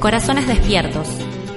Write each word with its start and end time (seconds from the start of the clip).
Corazones 0.00 0.46
despiertos. 0.46 1.06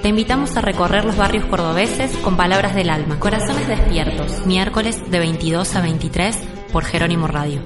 Te 0.02 0.08
invitamos 0.08 0.54
a 0.58 0.60
recorrer 0.60 1.06
los 1.06 1.16
barrios 1.16 1.46
cordobeses 1.46 2.14
con 2.18 2.36
palabras 2.36 2.74
del 2.74 2.90
alma. 2.90 3.18
Corazones 3.18 3.66
despiertos, 3.66 4.44
miércoles 4.44 4.98
de 5.10 5.18
22 5.18 5.74
a 5.74 5.80
23 5.80 6.38
por 6.70 6.84
Jerónimo 6.84 7.26
Radio. 7.26 7.62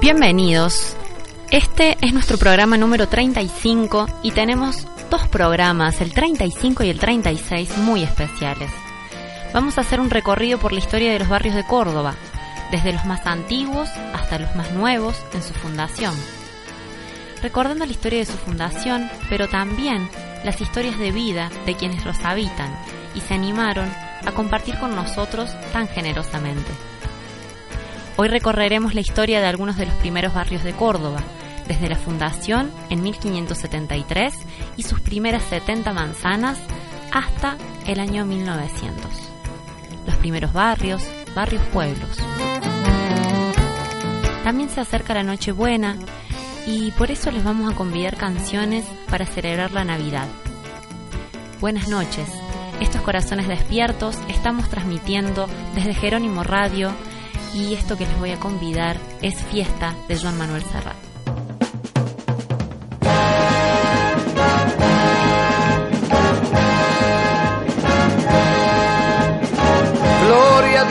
Bienvenidos. 0.00 0.96
Este 1.52 1.96
es 2.00 2.12
nuestro 2.12 2.36
programa 2.36 2.76
número 2.76 3.06
35 3.06 4.08
y 4.24 4.32
tenemos 4.32 4.84
dos 5.10 5.28
programas, 5.28 6.00
el 6.00 6.12
35 6.12 6.82
y 6.82 6.90
el 6.90 6.98
36, 6.98 7.78
muy 7.78 8.02
especiales. 8.02 8.72
Vamos 9.54 9.78
a 9.78 9.82
hacer 9.82 10.00
un 10.00 10.10
recorrido 10.10 10.58
por 10.58 10.72
la 10.72 10.80
historia 10.80 11.12
de 11.12 11.20
los 11.20 11.28
barrios 11.28 11.54
de 11.54 11.64
Córdoba, 11.64 12.16
desde 12.70 12.92
los 12.92 13.04
más 13.04 13.26
antiguos 13.26 13.88
hasta 14.14 14.38
los 14.38 14.54
más 14.56 14.72
nuevos 14.72 15.16
en 15.34 15.42
su 15.42 15.52
fundación. 15.54 16.14
Recordando 17.42 17.86
la 17.86 17.92
historia 17.92 18.18
de 18.20 18.26
su 18.26 18.36
fundación, 18.36 19.10
pero 19.28 19.48
también 19.48 20.08
las 20.44 20.60
historias 20.60 20.98
de 20.98 21.10
vida 21.10 21.50
de 21.66 21.74
quienes 21.74 22.04
los 22.04 22.22
habitan 22.24 22.74
y 23.14 23.20
se 23.20 23.34
animaron 23.34 23.90
a 24.26 24.32
compartir 24.32 24.78
con 24.78 24.94
nosotros 24.94 25.50
tan 25.72 25.88
generosamente. 25.88 26.70
Hoy 28.16 28.28
recorreremos 28.28 28.94
la 28.94 29.00
historia 29.00 29.40
de 29.40 29.46
algunos 29.46 29.76
de 29.76 29.86
los 29.86 29.94
primeros 29.94 30.34
barrios 30.34 30.62
de 30.62 30.72
Córdoba, 30.72 31.22
desde 31.66 31.88
la 31.88 31.96
fundación 31.96 32.70
en 32.90 33.02
1573 33.02 34.34
y 34.76 34.82
sus 34.82 35.00
primeras 35.00 35.42
70 35.44 35.92
manzanas 35.92 36.58
hasta 37.12 37.56
el 37.86 38.00
año 38.00 38.26
1900. 38.26 39.04
Los 40.06 40.16
primeros 40.16 40.52
barrios, 40.52 41.02
barrios 41.34 41.62
pueblos. 41.72 42.18
También 44.44 44.68
se 44.68 44.80
acerca 44.80 45.14
la 45.14 45.22
Nochebuena 45.22 45.96
y 46.66 46.90
por 46.92 47.10
eso 47.10 47.30
les 47.30 47.44
vamos 47.44 47.72
a 47.72 47.76
convidar 47.76 48.16
canciones 48.16 48.84
para 49.10 49.26
celebrar 49.26 49.72
la 49.72 49.84
Navidad. 49.84 50.26
Buenas 51.60 51.88
noches, 51.88 52.28
estos 52.80 53.02
corazones 53.02 53.48
despiertos 53.48 54.18
estamos 54.28 54.68
transmitiendo 54.70 55.46
desde 55.74 55.94
Jerónimo 55.94 56.42
Radio 56.42 56.90
y 57.54 57.74
esto 57.74 57.96
que 57.96 58.06
les 58.06 58.18
voy 58.18 58.30
a 58.30 58.40
convidar 58.40 58.96
es 59.22 59.42
Fiesta 59.44 59.94
de 60.08 60.16
Juan 60.16 60.38
Manuel 60.38 60.62
Serrat. 60.62 61.09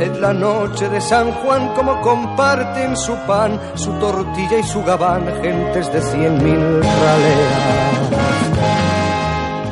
en 0.00 0.20
la 0.20 0.32
noche 0.32 0.88
de 0.88 1.00
San 1.00 1.32
Juan 1.32 1.72
como 1.74 2.00
comparten 2.00 2.96
su 2.96 3.14
pan, 3.26 3.60
su 3.74 3.92
tortilla 3.94 4.58
y 4.58 4.62
su 4.62 4.82
gabán, 4.82 5.26
gentes 5.42 5.92
de 5.92 6.00
cien 6.00 6.42
mil 6.42 6.82
raleas. 6.82 8.10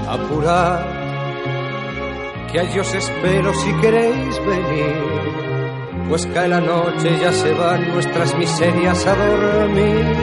Apurad, 0.09 0.81
que 2.53 2.61
allí 2.61 2.79
os 2.79 2.95
espero 2.95 3.55
si 3.55 3.73
queréis 3.81 4.39
venir, 4.45 4.97
pues 6.09 6.27
cae 6.27 6.49
la 6.49 6.61
noche 6.61 7.19
ya 7.21 7.33
se 7.33 7.53
van 7.55 7.89
nuestras 7.93 8.37
miserias 8.37 9.07
a 9.07 9.15
dormir. 9.15 10.17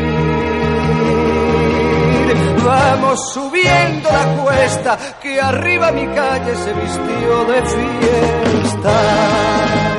Vamos 2.64 3.34
subiendo 3.34 4.10
la 4.10 4.44
cuesta, 4.44 4.98
que 5.22 5.40
arriba 5.40 5.92
mi 5.92 6.08
calle 6.08 6.56
se 6.56 6.74
vistió 6.74 7.46
de 7.46 7.62
fiesta. 7.62 9.95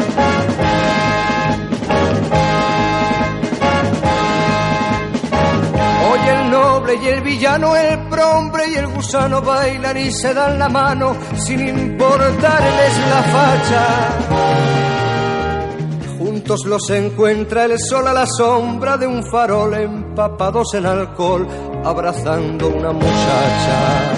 Y 6.95 7.09
el 7.09 7.21
villano, 7.21 7.75
el 7.75 7.99
prombre 8.09 8.69
y 8.69 8.75
el 8.77 8.87
gusano 8.87 9.43
bailan 9.43 9.97
y 9.97 10.13
se 10.13 10.33
dan 10.33 10.59
la 10.59 10.69
mano 10.69 11.17
sin 11.37 11.61
importarles 11.69 12.99
la 13.11 13.23
facha. 13.23 13.87
Juntos 16.19 16.65
los 16.67 16.89
encuentra 16.91 17.65
el 17.65 17.79
sol 17.79 18.07
a 18.07 18.13
la 18.13 18.27
sombra 18.27 18.97
de 18.97 19.07
un 19.07 19.25
farol, 19.25 19.75
empapados 19.75 20.75
en 20.75 20.87
alcohol, 20.87 21.47
abrazando 21.85 22.69
una 22.69 22.93
muchacha. 22.93 24.13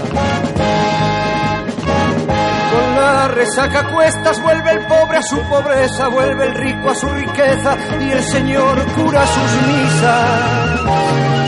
Con 2.70 2.96
la 3.02 3.28
resaca 3.28 3.94
cuestas 3.94 4.42
vuelve 4.42 4.70
el 4.72 4.86
pobre 4.86 5.16
a 5.16 5.22
su 5.22 5.40
pobreza, 5.48 6.08
vuelve 6.08 6.44
el 6.44 6.54
rico 6.54 6.90
a 6.90 6.94
su 6.94 7.08
riqueza 7.08 7.76
y 8.00 8.10
el 8.10 8.22
Señor 8.22 8.84
cura 8.94 9.26
sus 9.26 9.66
misas. 9.66 11.47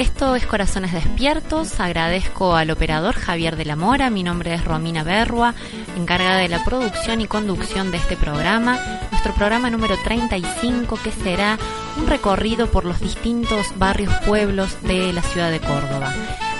Esto 0.00 0.36
es 0.36 0.46
Corazones 0.46 0.92
Despiertos. 0.92 1.80
Agradezco 1.80 2.54
al 2.54 2.70
operador 2.70 3.14
Javier 3.14 3.56
de 3.56 3.64
la 3.64 3.74
Mora. 3.74 4.10
Mi 4.10 4.22
nombre 4.22 4.54
es 4.54 4.64
Romina 4.64 5.02
Berrua, 5.02 5.54
encargada 5.96 6.38
de 6.38 6.48
la 6.48 6.64
producción 6.64 7.20
y 7.20 7.26
conducción 7.26 7.90
de 7.90 7.96
este 7.96 8.16
programa. 8.16 8.78
Nuestro 9.10 9.34
programa 9.34 9.70
número 9.70 9.96
35, 10.04 10.98
que 11.02 11.10
será 11.10 11.58
un 11.96 12.06
recorrido 12.06 12.70
por 12.70 12.84
los 12.84 13.00
distintos 13.00 13.78
barrios, 13.78 14.14
pueblos 14.26 14.80
de 14.82 15.12
la 15.12 15.22
ciudad 15.22 15.50
de 15.50 15.60
Córdoba. 15.60 16.12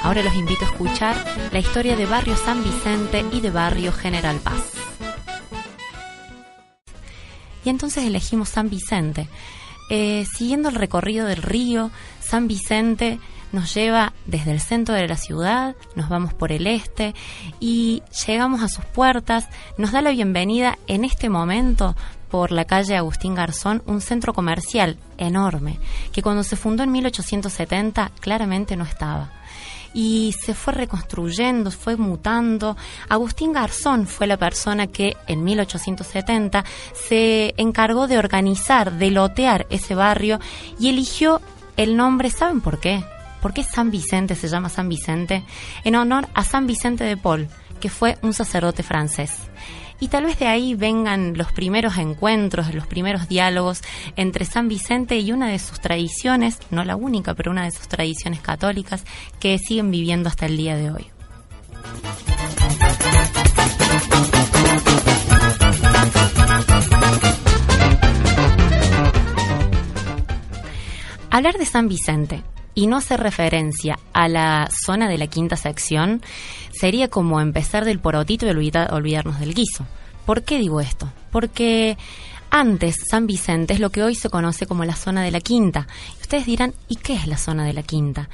Ahora 0.03 0.23
los 0.23 0.35
invito 0.35 0.65
a 0.65 0.69
escuchar 0.69 1.17
la 1.53 1.59
historia 1.59 1.97
de 1.97 2.07
Barrio 2.07 2.37
San 2.37 2.65
Vicente 2.65 3.25
y 3.31 3.41
de 3.41 3.51
Barrio 3.51 3.93
General 3.93 4.37
Paz. 4.39 4.80
Y 7.65 7.71
entonces 7.71 8.05
elegimos 8.05 8.49
San 8.51 8.71
Vicente. 8.71 9.29
Eh, 9.91 10.25
siguiendo 10.37 10.69
el 10.69 10.77
recorrido 10.77 11.27
del 11.27 11.43
río, 11.43 11.91
San 12.21 12.47
Vicente 12.47 13.19
nos 13.53 13.75
lleva 13.75 14.13
desde 14.27 14.53
el 14.53 14.61
centro 14.61 14.95
de 14.95 15.09
la 15.09 15.17
ciudad, 15.17 15.75
nos 15.97 16.09
vamos 16.09 16.35
por 16.35 16.53
el 16.53 16.67
este 16.67 17.15
y 17.59 18.03
llegamos 18.27 18.63
a 18.63 18.69
sus 18.69 18.85
puertas, 18.85 19.49
nos 19.77 19.93
da 19.93 20.03
la 20.03 20.11
bienvenida 20.11 20.79
en 20.87 21.05
este 21.05 21.29
momento 21.29 21.97
por 22.31 22.53
la 22.53 22.65
calle 22.65 22.97
Agustín 22.97 23.35
Garzón, 23.35 23.83
un 23.87 24.01
centro 24.01 24.33
comercial 24.33 24.97
enorme, 25.19 25.81
que 26.13 26.23
cuando 26.23 26.45
se 26.45 26.55
fundó 26.55 26.85
en 26.85 26.93
1870 26.93 28.13
claramente 28.21 28.77
no 28.77 28.85
estaba. 28.85 29.40
Y 29.93 30.35
se 30.41 30.55
fue 30.55 30.73
reconstruyendo, 30.73 31.71
fue 31.71 31.97
mutando. 31.97 32.77
Agustín 33.09 33.53
Garzón 33.53 34.07
fue 34.07 34.27
la 34.27 34.37
persona 34.37 34.87
que 34.87 35.17
en 35.27 35.45
1870 35.45 36.65
se 36.95 37.55
encargó 37.57 38.07
de 38.07 38.19
organizar, 38.19 38.93
de 38.93 39.11
lotear 39.11 39.67
ese 39.71 39.95
barrio 39.95 40.39
y 40.79 40.89
eligió 40.89 41.41
el 41.77 41.97
nombre, 41.97 42.31
¿saben 42.31 42.61
por 42.61 42.79
qué? 42.79 43.03
¿Por 43.41 43.55
qué 43.55 43.65
San 43.65 43.91
Vicente 43.91 44.35
se 44.35 44.49
llama 44.49 44.69
San 44.69 44.89
Vicente? 44.89 45.45
En 45.85 45.97
honor 45.97 46.29
a 46.35 46.45
San 46.45 46.67
Vicente 46.67 47.05
de 47.05 47.17
Paul, 47.17 47.49
que 47.81 47.89
fue 47.89 48.19
un 48.23 48.35
sacerdote 48.35 48.83
francés. 48.83 49.50
Y 50.01 50.09
tal 50.09 50.25
vez 50.25 50.39
de 50.39 50.47
ahí 50.47 50.75
vengan 50.75 51.37
los 51.37 51.53
primeros 51.53 51.99
encuentros, 51.99 52.75
los 52.75 52.87
primeros 52.87 53.29
diálogos 53.29 53.83
entre 54.17 54.47
San 54.47 54.69
Vicente 54.69 55.19
y 55.19 55.31
una 55.31 55.49
de 55.49 55.59
sus 55.59 55.79
tradiciones, 55.79 56.59
no 56.71 56.85
la 56.85 56.97
única, 56.97 57.35
pero 57.35 57.51
una 57.51 57.65
de 57.65 57.71
sus 57.71 57.87
tradiciones 57.87 58.41
católicas 58.41 59.05
que 59.39 59.59
siguen 59.59 59.91
viviendo 59.91 60.31
hasta 60.31 60.47
el 60.47 60.57
día 60.57 60.77
de 60.77 60.91
hoy. 60.91 61.07
Hablar 71.31 71.59
de 71.59 71.67
San 71.67 71.89
Vicente 71.89 72.43
y 72.75 72.87
no 72.87 72.97
hacer 72.97 73.21
referencia 73.21 73.99
a 74.13 74.29
la 74.29 74.69
zona 74.71 75.09
de 75.09 75.19
la 75.19 75.27
quinta 75.27 75.57
sección 75.57 76.23
sería 76.73 77.09
como 77.09 77.41
empezar 77.41 77.85
del 77.85 77.99
porotito 77.99 78.47
y 78.47 78.51
olvidarnos 78.51 79.41
del 79.41 79.55
guiso. 79.55 79.87
¿Por 80.27 80.43
qué 80.43 80.59
digo 80.59 80.81
esto? 80.81 81.13
Porque 81.33 81.97
antes 82.51 82.97
San 83.09 83.27
Vicente 83.27 83.75
es 83.75 83.81
lo 83.81 83.91
que 83.91 84.03
hoy 84.03 84.15
se 84.15 84.31
conoce 84.31 84.67
como 84.67 84.85
la 84.85 84.97
zona 84.97 85.23
de 85.23 85.31
la 85.31 85.41
quinta. 85.41 85.87
Ustedes 86.21 86.47
dirán, 86.47 86.75
¿y 86.89 86.97
qué 86.97 87.15
es 87.15 87.27
la 87.27 87.37
zona 87.37 87.65
de 87.65 87.73
la 87.73 87.83
quinta? 87.83 88.29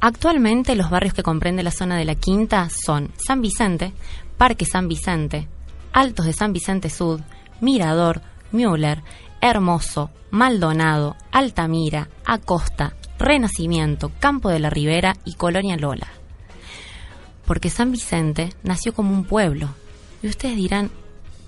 Actualmente 0.00 0.76
los 0.76 0.90
barrios 0.90 1.14
que 1.14 1.22
comprende 1.22 1.62
la 1.62 1.70
zona 1.70 1.96
de 1.96 2.04
la 2.04 2.14
quinta 2.14 2.68
son 2.68 3.12
San 3.16 3.40
Vicente, 3.40 3.92
Parque 4.36 4.66
San 4.66 4.88
Vicente, 4.88 5.48
Altos 5.92 6.26
de 6.26 6.32
San 6.32 6.52
Vicente 6.52 6.90
Sud, 6.90 7.20
Mirador, 7.60 8.20
Müller, 8.52 9.02
Hermoso, 9.40 10.10
Maldonado, 10.30 11.16
Altamira, 11.30 12.08
Acosta, 12.26 12.96
Renacimiento, 13.24 14.12
Campo 14.20 14.50
de 14.50 14.58
la 14.58 14.70
Ribera 14.70 15.16
y 15.24 15.34
Colonia 15.34 15.76
Lola. 15.76 16.08
Porque 17.46 17.70
San 17.70 17.90
Vicente 17.90 18.50
nació 18.62 18.92
como 18.92 19.12
un 19.12 19.24
pueblo. 19.24 19.70
Y 20.22 20.28
ustedes 20.28 20.56
dirán, 20.56 20.90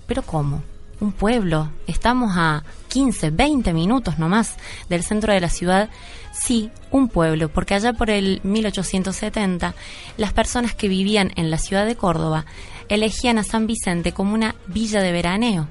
¿pero 0.06 0.22
cómo? 0.22 0.62
Un 1.00 1.12
pueblo. 1.12 1.70
Estamos 1.86 2.32
a 2.36 2.64
15, 2.88 3.30
20 3.30 3.72
minutos 3.74 4.18
nomás 4.18 4.56
del 4.88 5.02
centro 5.02 5.32
de 5.32 5.40
la 5.40 5.50
ciudad. 5.50 5.90
Sí, 6.32 6.70
un 6.90 7.08
pueblo, 7.08 7.50
porque 7.50 7.74
allá 7.74 7.92
por 7.92 8.10
el 8.10 8.40
1870 8.42 9.74
las 10.16 10.32
personas 10.32 10.74
que 10.74 10.88
vivían 10.88 11.32
en 11.36 11.50
la 11.50 11.58
ciudad 11.58 11.84
de 11.84 11.96
Córdoba 11.96 12.46
elegían 12.88 13.38
a 13.38 13.44
San 13.44 13.66
Vicente 13.66 14.12
como 14.12 14.34
una 14.34 14.54
villa 14.66 15.02
de 15.02 15.12
veraneo. 15.12 15.68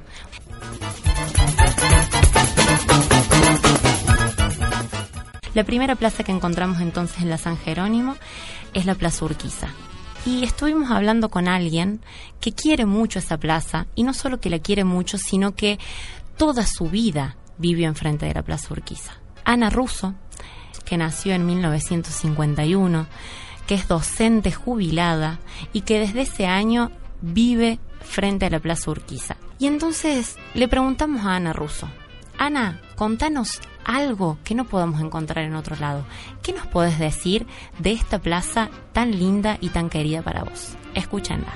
La 5.55 5.63
primera 5.63 5.95
plaza 5.95 6.25
que 6.25 6.33
encontramos 6.33 6.81
entonces 6.81 7.21
en 7.21 7.29
la 7.29 7.37
San 7.37 7.57
Jerónimo 7.57 8.17
es 8.73 8.85
la 8.85 8.93
Plaza 8.93 9.23
Urquiza. 9.23 9.69
Y 10.25 10.43
estuvimos 10.43 10.91
hablando 10.91 11.29
con 11.29 11.47
alguien 11.47 12.01
que 12.41 12.51
quiere 12.51 12.85
mucho 12.85 13.19
esa 13.19 13.37
plaza, 13.37 13.87
y 13.95 14.03
no 14.03 14.13
solo 14.13 14.41
que 14.41 14.49
la 14.49 14.59
quiere 14.59 14.83
mucho, 14.83 15.17
sino 15.17 15.55
que 15.55 15.79
toda 16.35 16.65
su 16.65 16.89
vida 16.89 17.37
vivió 17.57 17.87
enfrente 17.87 18.25
de 18.25 18.33
la 18.33 18.43
Plaza 18.43 18.73
Urquiza. 18.73 19.13
Ana 19.45 19.69
Russo, 19.69 20.13
que 20.83 20.97
nació 20.97 21.33
en 21.33 21.45
1951, 21.45 23.07
que 23.65 23.75
es 23.75 23.87
docente 23.87 24.51
jubilada 24.51 25.39
y 25.71 25.81
que 25.81 26.01
desde 26.01 26.23
ese 26.23 26.47
año 26.47 26.91
vive 27.21 27.79
frente 28.01 28.45
a 28.45 28.49
la 28.49 28.59
Plaza 28.59 28.91
Urquiza. 28.91 29.37
Y 29.57 29.67
entonces 29.67 30.35
le 30.53 30.67
preguntamos 30.67 31.25
a 31.25 31.37
Ana 31.37 31.53
Russo, 31.53 31.87
Ana, 32.37 32.81
contanos 32.95 33.61
algo 33.85 34.37
que 34.43 34.55
no 34.55 34.65
podamos 34.65 35.01
encontrar 35.01 35.45
en 35.45 35.55
otro 35.55 35.75
lado. 35.75 36.05
¿Qué 36.41 36.53
nos 36.53 36.67
puedes 36.67 36.99
decir 36.99 37.45
de 37.79 37.91
esta 37.91 38.19
plaza 38.19 38.69
tan 38.93 39.11
linda 39.11 39.57
y 39.61 39.69
tan 39.69 39.89
querida 39.89 40.21
para 40.21 40.43
vos? 40.43 40.75
Escúchenla. 40.93 41.53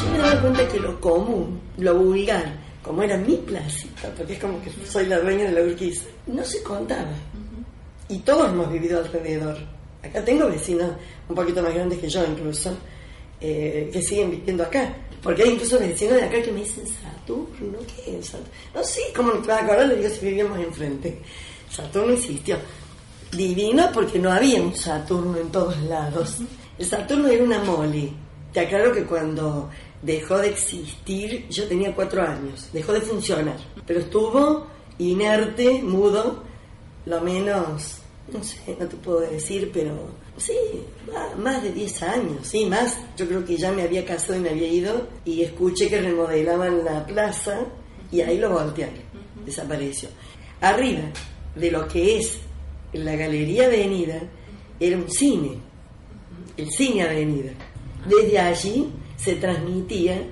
Yo 0.00 0.10
me 0.10 0.18
daba 0.18 0.40
cuenta 0.40 0.68
que 0.68 0.80
lo 0.80 1.00
común, 1.00 1.60
lo 1.78 1.94
vulgar, 1.94 2.52
como 2.82 3.02
era 3.02 3.16
mi 3.16 3.36
placita, 3.36 4.10
porque 4.16 4.34
es 4.34 4.38
como 4.38 4.60
que 4.60 4.70
soy 4.86 5.06
la 5.06 5.18
dueña 5.18 5.44
de 5.44 5.52
la 5.52 5.62
Urquiza, 5.62 6.04
no 6.26 6.44
se 6.44 6.62
contaba. 6.62 7.12
Y 8.08 8.18
todos 8.18 8.50
hemos 8.50 8.70
vivido 8.70 8.98
alrededor. 8.98 9.56
Acá 10.02 10.24
tengo 10.24 10.46
vecinos 10.46 10.92
un 11.28 11.34
poquito 11.34 11.62
más 11.62 11.74
grandes 11.74 11.98
que 11.98 12.08
yo 12.08 12.24
incluso, 12.24 12.76
eh, 13.40 13.90
que 13.92 14.02
siguen 14.02 14.30
viviendo 14.30 14.62
acá. 14.62 14.94
Porque 15.22 15.42
hay 15.42 15.50
incluso 15.50 15.78
vecinos 15.78 16.14
de 16.14 16.22
acá 16.24 16.42
que 16.42 16.52
me 16.52 16.60
dicen, 16.60 16.84
Saturno, 16.86 17.78
¿qué 17.86 18.18
es 18.18 18.26
Saturno? 18.26 18.52
No, 18.74 18.84
sí, 18.84 19.00
¿cómo 19.14 19.34
me 19.34 19.46
va 19.46 19.56
a 19.56 19.64
acordar? 19.64 19.88
Le 19.88 19.96
digo 19.96 20.08
si 20.08 20.26
vivíamos 20.26 20.58
enfrente. 20.58 21.18
Saturno 21.70 22.12
existió. 22.12 22.56
Divino 23.32 23.90
porque 23.92 24.18
no 24.18 24.30
había 24.30 24.62
un 24.62 24.74
Saturno 24.74 25.36
en 25.38 25.50
todos 25.50 25.76
lados. 25.82 26.38
El 26.78 26.86
Saturno 26.86 27.28
era 27.28 27.42
una 27.42 27.58
mole. 27.64 28.12
Te 28.52 28.60
aclaro 28.60 28.92
que 28.92 29.04
cuando 29.04 29.68
dejó 30.02 30.38
de 30.38 30.48
existir, 30.48 31.48
yo 31.48 31.66
tenía 31.66 31.94
cuatro 31.94 32.22
años, 32.22 32.68
dejó 32.72 32.92
de 32.92 33.00
funcionar, 33.00 33.56
pero 33.86 34.00
estuvo 34.00 34.66
inerte, 34.98 35.82
mudo, 35.82 36.42
lo 37.04 37.20
menos, 37.20 37.98
no 38.32 38.42
sé, 38.42 38.76
no 38.78 38.86
te 38.86 38.96
puedo 38.96 39.20
decir, 39.20 39.70
pero 39.72 39.92
Sí, 40.36 40.54
más 41.38 41.62
de 41.62 41.72
10 41.72 42.02
años, 42.02 42.46
sí, 42.46 42.66
más. 42.66 42.98
Yo 43.16 43.26
creo 43.26 43.44
que 43.44 43.56
ya 43.56 43.72
me 43.72 43.82
había 43.82 44.04
casado 44.04 44.36
y 44.36 44.40
me 44.40 44.50
había 44.50 44.68
ido 44.68 45.08
y 45.24 45.42
escuché 45.42 45.88
que 45.88 46.00
remodelaban 46.00 46.84
la 46.84 47.06
plaza 47.06 47.60
y 48.12 48.20
ahí 48.20 48.38
lo 48.38 48.50
voltearon, 48.50 49.00
desapareció. 49.44 50.10
Arriba 50.60 51.04
de 51.54 51.70
lo 51.70 51.88
que 51.88 52.18
es 52.18 52.38
la 52.92 53.16
Galería 53.16 53.66
Avenida 53.66 54.20
era 54.78 54.96
un 54.96 55.10
cine, 55.10 55.58
el 56.56 56.70
cine 56.70 57.02
Avenida. 57.02 57.52
Desde 58.06 58.38
allí 58.38 58.92
se 59.16 59.36
transmitía 59.36 60.22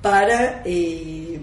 para 0.00 0.62
eh, 0.64 1.40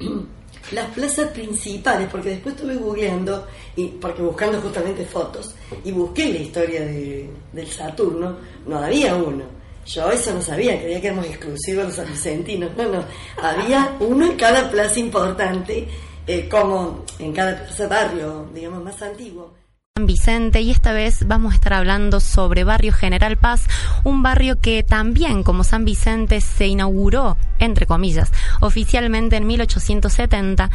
las 0.74 0.90
plazas 0.90 1.30
principales, 1.30 2.08
porque 2.10 2.30
después 2.30 2.54
estuve 2.54 2.76
googleando, 2.76 3.46
y, 3.76 3.88
porque 3.88 4.22
buscando 4.22 4.60
justamente 4.60 5.04
fotos, 5.04 5.54
y 5.84 5.92
busqué 5.92 6.32
la 6.32 6.38
historia 6.38 6.80
de, 6.80 7.30
del 7.52 7.66
Saturno, 7.68 8.36
no 8.66 8.78
había 8.78 9.14
uno. 9.14 9.44
Yo 9.86 10.10
eso 10.10 10.32
no 10.32 10.40
sabía, 10.40 10.80
creía 10.80 11.00
que 11.00 11.08
éramos 11.08 11.26
exclusivos 11.26 11.84
los 11.86 11.98
argentinos. 11.98 12.70
No, 12.76 12.88
no. 12.88 13.04
Había 13.42 13.96
uno 14.00 14.26
en 14.26 14.36
cada 14.36 14.70
plaza 14.70 14.98
importante, 14.98 15.86
eh, 16.26 16.48
como 16.48 17.04
en 17.18 17.32
cada 17.32 17.64
plaza 17.64 17.86
barrio, 17.86 18.48
digamos, 18.54 18.82
más 18.82 19.00
antiguo. 19.02 19.52
San 19.96 20.06
Vicente 20.06 20.60
y 20.60 20.72
esta 20.72 20.92
vez 20.92 21.24
vamos 21.28 21.52
a 21.52 21.54
estar 21.54 21.72
hablando 21.72 22.18
sobre 22.18 22.64
Barrio 22.64 22.92
General 22.92 23.36
Paz, 23.36 23.68
un 24.02 24.24
barrio 24.24 24.60
que 24.60 24.82
también 24.82 25.44
como 25.44 25.62
San 25.62 25.84
Vicente 25.84 26.40
se 26.40 26.66
inauguró, 26.66 27.36
entre 27.60 27.86
comillas, 27.86 28.32
oficialmente 28.60 29.36
en 29.36 29.46
1870 29.46 30.68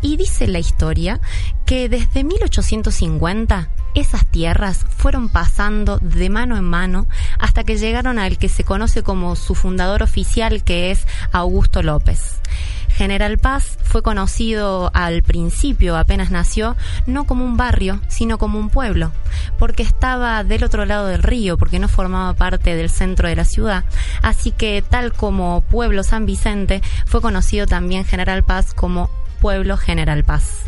y 0.00 0.16
dice 0.16 0.46
la 0.46 0.58
historia 0.58 1.20
que 1.66 1.90
desde 1.90 2.24
1850 2.24 3.68
esas 3.94 4.24
tierras 4.24 4.86
fueron 4.96 5.28
pasando 5.28 5.98
de 5.98 6.30
mano 6.30 6.56
en 6.56 6.64
mano 6.64 7.06
hasta 7.38 7.64
que 7.64 7.76
llegaron 7.76 8.18
al 8.18 8.38
que 8.38 8.48
se 8.48 8.64
conoce 8.64 9.02
como 9.02 9.36
su 9.36 9.54
fundador 9.54 10.02
oficial 10.02 10.64
que 10.64 10.90
es 10.90 11.06
Augusto 11.30 11.82
López. 11.82 12.40
General 12.94 13.38
Paz 13.38 13.78
fue 13.82 14.02
conocido 14.02 14.90
al 14.94 15.22
principio, 15.22 15.96
apenas 15.96 16.30
nació, 16.30 16.76
no 17.06 17.24
como 17.24 17.44
un 17.44 17.56
barrio, 17.56 18.00
sino 18.08 18.38
como 18.38 18.58
un 18.58 18.70
pueblo, 18.70 19.12
porque 19.58 19.82
estaba 19.82 20.44
del 20.44 20.64
otro 20.64 20.84
lado 20.84 21.06
del 21.06 21.22
río, 21.22 21.56
porque 21.58 21.78
no 21.78 21.88
formaba 21.88 22.34
parte 22.34 22.76
del 22.76 22.90
centro 22.90 23.28
de 23.28 23.36
la 23.36 23.44
ciudad. 23.44 23.84
Así 24.22 24.50
que 24.52 24.82
tal 24.82 25.12
como 25.12 25.62
pueblo 25.62 26.02
San 26.02 26.26
Vicente, 26.26 26.82
fue 27.06 27.20
conocido 27.20 27.66
también 27.66 28.04
General 28.04 28.42
Paz 28.42 28.74
como 28.74 29.10
pueblo 29.40 29.76
General 29.76 30.22
Paz. 30.24 30.62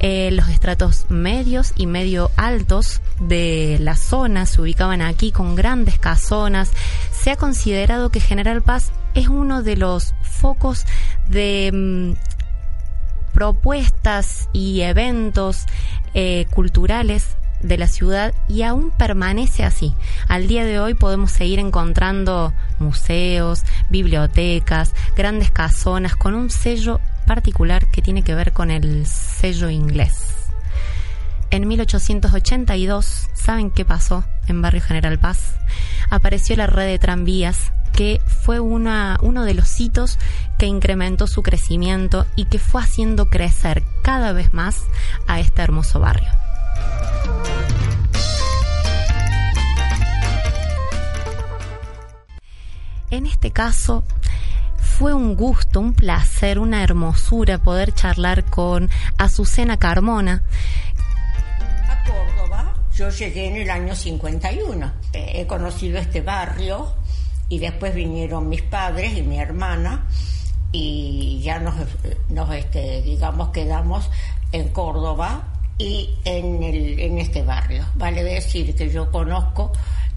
Eh, 0.00 0.30
los 0.32 0.48
estratos 0.48 1.06
medios 1.08 1.72
y 1.76 1.86
medio 1.86 2.30
altos 2.36 3.00
de 3.20 3.78
la 3.80 3.96
zona 3.96 4.44
se 4.44 4.60
ubicaban 4.60 5.00
aquí 5.00 5.32
con 5.32 5.54
grandes 5.54 5.98
casonas. 5.98 6.70
Se 7.12 7.30
ha 7.30 7.36
considerado 7.36 8.10
que 8.10 8.20
General 8.20 8.60
Paz 8.60 8.92
es 9.14 9.28
uno 9.28 9.62
de 9.62 9.76
los 9.76 10.14
focos 10.22 10.84
de 11.28 11.70
mm, 11.72 13.32
propuestas 13.32 14.48
y 14.52 14.82
eventos 14.82 15.66
eh, 16.14 16.46
culturales 16.50 17.36
de 17.64 17.78
la 17.78 17.88
ciudad 17.88 18.34
y 18.48 18.62
aún 18.62 18.90
permanece 18.90 19.64
así. 19.64 19.94
Al 20.28 20.46
día 20.46 20.64
de 20.64 20.78
hoy 20.78 20.94
podemos 20.94 21.32
seguir 21.32 21.58
encontrando 21.58 22.52
museos, 22.78 23.62
bibliotecas, 23.90 24.94
grandes 25.16 25.50
casonas 25.50 26.14
con 26.14 26.34
un 26.34 26.50
sello 26.50 27.00
particular 27.26 27.86
que 27.90 28.02
tiene 28.02 28.22
que 28.22 28.34
ver 28.34 28.52
con 28.52 28.70
el 28.70 29.06
sello 29.06 29.70
inglés. 29.70 30.30
en 31.50 31.68
1882, 31.68 33.30
¿saben 33.34 33.70
qué 33.70 33.84
pasó 33.84 34.24
en 34.48 34.60
Barrio 34.60 34.82
General 34.82 35.18
Paz? 35.18 35.54
Apareció 36.10 36.56
la 36.56 36.66
red 36.66 36.86
de 36.86 36.98
tranvías 36.98 37.72
que 37.96 38.20
fue 38.26 38.60
uno 38.60 39.44
de 39.44 39.54
los 39.54 39.80
hitos 39.80 40.18
que 40.58 40.66
incrementó 40.66 41.26
su 41.26 41.42
crecimiento 41.42 42.26
y 42.36 42.46
que 42.46 42.58
fue 42.58 42.82
haciendo 42.82 43.30
crecer 43.30 43.84
cada 44.02 44.32
vez 44.32 44.52
más 44.52 44.84
a 45.26 45.40
este 45.40 45.62
hermoso 45.62 46.00
barrio. 46.00 46.28
En 53.10 53.26
este 53.26 53.52
caso, 53.52 54.02
fue 54.76 55.14
un 55.14 55.36
gusto, 55.36 55.78
un 55.78 55.94
placer, 55.94 56.58
una 56.58 56.82
hermosura 56.82 57.58
poder 57.58 57.92
charlar 57.92 58.44
con 58.44 58.90
Azucena 59.18 59.78
Carmona. 59.78 60.42
A 61.88 62.02
Córdoba, 62.04 62.74
yo 62.92 63.08
llegué 63.10 63.48
en 63.48 63.56
el 63.56 63.70
año 63.70 63.94
51. 63.94 64.92
He 65.12 65.46
conocido 65.46 65.98
este 65.98 66.22
barrio 66.22 67.03
y 67.54 67.58
después 67.60 67.94
vinieron 67.94 68.48
mis 68.48 68.62
padres 68.62 69.16
y 69.16 69.22
mi 69.22 69.38
hermana 69.38 70.08
y 70.72 71.40
ya 71.40 71.60
nos, 71.60 71.76
nos 72.28 72.52
este, 72.52 73.00
digamos, 73.02 73.50
quedamos 73.50 74.10
en 74.50 74.70
Córdoba 74.70 75.44
y 75.78 76.10
en, 76.24 76.64
el, 76.64 76.98
en 76.98 77.18
este 77.18 77.42
barrio. 77.42 77.86
Vale 77.94 78.24
decir 78.24 78.74
que 78.74 78.90
yo 78.90 79.08
conozco 79.12 79.70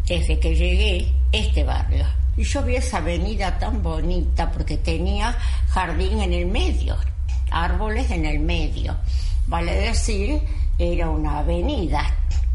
desde 0.08 0.40
que 0.40 0.56
llegué 0.56 1.14
este 1.32 1.64
barrio. 1.64 2.06
Y 2.36 2.44
yo 2.44 2.64
vi 2.64 2.76
esa 2.76 2.98
avenida 2.98 3.60
tan 3.60 3.84
bonita 3.84 4.50
porque 4.50 4.78
tenía 4.78 5.38
jardín 5.68 6.20
en 6.22 6.34
el 6.34 6.48
medio, 6.48 6.98
árboles 7.52 8.10
en 8.10 8.26
el 8.26 8.40
medio. 8.40 8.98
Vale 9.46 9.76
decir, 9.76 10.42
era 10.80 11.08
una 11.08 11.38
avenida, 11.38 12.04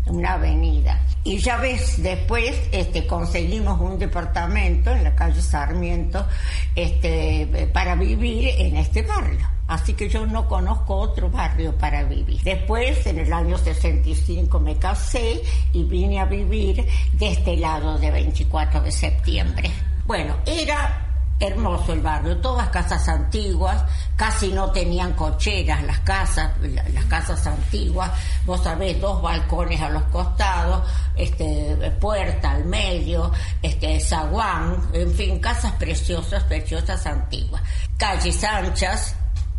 una 0.07 0.35
avenida. 0.35 1.01
Y 1.25 1.39
ya 1.39 1.57
ves, 1.57 2.03
después 2.03 2.61
este, 2.73 3.07
conseguimos 3.07 3.81
un 3.81 3.99
departamento 3.99 4.91
en 4.91 5.05
la 5.05 5.15
calle 5.15 5.41
Sarmiento 5.41 6.27
este, 6.75 7.69
para 7.73 7.95
vivir 7.95 8.49
en 8.59 8.77
este 8.77 9.03
barrio. 9.03 9.47
Así 9.69 9.95
que 9.95 10.09
yo 10.09 10.27
no 10.27 10.49
conozco 10.49 10.97
otro 10.97 11.31
barrio 11.31 11.75
para 11.77 12.03
vivir. 12.03 12.43
Después, 12.43 13.07
en 13.07 13.21
el 13.21 13.33
año 13.33 13.57
65, 13.57 14.61
me 14.61 14.77
casé 14.77 15.41
y 15.73 15.85
vine 15.85 16.21
a 16.21 16.25
vivir 16.27 16.87
de 17.13 17.29
este 17.29 17.57
lado 17.57 17.97
de 17.99 18.11
24 18.11 18.83
de 18.83 18.93
septiembre. 18.93 19.71
Bueno, 20.05 20.37
era 20.45 21.02
hermoso 21.43 21.93
el 21.93 22.01
barrio, 22.01 22.37
todas 22.39 22.69
casas 22.69 23.09
antiguas, 23.09 23.85
casi 24.17 24.53
no 24.53 24.71
tenían 24.71 25.13
cocheras 25.15 25.83
las 25.83 25.99
casas, 26.01 26.53
las 26.61 27.05
casas 27.07 27.45
antiguas, 27.47 28.11
vos 28.47 28.63
sabés, 28.63 29.01
dos 29.01 29.21
balcones 29.21 29.81
a 29.81 29.91
los 29.91 30.05
costados, 30.05 30.89
este, 31.17 31.77
puerta 32.01 32.53
al 32.53 32.65
medio, 32.65 33.33
este, 33.61 33.99
zaguán, 33.99 34.91
en 34.93 35.13
fin, 35.13 35.41
casas 35.41 35.73
preciosas, 35.73 36.45
preciosas 36.45 37.05
antiguas, 37.07 37.61
calles 37.97 38.45
anchas, 38.45 39.17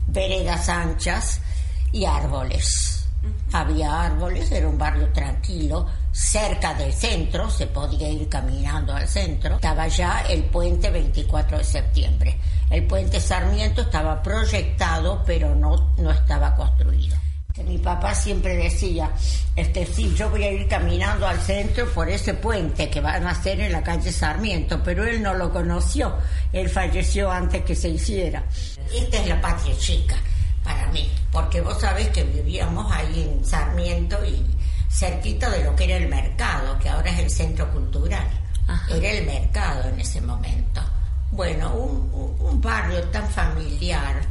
veredas 0.08 0.70
anchas 0.70 1.42
y 1.92 2.06
árboles. 2.06 3.06
Había 3.52 4.04
árboles, 4.04 4.52
era 4.52 4.68
un 4.68 4.78
barrio 4.78 5.12
tranquilo, 5.12 5.86
cerca 6.14 6.76
del 6.76 6.94
centro, 6.94 7.50
se 7.50 7.66
podía 7.68 8.08
ir 8.08 8.30
caminando 8.30 8.94
al 8.94 9.08
centro. 9.08 9.56
Estaba 9.56 9.88
ya 9.88 10.22
el 10.30 10.44
puente 10.46 10.92
24 10.92 11.58
de 11.58 11.64
septiembre. 11.64 12.38
El 12.70 12.86
puente 12.86 13.20
Sarmiento 13.20 13.82
estaba 13.82 14.22
proyectado, 14.22 15.24
pero 15.26 15.56
no, 15.56 15.94
no 15.98 16.12
estaba 16.12 16.56
construido. 16.56 17.18
Mi 17.66 17.78
papá 17.78 18.16
siempre 18.16 18.56
decía, 18.58 19.12
este 19.56 19.86
sí, 19.86 20.14
yo 20.16 20.30
voy 20.30 20.44
a 20.44 20.52
ir 20.52 20.68
caminando 20.68 21.28
al 21.28 21.40
centro 21.40 21.88
por 21.94 22.10
ese 22.10 22.34
puente 22.34 22.90
que 22.90 23.00
van 23.00 23.28
a 23.28 23.32
hacer 23.32 23.60
en 23.60 23.72
la 23.72 23.84
calle 23.84 24.12
Sarmiento, 24.12 24.82
pero 24.84 25.06
él 25.06 25.22
no 25.22 25.36
lo 25.36 25.52
conoció, 25.52 26.16
él 26.52 26.68
falleció 26.68 27.32
antes 27.32 27.64
que 27.64 27.76
se 27.76 27.90
hiciera. 27.90 28.44
Esta 28.92 29.18
es 29.18 29.28
la 29.28 29.40
patria 29.40 29.78
chica 29.78 30.16
para 30.64 30.88
mí, 30.88 31.12
porque 31.32 31.62
vos 31.62 31.80
sabés 31.80 32.10
que 32.10 32.24
vivíamos 32.24 32.92
ahí 32.92 33.22
en 33.22 33.46
Sarmiento 33.46 34.18
y 34.26 34.44
cerquita 34.94 35.50
de 35.50 35.64
lo 35.64 35.76
que 35.76 35.86
era 35.86 35.98
el 35.98 36.08
mercado, 36.08 36.78
que 36.78 36.90
ahora 36.90 37.10
es 37.10 37.20
el 37.20 37.30
centro 37.30 37.70
cultural. 37.72 38.28
Era 38.90 39.12
el 39.12 39.26
mercado 39.26 39.90
en 39.90 40.00
ese 40.00 40.22
momento. 40.22 40.82
Bueno, 41.32 41.74
un, 41.74 42.62
barrio 42.62 43.04
tan 43.10 43.28
familiar, 43.28 44.22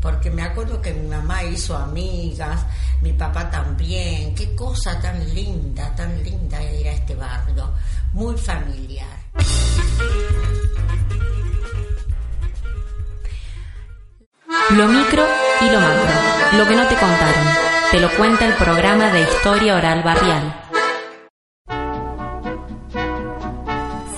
porque 0.00 0.30
me 0.30 0.42
acuerdo 0.42 0.80
que 0.80 0.94
mi 0.94 1.08
mamá 1.08 1.42
hizo 1.42 1.76
amigas, 1.76 2.64
mi 3.02 3.12
papá 3.12 3.50
también, 3.50 4.34
qué 4.34 4.54
cosa 4.54 4.98
tan 4.98 5.34
linda, 5.34 5.94
tan 5.94 6.22
linda 6.22 6.58
era 6.62 6.92
este 6.92 7.14
barrio, 7.14 7.70
muy 8.14 8.34
familiar. 8.38 9.18
Lo 14.70 14.88
micro 14.88 15.26
y 15.60 15.70
lo 15.70 15.80
macro, 15.80 16.58
lo 16.58 16.68
que 16.68 16.76
no 16.76 16.88
te 16.88 16.96
contaron, 16.96 17.71
te 17.92 18.00
lo 18.00 18.08
cuenta 18.16 18.46
el 18.46 18.54
programa 18.54 19.12
de 19.12 19.20
historia 19.20 19.76
oral 19.76 20.02
barrial. 20.02 20.62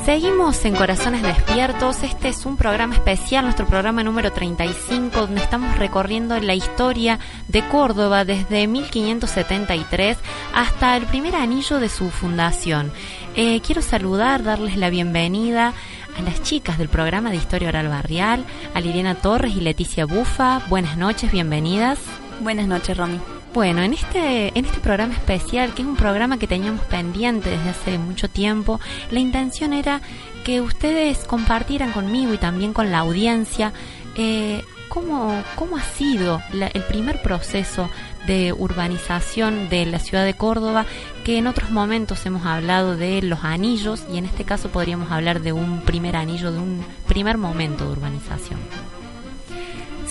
Seguimos 0.05 0.65
en 0.65 0.77
Corazones 0.77 1.23
Despiertos. 1.23 2.05
Este 2.05 2.29
es 2.29 2.47
un 2.47 2.57
programa 2.57 2.95
especial, 2.95 3.43
nuestro 3.43 3.67
programa 3.67 4.05
número 4.05 4.31
35, 4.31 5.23
donde 5.23 5.41
estamos 5.41 5.77
recorriendo 5.77 6.39
la 6.39 6.55
historia 6.55 7.19
de 7.49 7.67
Córdoba 7.67 8.25
desde 8.25 8.69
1573 8.69 10.19
hasta 10.55 10.97
el 10.97 11.07
primer 11.07 11.35
anillo 11.35 11.81
de 11.81 11.89
su 11.89 12.11
fundación. 12.11 12.93
Eh, 13.35 13.61
quiero 13.61 13.83
saludar, 13.83 14.45
darles 14.45 14.77
la 14.77 14.89
bienvenida 14.89 15.73
a 16.17 16.23
las 16.23 16.41
chicas 16.45 16.79
del 16.79 16.89
programa 16.89 17.31
de 17.31 17.39
Historia 17.39 17.71
Oral 17.71 17.89
Barrial, 17.89 18.45
a 18.73 18.81
Liliana 18.81 19.17
Torres 19.17 19.57
y 19.57 19.61
Leticia 19.61 20.07
Bufa. 20.07 20.61
Buenas 20.69 20.97
noches, 20.97 21.33
bienvenidas. 21.33 21.99
Buenas 22.41 22.69
noches, 22.69 22.97
Romy. 22.97 23.19
Bueno, 23.55 23.83
en 23.83 23.93
este, 23.93 24.59
en 24.59 24.65
este 24.65 24.81
programa 24.81 25.15
especial, 25.15 25.75
que 25.75 25.83
es 25.83 25.89
un 25.89 25.95
programa 25.95 26.39
que 26.39 26.49
teníamos 26.49 26.85
pendiente 26.87 27.51
desde 27.51 27.71
hace 27.71 27.99
mucho 27.99 28.29
tiempo, 28.29 28.81
la 29.13 29.21
intención 29.21 29.73
era 29.73 30.01
que 30.43 30.61
ustedes 30.61 31.19
compartieran 31.19 31.93
conmigo 31.93 32.35
y 32.35 32.39
también 32.39 32.73
con 32.73 32.91
la 32.91 32.99
audiencia 32.99 33.73
eh, 34.17 34.65
cómo, 34.89 35.41
cómo 35.55 35.77
ha 35.77 35.83
sido 35.83 36.43
el 36.53 36.83
primer 36.83 37.23
proceso 37.23 37.89
de 38.27 38.53
urbanización 38.53 39.69
de 39.69 39.87
la 39.87 40.01
ciudad 40.01 40.25
de 40.25 40.35
Córdoba, 40.35 40.85
que 41.23 41.39
en 41.39 41.47
otros 41.47 41.71
momentos 41.71 42.27
hemos 42.27 42.45
hablado 42.47 42.97
de 42.97 43.23
los 43.23 43.45
anillos 43.45 44.05
y 44.13 44.19
en 44.19 44.25
este 44.25 44.43
caso 44.43 44.69
podríamos 44.71 45.13
hablar 45.13 45.43
de 45.43 45.53
un 45.53 45.83
primer 45.83 46.17
anillo, 46.17 46.51
de 46.51 46.59
un 46.59 46.85
primer 47.07 47.39
momento 47.39 47.85
de 47.85 47.93
urbanización. 47.93 48.59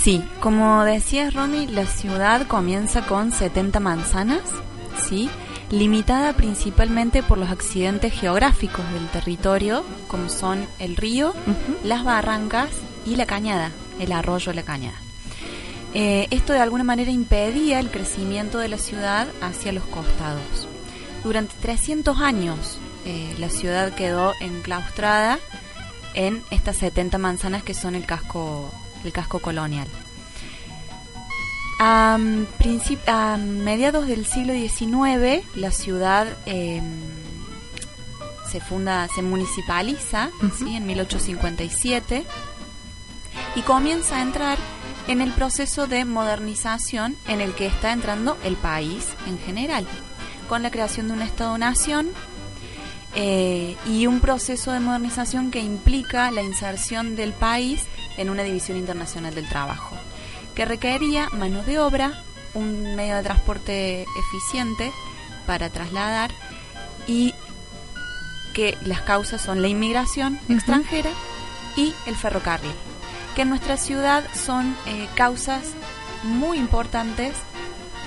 Sí, 0.04 0.22
como 0.42 0.84
decías 0.84 1.34
Romy, 1.34 1.66
la 1.66 1.86
ciudad 1.86 2.46
comienza 2.46 3.06
con 3.06 3.32
70 3.32 3.80
manzanas, 3.80 4.42
¿sí? 5.08 5.30
limitada 5.72 6.34
principalmente 6.34 7.24
por 7.24 7.38
los 7.38 7.50
accidentes 7.50 8.12
geográficos 8.12 8.84
del 8.92 9.08
territorio, 9.08 9.86
como 10.10 10.28
son 10.28 10.68
el 10.80 10.98
río, 10.98 11.34
las 11.86 12.04
barrancas 12.04 12.70
y 13.06 13.16
la 13.16 13.26
cañada, 13.26 13.72
el 13.98 14.12
arroyo 14.12 14.52
de 14.52 14.56
la 14.56 14.64
cañada. 14.64 14.98
Eh, 15.94 16.28
esto 16.32 16.52
de 16.52 16.60
alguna 16.60 16.84
manera 16.84 17.10
impedía 17.10 17.80
el 17.80 17.90
crecimiento 17.90 18.60
de 18.60 18.68
la 18.68 18.80
ciudad 18.80 19.30
hacia 19.40 19.72
los 19.72 19.86
costados. 19.86 20.68
Durante 21.24 21.56
300 21.62 22.20
años 22.20 22.78
eh, 23.06 23.34
la 23.40 23.50
ciudad 23.50 23.94
quedó 23.96 24.34
enclaustrada 24.42 25.40
en 26.14 26.44
estas 26.52 26.76
70 26.76 27.18
manzanas 27.20 27.64
que 27.64 27.74
son 27.74 27.96
el 27.96 28.06
casco 28.06 28.70
el 29.04 29.12
casco 29.12 29.40
colonial. 29.40 29.88
A, 31.80 32.18
mediados 33.38 34.08
del 34.08 34.26
siglo 34.26 34.54
XIX, 34.54 35.46
la 35.56 35.72
ciudad 35.72 36.28
em, 36.46 36.84
se 38.50 38.62
funda, 38.62 39.08
se 39.14 39.22
municipaliza, 39.22 40.30
en 40.62 40.86
1857, 40.86 42.24
y 43.56 43.62
comienza 43.62 44.18
a 44.18 44.22
entrar 44.22 44.58
en 45.08 45.22
el 45.22 45.32
proceso 45.32 45.88
de 45.88 46.06
modernización 46.06 47.18
en 47.28 47.42
el 47.42 47.54
que 47.54 47.66
está 47.66 47.92
entrando 47.92 48.38
el 48.44 48.56
país 48.56 49.08
en 49.28 49.38
general, 49.40 49.86
con 50.48 50.64
la 50.64 50.72
creación 50.72 51.08
de 51.08 51.14
un 51.14 51.22
Estado-nación 51.22 52.12
eh, 53.16 53.76
y 53.86 54.08
un 54.08 54.22
proceso 54.22 54.72
de 54.72 54.80
modernización 54.80 55.52
que 55.52 55.60
implica 55.60 56.32
la 56.32 56.42
inserción 56.42 57.16
del 57.16 57.34
país 57.34 57.86
en 58.18 58.30
una 58.30 58.44
división 58.44 58.78
internacional 58.78 59.34
del 59.36 59.48
trabajo, 59.48 59.96
que 60.56 60.66
requería 60.66 61.30
mano 61.32 61.64
de 61.64 61.80
obra, 61.80 62.24
un 62.54 62.96
medio 62.96 63.16
de 63.16 63.24
transporte 63.24 64.06
eficiente 64.20 64.92
para 65.46 65.70
trasladar 65.70 66.32
y 67.08 67.34
que 68.54 68.78
las 68.86 69.02
causas 69.02 69.42
son 69.42 69.62
la 69.62 69.68
inmigración 69.68 70.40
extranjera 70.48 71.10
y 71.76 71.94
el 72.06 72.16
ferrocarril, 72.16 72.72
que 73.36 73.42
en 73.42 73.50
nuestra 73.50 73.78
ciudad 73.78 74.24
son 74.34 74.76
eh, 74.86 75.08
causas 75.16 75.74
muy 76.24 76.58
importantes 76.58 77.36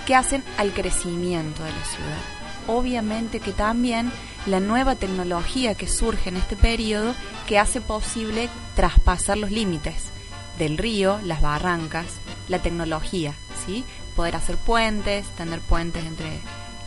que 0.06 0.14
hacen 0.14 0.44
al 0.56 0.72
crecimiento 0.72 1.64
de 1.64 1.72
la 1.72 1.84
ciudad. 1.84 2.20
Obviamente 2.68 3.40
que 3.40 3.52
también 3.52 4.12
la 4.46 4.60
nueva 4.60 4.94
tecnología 4.96 5.74
que 5.74 5.88
surge 5.88 6.28
en 6.28 6.36
este 6.36 6.56
periodo 6.56 7.14
que 7.46 7.58
hace 7.58 7.80
posible 7.80 8.48
traspasar 8.74 9.36
los 9.36 9.50
límites 9.50 10.10
del 10.58 10.78
río, 10.78 11.18
las 11.24 11.42
barrancas, 11.42 12.06
la 12.48 12.62
tecnología, 12.62 13.34
¿sí? 13.66 13.84
Poder 14.14 14.36
hacer 14.36 14.56
puentes, 14.56 15.26
tener 15.30 15.60
puentes 15.60 16.04
entre 16.04 16.38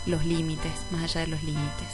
los 0.05 0.25
límites, 0.25 0.71
más 0.91 1.03
allá 1.03 1.21
de 1.21 1.27
los 1.27 1.43
límites 1.43 1.87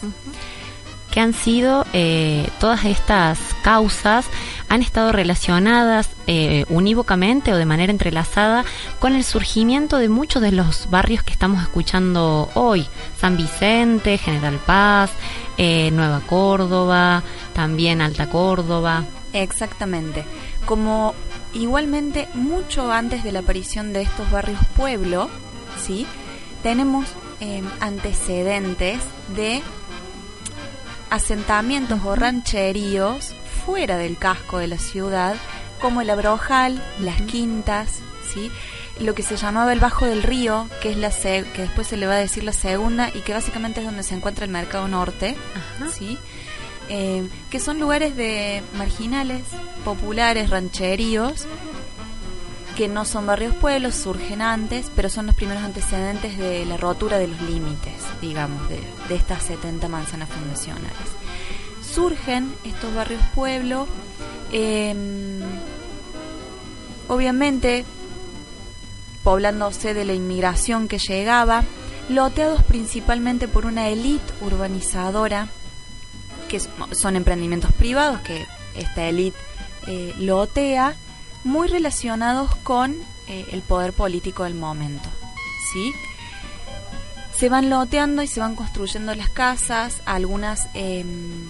que 1.16 1.22
han 1.22 1.34
sido 1.34 1.86
eh, 1.94 2.50
todas 2.60 2.84
estas 2.84 3.40
causas 3.64 4.26
han 4.68 4.82
estado 4.82 5.14
relacionadas 5.14 6.10
eh, 6.28 6.66
unívocamente 6.68 7.54
o 7.54 7.58
de 7.58 7.64
manera 7.64 7.90
entrelazada 7.90 8.66
con 9.00 9.16
el 9.16 9.24
surgimiento 9.24 9.98
de 9.98 10.10
muchos 10.10 10.42
de 10.42 10.52
los 10.52 10.90
barrios 10.90 11.24
que 11.24 11.32
estamos 11.32 11.62
escuchando 11.64 12.50
hoy. 12.54 12.86
San 13.18 13.38
Vicente, 13.38 14.18
General 14.18 14.60
Paz, 14.66 15.12
eh, 15.58 15.90
Nueva 15.92 16.20
Córdoba, 16.20 17.24
también 17.54 18.02
Alta 18.02 18.28
Córdoba. 18.28 19.06
Exactamente. 19.32 20.26
Como 20.66 21.16
igualmente 21.54 22.28
mucho 22.34 22.92
antes 22.92 23.24
de 23.24 23.32
la 23.32 23.40
aparición 23.40 23.94
de 23.94 24.02
estos 24.02 24.30
barrios 24.32 24.60
pueblo, 24.76 25.30
¿sí? 25.82 26.06
tenemos 26.62 27.08
antecedentes 27.80 29.00
de 29.36 29.62
asentamientos 31.10 32.00
o 32.04 32.16
rancheríos 32.16 33.36
fuera 33.66 33.98
del 33.98 34.18
casco 34.18 34.60
de 34.60 34.68
la 34.68 34.78
ciudad, 34.78 35.36
como 35.82 36.02
el 36.02 36.10
Abrojal, 36.10 36.82
las 37.00 37.22
Quintas, 37.22 38.00
¿sí? 38.34 38.52
lo 39.00 39.14
que 39.14 39.24
se 39.24 39.36
llamaba 39.36 39.74
el 39.74 39.80
Bajo 39.80 40.06
del 40.06 40.24
Río, 40.24 40.70
que 40.82 40.92
es 40.92 40.98
la 40.98 41.12
que 41.12 41.62
después 41.62 41.88
se 41.88 41.98
le 41.98 42.08
va 42.08 42.14
a 42.14 42.18
decir 42.18 42.44
la 42.44 42.54
segunda 42.54 43.10
y 43.14 43.22
que 43.22 43.34
básicamente 43.34 43.82
es 43.82 43.86
donde 43.86 44.04
se 44.04 44.16
encuentra 44.16 44.46
el 44.46 44.52
Mercado 44.52 44.88
Norte, 44.88 45.36
¿sí? 45.92 46.18
Eh, 46.88 47.28
que 47.50 47.60
son 47.60 47.80
lugares 47.80 48.16
de 48.16 48.62
marginales, 48.78 49.42
populares, 49.84 50.50
rancheríos, 50.50 51.48
que 52.76 52.88
no 52.90 53.06
son 53.06 53.26
barrios 53.26 53.56
pueblos, 53.56 53.96
surgen 53.96 54.42
antes, 54.42 54.92
pero 54.96 55.10
son 55.10 55.26
los 55.26 55.36
primeros 55.36 55.64
antecedentes 55.64 56.38
de 56.38 56.66
la 56.66 56.78
rotura 56.78 57.18
de 57.18 57.28
los 57.28 57.42
límites, 57.42 57.94
digamos, 58.22 58.68
de, 58.70 58.82
estas 59.10 59.44
70 59.44 59.88
manzanas 59.88 60.30
fundacionales. 60.30 60.94
Surgen 61.82 62.54
estos 62.66 62.94
barrios 62.94 63.22
pueblo, 63.34 63.88
em, 64.52 65.40
obviamente 67.08 67.86
poblándose 69.24 69.94
de 69.94 70.06
la 70.06 70.14
inmigración 70.14 70.88
que 70.88 71.00
llegaba, 71.00 71.64
loteados 72.10 72.62
principalmente 72.64 73.48
por 73.48 73.66
una 73.66 73.88
élite 73.88 74.34
urbanizadora, 74.42 75.48
que 76.50 76.60
son 76.60 77.16
emprendimientos 77.16 77.72
privados 77.74 78.20
que 78.20 78.46
esta 78.76 79.08
élite 79.08 79.38
eh, 79.88 80.14
lotea 80.20 80.96
muy 81.46 81.68
relacionados 81.68 82.54
con 82.56 82.96
eh, 83.28 83.46
el 83.52 83.62
poder 83.62 83.94
político 83.94 84.44
del 84.44 84.56
momento. 84.56 85.10
¿sí? 85.72 85.94
Se 87.34 87.50
van 87.50 87.70
loteando 87.70 88.22
y 88.24 88.28
se 88.28 88.40
van 88.40 88.56
construyendo 88.56 89.14
las 89.14 89.30
casas, 89.30 90.02
algunas, 90.06 90.68
em, 90.74 91.46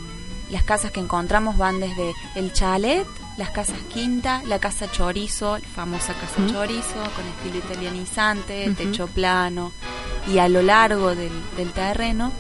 las 0.52 0.64
casas 0.64 0.92
que 0.92 1.00
encontramos 1.00 1.58
van 1.58 1.80
desde 1.80 2.14
el 2.36 2.52
chalet, 2.52 3.08
las 3.38 3.50
casas 3.52 3.78
quinta, 3.94 4.44
la 4.46 4.60
casa 4.60 4.92
chorizo, 4.92 5.58
la 5.58 5.68
famosa 5.68 6.14
casa 6.14 6.46
chorizo, 6.52 6.96
con 7.16 7.26
estilo 7.26 7.58
italianizante, 7.58 8.70
techo 8.72 9.08
plano, 9.08 9.72
y 10.28 10.40
a 10.40 10.50
lo 10.50 10.62
largo 10.62 11.16
del, 11.16 11.34
del 11.56 11.72
terreno. 11.72 12.32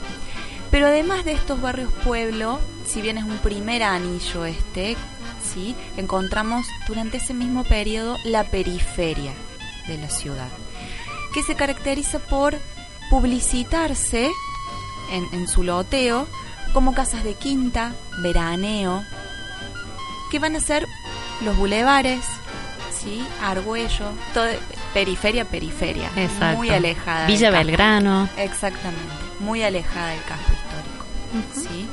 Pero 0.71 0.87
además 0.87 1.23
de 1.23 1.33
estos 1.33 1.61
barrios 1.61 1.91
pueblo, 2.03 2.59
si 2.85 3.01
bien 3.01 3.17
es 3.17 3.23
un 3.23 3.37
primer 3.37 3.83
anillo 3.83 4.45
este, 4.45 4.97
encontramos 5.97 6.65
durante 6.87 7.17
ese 7.17 7.33
mismo 7.33 7.63
periodo 7.63 8.17
la 8.25 8.43
periferia 8.43 9.33
de 9.87 9.97
la 9.97 10.09
ciudad, 10.09 10.49
que 11.33 11.43
se 11.43 11.55
caracteriza 11.55 12.19
por 12.19 12.57
publicitarse 13.09 14.29
en, 15.11 15.47
su 15.47 15.63
loteo 15.63 16.27
como 16.73 16.93
casas 16.93 17.23
de 17.23 17.35
quinta, 17.35 17.93
veraneo, 18.21 19.03
que 20.31 20.39
van 20.39 20.55
a 20.55 20.59
ser 20.59 20.85
los 21.43 21.55
bulevares, 21.55 22.25
¿sí? 22.91 23.25
Argüello, 23.41 24.09
todo, 24.33 24.47
periferia, 24.93 25.45
periferia, 25.45 26.09
muy 26.55 26.69
alejada. 26.69 27.27
Villa 27.27 27.51
Belgrano. 27.51 28.27
Exactamente, 28.37 29.13
muy 29.39 29.63
alejada 29.63 30.09
del 30.09 30.23
casco 30.23 30.51
histórico, 30.51 31.69
¿sí? 31.69 31.87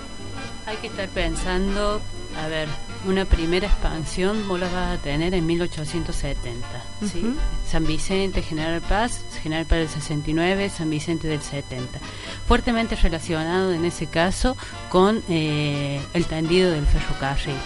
Hay 0.67 0.77
que 0.79 0.87
estar 0.87 1.09
pensando, 1.09 2.01
a 2.43 2.47
ver, 2.49 2.69
una 3.07 3.25
primera 3.25 3.67
expansión 3.67 4.47
vos 4.49 4.61
la 4.61 4.69
vas 4.69 4.99
a 4.99 5.03
tener 5.03 5.35
en 5.35 5.47
1870. 5.47 6.67
¿sí? 7.11 7.35
San 7.67 7.87
Vicente, 7.87 8.43
General 8.43 8.81
Paz, 8.81 9.25
General 9.43 9.67
Paz 9.67 9.79
del 9.79 9.89
69, 9.89 10.69
San 10.71 10.91
Vicente 10.91 11.29
del 11.29 11.43
70. 11.43 11.99
Fuertemente 12.47 12.95
relacionado 12.97 13.73
en 13.73 13.85
ese 13.85 14.07
caso 14.07 14.57
con 14.89 15.23
eh, 15.29 16.01
el 16.15 16.27
tendido 16.27 16.71
del 16.71 16.87
ferrocarril. 16.87 17.57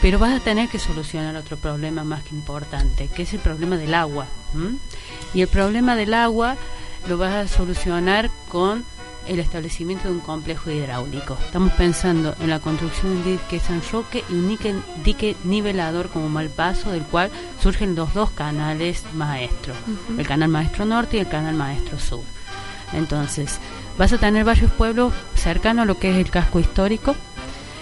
Pero 0.00 0.18
vas 0.18 0.40
a 0.40 0.42
tener 0.42 0.68
que 0.70 0.78
solucionar 0.78 1.36
otro 1.36 1.58
problema 1.58 2.04
más 2.04 2.22
que 2.22 2.34
importante, 2.34 3.08
que 3.08 3.22
es 3.22 3.34
el 3.34 3.40
problema 3.40 3.76
del 3.76 3.94
agua. 3.94 4.26
Y 5.34 5.42
el 5.42 5.48
problema 5.48 5.94
del 5.94 6.14
agua 6.14 6.56
lo 7.06 7.18
vas 7.18 7.34
a 7.34 7.48
solucionar 7.48 8.30
con 8.48 8.84
el 9.26 9.38
establecimiento 9.38 10.08
de 10.08 10.14
un 10.14 10.20
complejo 10.20 10.70
hidráulico. 10.70 11.36
Estamos 11.44 11.72
pensando 11.72 12.34
en 12.40 12.50
la 12.50 12.60
construcción 12.60 13.12
de 13.12 13.18
un 13.18 13.24
dique 13.24 13.60
San 13.60 13.82
Roque 13.92 14.24
y 14.28 14.34
un 14.34 14.58
dique, 15.04 15.36
nivelador 15.44 16.08
como 16.08 16.28
Malpaso, 16.28 16.90
del 16.90 17.02
cual 17.02 17.30
surgen 17.60 17.94
los 17.94 18.12
dos 18.14 18.30
canales 18.30 19.04
maestros, 19.14 19.76
el 20.16 20.26
canal 20.26 20.48
maestro 20.48 20.84
norte 20.84 21.16
y 21.16 21.20
el 21.20 21.28
canal 21.28 21.54
maestro 21.54 21.98
sur. 21.98 22.22
Entonces, 22.92 23.58
vas 23.98 24.12
a 24.12 24.18
tener 24.18 24.44
varios 24.44 24.70
pueblos 24.72 25.12
cercanos 25.34 25.84
a 25.84 25.86
lo 25.86 25.98
que 25.98 26.10
es 26.10 26.16
el 26.16 26.30
casco 26.30 26.58
histórico. 26.60 27.14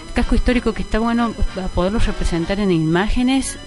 El 0.09 0.13
casco 0.13 0.35
histórico 0.35 0.73
que 0.73 0.83
está 0.83 0.99
bueno 0.99 1.33
a 1.63 1.67
poderlo 1.69 1.99
representar 1.99 2.59
en 2.59 2.71
imágenes, 2.71 3.57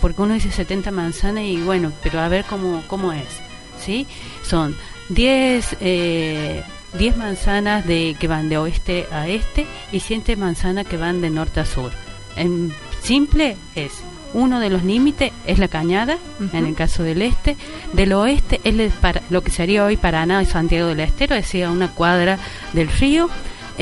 porque 0.00 0.22
uno 0.22 0.34
dice 0.34 0.50
70 0.50 0.90
manzanas 0.90 1.44
y 1.44 1.56
bueno, 1.56 1.92
pero 2.02 2.20
a 2.20 2.28
ver 2.28 2.44
cómo, 2.44 2.82
cómo 2.86 3.12
es. 3.12 3.40
¿sí? 3.80 4.06
Son 4.42 4.76
10 5.10 5.76
eh, 5.80 6.62
10 6.98 7.16
manzanas 7.16 7.86
de, 7.86 8.16
que 8.18 8.26
van 8.26 8.48
de 8.48 8.58
oeste 8.58 9.06
a 9.12 9.28
este 9.28 9.66
y 9.92 10.00
7 10.00 10.36
manzanas 10.36 10.86
que 10.86 10.96
van 10.96 11.20
de 11.20 11.30
norte 11.30 11.60
a 11.60 11.64
sur. 11.64 11.92
En 12.36 12.72
simple 13.02 13.56
es 13.74 14.02
uno 14.32 14.60
de 14.60 14.70
los 14.70 14.84
límites 14.84 15.32
es 15.46 15.58
la 15.58 15.68
cañada, 15.68 16.18
en 16.52 16.66
el 16.66 16.74
caso 16.74 17.02
del 17.02 17.22
este. 17.22 17.56
Del 17.92 18.12
oeste 18.12 18.60
es 18.62 18.92
para, 18.94 19.22
lo 19.30 19.42
que 19.42 19.50
sería 19.50 19.84
hoy 19.84 19.96
Paraná 19.96 20.42
y 20.42 20.46
Santiago 20.46 20.88
del 20.88 21.00
Estero, 21.00 21.34
es 21.34 21.44
decir, 21.44 21.66
una 21.66 21.88
cuadra 21.88 22.38
del 22.72 22.88
río. 22.88 23.28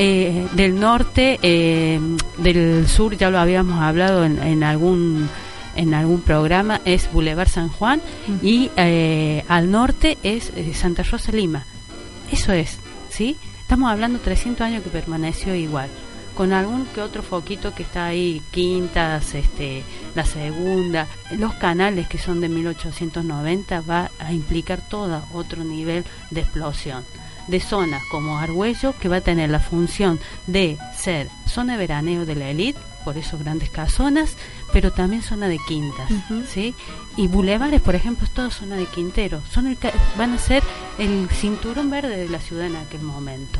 Eh, 0.01 0.47
del 0.53 0.79
norte, 0.79 1.39
eh, 1.41 1.99
del 2.37 2.87
sur, 2.87 3.17
ya 3.17 3.29
lo 3.29 3.37
habíamos 3.37 3.81
hablado 3.81 4.23
en, 4.23 4.63
algún 4.63 5.27
en 5.79 5.93
algún 5.93 6.19
programa, 6.19 6.81
es 6.83 7.09
Boulevard 7.13 7.47
San 7.47 7.69
Juan 7.69 8.01
y 8.43 8.69
eh, 8.75 9.45
al 9.47 9.71
norte 9.71 10.17
es 10.23 10.51
Santa 10.73 11.03
Rosa 11.03 11.31
Lima. 11.31 11.63
Eso 12.29 12.51
es, 12.51 12.79
¿sí? 13.07 13.37
Estamos 13.61 13.89
hablando 13.89 14.19
300 14.19 14.61
años 14.61 14.83
que 14.83 14.89
permaneció 14.89 15.55
igual, 15.55 15.89
con 16.35 16.51
algún 16.51 16.85
que 16.87 17.01
otro 17.01 17.23
foquito 17.23 17.73
que 17.73 17.83
está 17.83 18.07
ahí, 18.07 18.41
quintas, 18.51 19.33
este, 19.33 19.83
la 20.15 20.25
segunda, 20.25 21.07
los 21.37 21.53
canales 21.53 22.09
que 22.09 22.17
son 22.17 22.41
de 22.41 22.49
1890 22.49 23.79
va 23.81 24.11
a 24.19 24.33
implicar 24.33 24.81
todo 24.81 25.23
otro 25.33 25.63
nivel 25.63 26.03
de 26.29 26.41
explosión 26.41 27.05
de 27.47 27.59
zonas 27.59 28.03
como 28.11 28.37
Argüello 28.37 28.93
que 28.99 29.09
va 29.09 29.17
a 29.17 29.21
tener 29.21 29.49
la 29.49 29.59
función 29.59 30.19
de 30.45 30.77
ser 30.95 31.29
zona 31.47 31.73
de 31.73 31.79
veraneo 31.79 32.25
de 32.25 32.35
la 32.35 32.49
élite 32.49 32.79
por 33.03 33.17
esos 33.17 33.41
grandes 33.41 33.69
casonas, 33.69 34.35
pero 34.71 34.91
también 34.91 35.21
zona 35.21 35.47
de 35.47 35.57
quintas, 35.67 36.09
¿sí? 36.47 36.75
Y 37.17 37.27
bulevares, 37.27 37.81
por 37.81 37.95
ejemplo, 37.95 38.25
es 38.25 38.31
toda 38.31 38.51
zona 38.51 38.75
de 38.75 38.85
quintero, 38.85 39.41
son 39.51 39.67
el, 39.67 39.77
van 40.17 40.33
a 40.33 40.37
ser 40.37 40.63
el 40.97 41.29
cinturón 41.29 41.89
verde 41.89 42.17
de 42.17 42.29
la 42.29 42.39
ciudad 42.39 42.67
en 42.67 42.75
aquel 42.75 43.01
momento. 43.01 43.59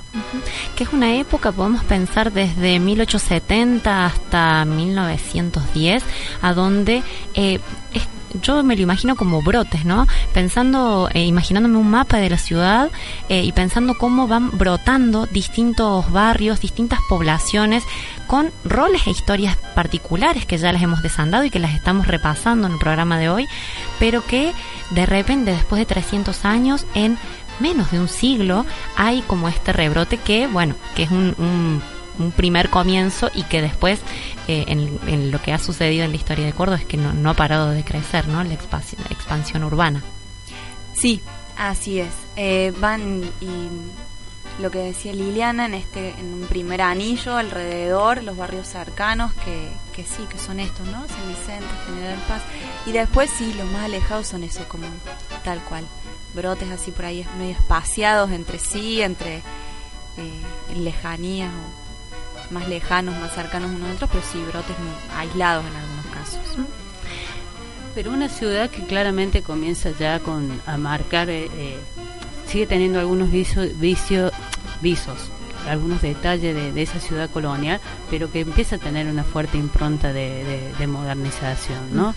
Que 0.76 0.84
es 0.84 0.94
una 0.94 1.16
época, 1.16 1.52
podemos 1.52 1.84
pensar 1.84 2.32
desde 2.32 2.80
1870 2.80 4.06
hasta 4.06 4.66
1910, 4.66 6.04
a 6.42 6.54
donde 6.54 7.04
eh, 7.34 7.60
es 7.94 8.08
yo 8.42 8.64
me 8.64 8.76
lo 8.76 8.82
imagino 8.82 9.16
como 9.16 9.42
brotes, 9.42 9.86
¿no? 9.86 10.08
Pensando, 10.34 11.10
eh, 11.14 11.24
imaginándome 11.26 11.78
un 11.78 11.90
mapa 11.90 12.18
de 12.18 12.30
la 12.30 12.38
ciudad 12.38 12.90
eh, 13.28 13.44
y 13.44 13.52
pensando 13.52 13.98
cómo 13.98 14.28
van 14.28 14.58
brotando 14.58 15.26
distintos 15.26 16.12
barrios, 16.12 16.62
distintas 16.62 17.00
poblaciones 17.10 17.84
con 18.28 18.52
roles 18.64 19.08
e 19.08 19.12
historias 19.12 19.58
particulares 19.76 20.46
que 20.46 20.58
ya 20.58 20.72
las 20.72 20.82
hemos 20.82 21.02
desandado 21.02 21.44
y 21.44 21.50
que 21.50 21.60
las 21.60 21.74
estamos 21.74 22.08
repasando 22.08 22.68
en 22.68 22.74
el 22.74 22.80
programa 22.80 23.18
de 23.18 23.30
hoy, 23.30 23.48
pero 24.00 24.26
que 24.26 24.54
de 24.92 25.06
repente 25.06 25.52
después 25.52 25.80
de 25.80 25.86
300 25.86 26.46
años 26.46 26.86
en 26.94 27.18
menos 27.60 27.92
de 27.92 28.00
un 28.00 28.08
siglo 28.08 28.66
hay 28.96 29.22
como 29.22 29.50
este 29.50 29.74
rebrote 29.74 30.18
que, 30.18 30.48
bueno, 30.48 30.76
que 30.96 31.04
es 31.04 31.12
un, 31.12 31.36
un, 31.38 32.32
primer 32.36 32.70
comienzo 32.70 33.32
y 33.34 33.44
que 33.44 33.62
después 33.62 34.02
en, 34.68 35.32
lo 35.32 35.42
que 35.42 35.54
ha 35.54 35.60
sucedido 35.60 36.04
en 36.06 36.12
la 36.12 36.18
historia 36.18 36.46
de 36.46 36.54
Córdoba 36.54 36.80
es 36.80 36.86
que 36.86 36.98
no, 36.98 37.14
no 37.14 37.30
ha 37.30 37.34
parado 37.34 37.70
de 37.72 37.84
crecer, 37.84 38.28
¿no? 38.28 38.44
La 38.44 38.54
expansión, 38.54 39.02
expansión 39.10 39.64
urbana. 39.64 40.04
Sí, 40.94 41.22
así 41.58 42.00
es. 42.00 42.14
Eh, 42.36 42.74
van 42.80 43.24
y 43.42 44.62
lo 44.62 44.72
que 44.72 44.80
decía 44.80 45.14
Liliana 45.14 45.66
en 45.66 45.74
este 45.74 46.10
en 46.20 46.34
un 46.34 46.48
primer 46.48 46.82
anillo 46.82 47.38
alrededor 47.38 48.24
los 48.24 48.36
barrios 48.36 48.68
cercanos 48.68 49.32
que, 49.46 49.70
que 49.94 50.04
sí 50.04 50.24
que 50.30 50.38
son 50.38 50.60
estos 50.60 50.86
no 50.88 51.08
San 51.08 51.28
Vicente 51.30 51.68
General 51.86 52.20
Paz 52.28 52.42
y 52.86 52.92
después 52.92 53.30
sí 53.30 53.54
los 53.54 53.72
más 53.72 53.86
alejados 53.86 54.28
son 54.28 54.44
eso 54.44 54.68
como 54.68 54.86
tal 55.46 55.62
cual 55.64 55.86
brotes 56.34 56.70
así 56.70 56.92
por 56.92 57.06
ahí 57.06 57.26
medio 57.38 57.52
espaciados 57.52 58.32
entre 58.32 58.60
sí, 58.60 59.02
entre 59.02 59.38
eh, 59.38 60.74
lejanías 60.76 61.52
o 61.52 61.89
más 62.52 62.68
lejanos, 62.68 63.16
más 63.20 63.34
cercanos 63.34 63.72
unos 63.72 63.90
a 63.90 63.94
otros, 63.94 64.10
pero 64.12 64.24
sí 64.24 64.44
brotes 64.48 64.76
aislados 65.16 65.66
en 65.66 65.76
algunos 65.76 66.06
casos. 66.08 66.66
Pero 67.96 68.12
una 68.12 68.30
ciudad 68.30 68.70
que 68.70 68.84
claramente 68.84 69.42
comienza 69.42 69.92
ya 69.92 70.20
con 70.20 70.62
a 70.66 70.78
marcar, 70.78 71.30
eh, 71.30 71.50
eh, 71.54 71.78
sigue 72.48 72.68
teniendo 72.68 73.00
algunos 73.00 73.32
vicios, 73.32 73.78
vicio, 73.80 74.32
visos, 74.82 75.32
algunos 75.68 76.02
detalles 76.02 76.74
de, 76.74 76.82
esa 76.82 77.00
ciudad 77.00 77.30
colonial, 77.30 77.82
pero 78.10 78.32
que 78.32 78.42
empieza 78.42 78.78
a 78.78 78.80
tener 78.80 79.08
una 79.08 79.24
fuerte 79.24 79.58
impronta 79.58 80.14
de, 80.14 80.72
modernización, 80.88 81.96
¿no? 81.96 82.14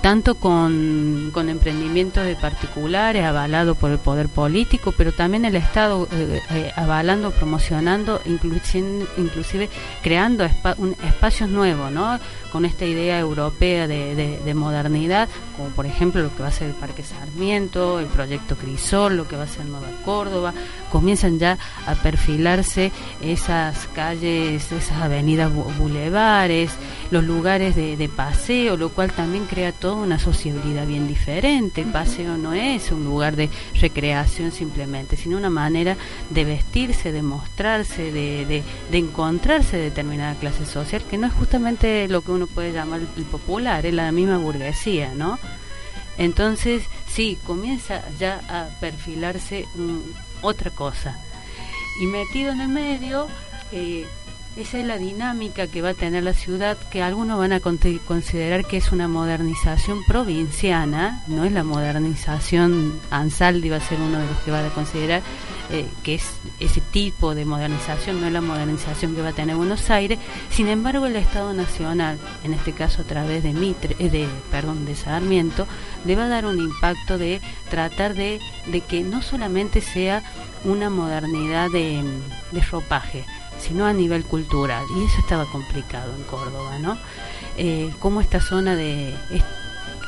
Tanto 0.00 0.36
con, 0.36 1.30
con 1.32 1.48
emprendimientos 1.48 2.24
de 2.24 2.36
particulares 2.36 3.24
avalados 3.24 3.76
por 3.76 3.90
el 3.90 3.98
poder 3.98 4.28
político, 4.28 4.92
pero 4.96 5.12
también 5.12 5.44
el 5.44 5.56
Estado 5.56 6.08
eh, 6.12 6.40
eh, 6.50 6.72
avalando, 6.76 7.30
promocionando, 7.32 8.20
inclusive, 8.24 9.06
inclusive 9.16 9.68
creando 10.02 10.44
espacios 10.44 11.50
nuevos, 11.50 11.90
¿no? 11.90 12.18
Con 12.52 12.64
esta 12.64 12.84
idea 12.84 13.18
europea 13.18 13.86
de, 13.86 14.14
de, 14.14 14.54
modernidad, 14.54 15.28
como 15.56 15.68
por 15.70 15.86
ejemplo 15.86 16.22
lo 16.22 16.34
que 16.34 16.42
va 16.42 16.48
a 16.48 16.52
ser 16.52 16.68
el 16.68 16.74
Parque 16.74 17.02
Sarmiento, 17.02 18.00
el 18.00 18.06
proyecto 18.06 18.56
Crisol, 18.56 19.16
lo 19.16 19.28
que 19.28 19.36
va 19.36 19.44
a 19.44 19.46
ser 19.46 19.66
Nueva 19.66 19.88
Córdoba, 20.04 20.54
comienzan 20.90 21.38
ya 21.38 21.58
a 21.86 21.94
perfilarse 21.94 22.90
esas 23.20 23.86
calles, 23.88 24.72
esas 24.72 25.02
avenidas 25.02 25.52
bulevares, 25.78 26.72
los 27.10 27.24
lugares 27.24 27.76
de, 27.76 27.96
de 27.96 28.08
paseo, 28.08 28.76
lo 28.76 28.90
cual 28.90 29.12
también 29.12 29.46
crea 29.46 29.72
todo 29.72 29.96
una 29.96 30.18
sociabilidad 30.18 30.86
bien 30.86 31.06
diferente. 31.06 31.82
El 31.82 31.88
paseo 31.88 32.36
no 32.36 32.54
es 32.54 32.90
un 32.90 33.04
lugar 33.04 33.36
de 33.36 33.50
recreación 33.74 34.52
simplemente, 34.52 35.16
sino 35.16 35.36
una 35.36 35.50
manera 35.50 35.96
de 36.30 36.44
vestirse, 36.44 37.12
de 37.12 37.22
mostrarse, 37.22 38.12
de, 38.12 38.46
de, 38.90 38.98
encontrarse 38.98 39.76
determinada 39.76 40.34
clase 40.34 40.66
social, 40.66 41.02
que 41.08 41.18
no 41.18 41.26
es 41.26 41.32
justamente 41.32 42.08
lo 42.08 42.22
que 42.22 42.32
uno 42.32 42.37
puede 42.46 42.72
llamar 42.72 43.00
el 43.16 43.24
popular, 43.24 43.84
es 43.84 43.94
la 43.94 44.12
misma 44.12 44.38
burguesía, 44.38 45.12
¿no? 45.14 45.38
Entonces, 46.16 46.84
sí, 47.06 47.38
comienza 47.46 48.02
ya 48.18 48.40
a 48.48 48.68
perfilarse 48.80 49.66
otra 50.42 50.70
cosa. 50.70 51.18
Y 52.00 52.06
metido 52.06 52.52
en 52.52 52.60
el 52.60 52.68
medio, 52.68 53.28
eh, 53.72 54.06
esa 54.58 54.78
es 54.80 54.84
la 54.84 54.98
dinámica 54.98 55.68
que 55.68 55.82
va 55.82 55.90
a 55.90 55.94
tener 55.94 56.24
la 56.24 56.34
ciudad, 56.34 56.76
que 56.90 57.00
algunos 57.00 57.38
van 57.38 57.52
a 57.52 57.60
considerar 57.60 58.64
que 58.64 58.78
es 58.78 58.90
una 58.90 59.06
modernización 59.06 60.02
provinciana, 60.04 61.22
no 61.28 61.44
es 61.44 61.52
la 61.52 61.62
modernización, 61.62 62.98
Ansaldi 63.10 63.68
va 63.68 63.76
a 63.76 63.80
ser 63.80 64.00
uno 64.00 64.18
de 64.18 64.26
los 64.26 64.38
que 64.40 64.50
va 64.50 64.66
a 64.66 64.70
considerar 64.70 65.22
eh, 65.70 65.86
que 66.02 66.16
es 66.16 66.40
ese 66.58 66.80
tipo 66.80 67.36
de 67.36 67.44
modernización, 67.44 68.20
no 68.20 68.26
es 68.26 68.32
la 68.32 68.40
modernización 68.40 69.14
que 69.14 69.22
va 69.22 69.28
a 69.28 69.32
tener 69.32 69.54
Buenos 69.54 69.90
Aires, 69.90 70.18
sin 70.50 70.66
embargo 70.66 71.06
el 71.06 71.14
Estado 71.14 71.54
Nacional, 71.54 72.18
en 72.42 72.52
este 72.52 72.72
caso 72.72 73.02
a 73.02 73.04
través 73.04 73.44
de 73.44 73.52
Mitre, 73.52 73.94
eh, 74.00 74.10
de, 74.10 74.26
perdón, 74.50 74.86
de 74.86 74.96
Sarmiento, 74.96 75.68
le 76.04 76.16
va 76.16 76.24
a 76.24 76.28
dar 76.28 76.46
un 76.46 76.58
impacto 76.58 77.16
de 77.16 77.40
tratar 77.70 78.14
de, 78.14 78.40
de 78.66 78.80
que 78.80 79.02
no 79.02 79.22
solamente 79.22 79.80
sea 79.82 80.24
una 80.64 80.90
modernidad 80.90 81.70
de, 81.70 82.02
de 82.50 82.60
ropaje, 82.62 83.24
sino 83.58 83.86
a 83.86 83.92
nivel 83.92 84.24
cultural. 84.24 84.84
Y 84.96 85.04
eso 85.04 85.18
estaba 85.18 85.46
complicado 85.46 86.14
en 86.14 86.22
Córdoba, 86.24 86.78
¿no? 86.78 86.98
Eh, 87.56 87.92
como 87.98 88.20
esta 88.20 88.40
zona 88.40 88.76
de, 88.76 89.12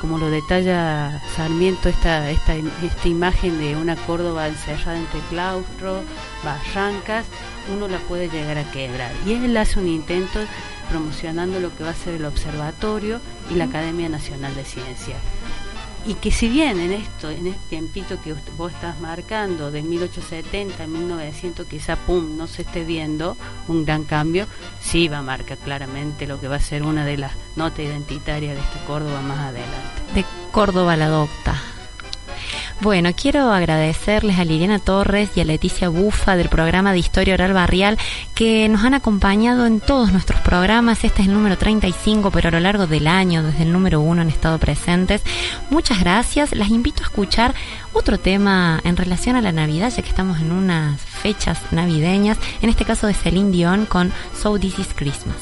como 0.01 0.19
lo 0.19 0.31
detalla 0.31 1.21
Sarmiento, 1.35 1.89
esta, 1.89 2.31
esta, 2.31 2.55
esta 2.55 3.09
imagen 3.09 3.59
de 3.59 3.77
una 3.77 3.97
Córdoba 3.97 4.49
encerrada 4.49 4.99
entre 4.99 5.21
claustros, 5.31 6.05
barrancas, 6.45 7.27
uno 7.75 7.89
la 7.89 7.99
puede 7.99 8.29
llegar 8.29 8.59
a 8.59 8.71
quebrar. 8.71 9.13
Y 9.27 9.33
él 9.33 9.57
hace 9.57 9.79
un 9.79 9.89
intento 9.89 10.41
promocionando 10.89 11.61
lo 11.61 11.77
que 11.77 11.85
va 11.85 11.91
a 11.91 11.95
ser 11.95 12.15
el 12.15 12.25
observatorio 12.25 13.21
y 13.51 13.55
la 13.55 13.65
Academia 13.65 14.09
Nacional 14.09 14.55
de 14.55 14.65
Ciencias 14.65 15.19
y 16.07 16.15
que 16.15 16.31
si 16.31 16.49
bien 16.49 16.81
en 16.81 16.93
esto, 16.93 17.31
en 17.31 17.47
este 17.47 17.69
tiempito 17.69 18.21
que 18.23 18.35
vos 18.57 18.73
estás 18.73 18.99
marcando, 19.01 19.71
de 19.71 19.83
1870 19.83 20.85
a 20.85 20.87
1900, 20.87 21.67
quizá, 21.67 21.97
pum, 21.97 22.37
no 22.37 22.47
se 22.47 22.63
esté 22.63 22.85
viendo 22.85 23.37
un 23.69 23.85
gran 23.85 24.05
cambio, 24.05 24.47
sí 24.81 25.09
va 25.09 25.19
a 25.19 25.23
marcar 25.23 25.59
claramente 25.59 26.27
lo 26.27 26.41
que 26.41 26.49
va 26.49 26.57
a 26.57 26.61
ser 26.61 26.83
una 26.83 27.05
de 27.05 27.19
las 27.19 27.33
notas 27.57 27.81
identitarias 27.81 28.55
de 28.55 28.61
esta 28.63 28.85
Córdoba 28.87 29.21
más 29.21 29.39
adelante. 29.39 30.03
De 30.15 30.25
Córdoba 30.53 30.97
la 30.97 31.09
docta. 31.09 31.61
Bueno, 32.83 33.11
quiero 33.15 33.53
agradecerles 33.53 34.39
a 34.39 34.45
Liliana 34.45 34.79
Torres 34.79 35.33
y 35.35 35.41
a 35.41 35.45
Leticia 35.45 35.91
Bufa 35.91 36.37
del 36.37 36.49
programa 36.49 36.93
de 36.93 36.99
Historia 36.99 37.35
Oral 37.35 37.53
Barrial 37.53 37.99
que 38.35 38.67
nos 38.71 38.85
han 38.85 38.95
acompañado 38.95 39.67
en 39.67 39.81
todos 39.81 40.13
nuestros 40.13 40.41
programas. 40.41 41.05
Este 41.05 41.21
es 41.21 41.29
el 41.29 41.35
número 41.35 41.59
35, 41.59 42.31
pero 42.31 42.49
a 42.49 42.53
lo 42.53 42.61
largo 42.61 42.87
del 42.87 43.07
año, 43.07 43.43
desde 43.43 43.65
el 43.65 43.73
número 43.73 44.01
1, 44.01 44.23
han 44.23 44.31
estado 44.31 44.59
presentes. 44.59 45.23
Muchas 45.69 46.01
gracias. 46.01 46.55
Las 46.55 46.71
invito 46.71 47.03
a 47.03 47.07
escuchar 47.07 47.55
otro 47.93 48.19
tema 48.19 48.81
en 48.83 48.97
relación 48.97 49.37
a 49.37 49.43
la 49.43 49.53
Navidad, 49.53 49.93
ya 49.95 50.03
que 50.03 50.09
estamos 50.09 50.41
en 50.41 50.51
unas 50.51 50.99
fechas 51.03 51.61
navideñas, 51.73 52.39
en 52.63 52.71
este 52.71 52.87
caso 52.87 53.07
de 53.07 53.13
Celine 53.13 53.51
Dion 53.51 53.85
con 53.85 54.11
So 54.35 54.59
This 54.59 54.79
Is 54.79 54.89
Christmas. 54.95 55.37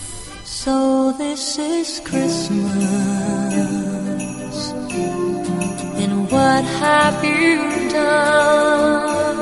So 0.45 1.15
This 1.17 1.57
Is 1.61 2.03
Christmas. 2.05 3.98
What 6.31 6.65
have 6.65 7.25
you 7.25 7.89
done? 7.89 9.39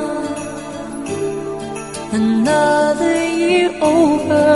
Another 2.12 3.16
year 3.42 3.70
over, 3.83 4.46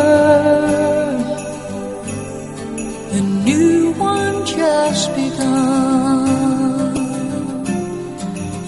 a 3.11 3.21
new 3.21 3.93
one 3.95 4.47
just 4.47 5.15
begun. 5.17 6.29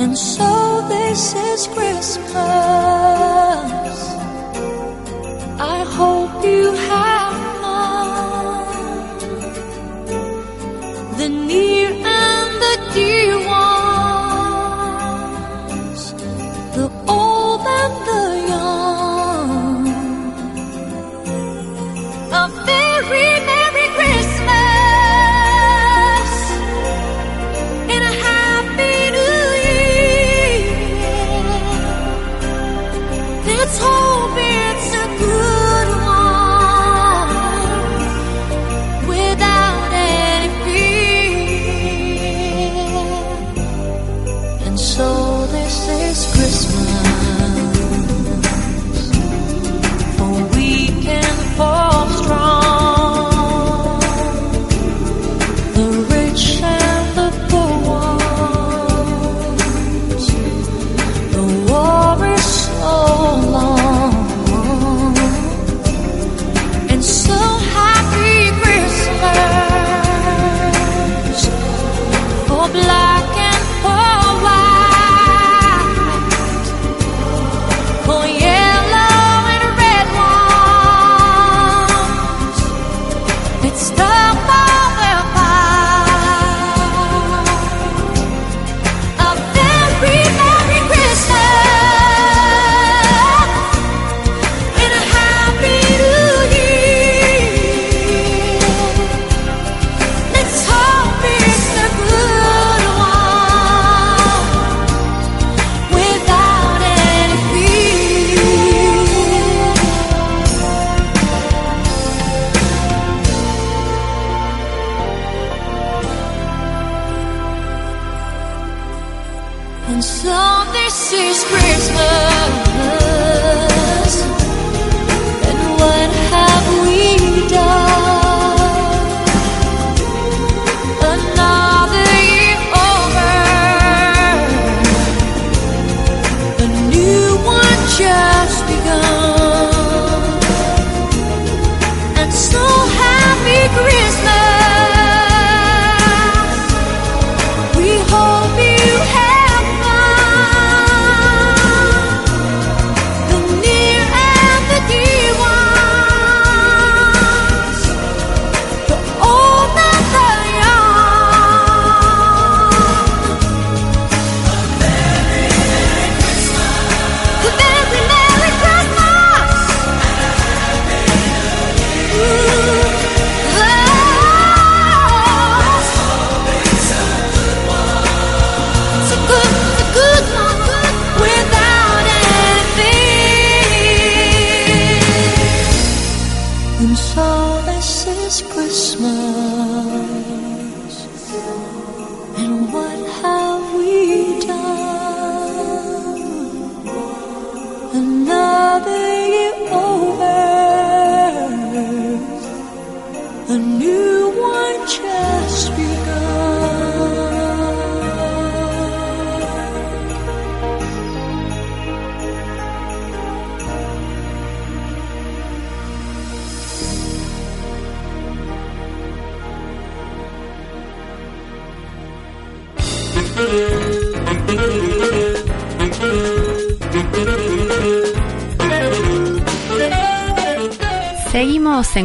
And 0.01 0.19
so 0.19 0.85
this 0.89 1.33
is 1.33 1.69
Christmas. 1.69 2.33
I 5.61 5.85
hope 5.99 6.45
you 6.45 6.73
have 6.91 7.35
fun. 7.63 8.67
The 11.19 11.29
near 11.29 12.12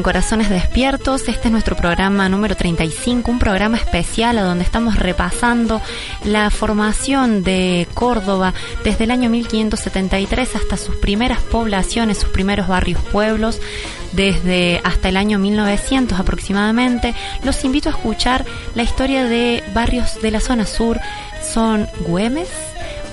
Corazones 0.08 0.50
Despiertos, 0.50 1.28
este 1.28 1.50
es 1.50 1.52
nuestro 1.52 1.76
programa 1.76 2.30
número 2.30 2.56
35, 2.56 3.30
un 3.30 3.40
programa 3.40 3.76
especial 3.76 4.38
a 4.38 4.44
donde 4.44 4.64
estamos 4.64 4.96
repasando 4.96 5.82
la 6.24 6.50
formación 6.50 7.44
de 7.44 7.90
Córdoba 7.94 8.54
desde 8.86 9.04
el 9.04 9.12
año 9.12 9.30
1573 9.30 10.56
hasta 10.56 10.78
sus 10.78 10.96
primeras 10.96 11.42
poblaciones, 11.42 12.20
sus 12.20 12.30
primeros 12.30 12.70
barrios 12.70 13.04
pueblos, 13.04 13.60
desde 14.14 14.80
hasta 14.86 15.10
el 15.10 15.18
año 15.18 15.40
1900 15.40 16.18
aproximadamente. 16.18 17.14
Los 17.44 17.66
invito 17.66 17.90
a 17.90 17.92
escuchar 17.92 18.46
la 18.76 18.84
historia 18.84 19.26
de 19.26 19.62
barrios 19.74 20.22
de 20.22 20.32
la 20.32 20.40
zona 20.40 20.66
sur, 20.66 21.02
son 21.44 21.86
Güemes, 22.08 22.48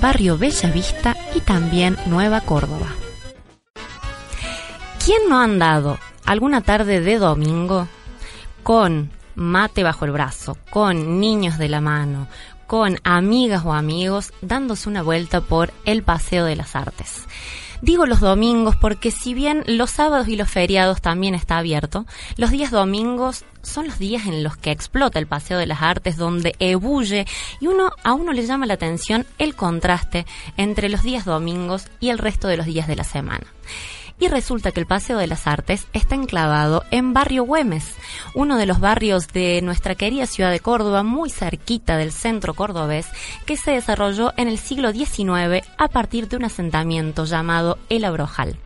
Barrio 0.01 0.39
Bellavista 0.39 1.17
y 1.35 1.41
también 1.41 1.97
Nueva 2.07 2.43
Córdoba. 2.43 2.87
¿Quién 5.05 5.29
no 5.29 5.41
ha 5.41 5.43
andado 5.43 5.99
alguna 6.25 6.61
tarde 6.61 7.01
de 7.01 7.19
domingo 7.19 7.89
con 8.63 9.11
mate 9.35 9.83
bajo 9.83 10.05
el 10.05 10.13
brazo, 10.13 10.57
con 10.71 11.21
niños 11.21 11.59
de 11.59 11.69
la 11.69 11.81
mano, 11.81 12.29
con 12.67 12.99
amigas 13.05 13.65
o 13.65 13.73
amigos 13.73 14.33
dándose 14.41 14.89
una 14.89 15.03
vuelta 15.03 15.41
por 15.41 15.73
el 15.85 16.03
Paseo 16.03 16.45
de 16.45 16.57
las 16.57 16.77
Artes? 16.77 17.27
Digo 17.83 18.07
los 18.07 18.21
domingos 18.21 18.77
porque 18.77 19.11
si 19.11 19.35
bien 19.35 19.63
los 19.67 19.91
sábados 19.91 20.29
y 20.29 20.37
los 20.37 20.49
feriados 20.49 21.03
también 21.03 21.35
está 21.35 21.59
abierto, 21.59 22.07
los 22.39 22.51
días 22.51 22.71
domingos 22.71 23.45
son 23.61 23.87
los 23.87 23.99
días 23.99 24.27
en 24.27 24.43
los 24.43 24.57
que 24.57 24.71
explota 24.71 25.19
el 25.19 25.27
Paseo 25.27 25.59
de 25.59 25.67
las 25.67 25.83
Artes, 25.83 26.17
donde 26.17 26.55
ebulle 26.61 27.27
y 27.61 27.67
uno 27.67 27.91
a 28.03 28.15
uno 28.15 28.33
le 28.33 28.47
llama 28.47 28.65
la 28.65 28.75
atención 28.75 29.27
el 29.39 29.55
contraste 29.55 30.25
entre 30.57 30.89
los 30.89 31.03
días 31.03 31.27
domingos 31.27 31.89
y 32.01 32.09
el 32.09 32.17
resto 32.17 32.49
de 32.49 32.57
los 32.57 32.65
días 32.65 32.87
de 32.87 32.97
la 32.97 33.05
semana. 33.05 33.47
Y 34.19 34.29
resulta 34.29 34.71
que 34.71 34.81
el 34.81 34.87
Paseo 34.87 35.19
de 35.19 35.27
las 35.27 35.47
Artes 35.47 35.87
está 35.93 36.15
enclavado 36.15 36.85
en 36.91 37.13
Barrio 37.13 37.45
Güemes, 37.45 37.97
uno 38.35 38.57
de 38.57 38.67
los 38.67 38.79
barrios 38.79 39.29
de 39.29 39.61
nuestra 39.63 39.97
querida 39.97 40.27
ciudad 40.27 40.51
de 40.51 40.61
Córdoba, 40.61 41.03
muy 41.03 41.31
cerquita 41.31 41.97
del 41.97 42.13
centro 42.13 42.55
cordobés, 42.55 43.09
que 43.45 43.57
se 43.57 43.73
desarrolló 43.73 44.33
en 44.37 44.49
el 44.49 44.59
siglo 44.59 44.93
XIX 44.93 45.67
a 45.79 45.89
partir 45.89 46.29
de 46.29 46.37
un 46.37 46.45
asentamiento 46.45 47.25
llamado 47.25 47.79
El 47.89 48.05
Abrojal. 48.05 48.57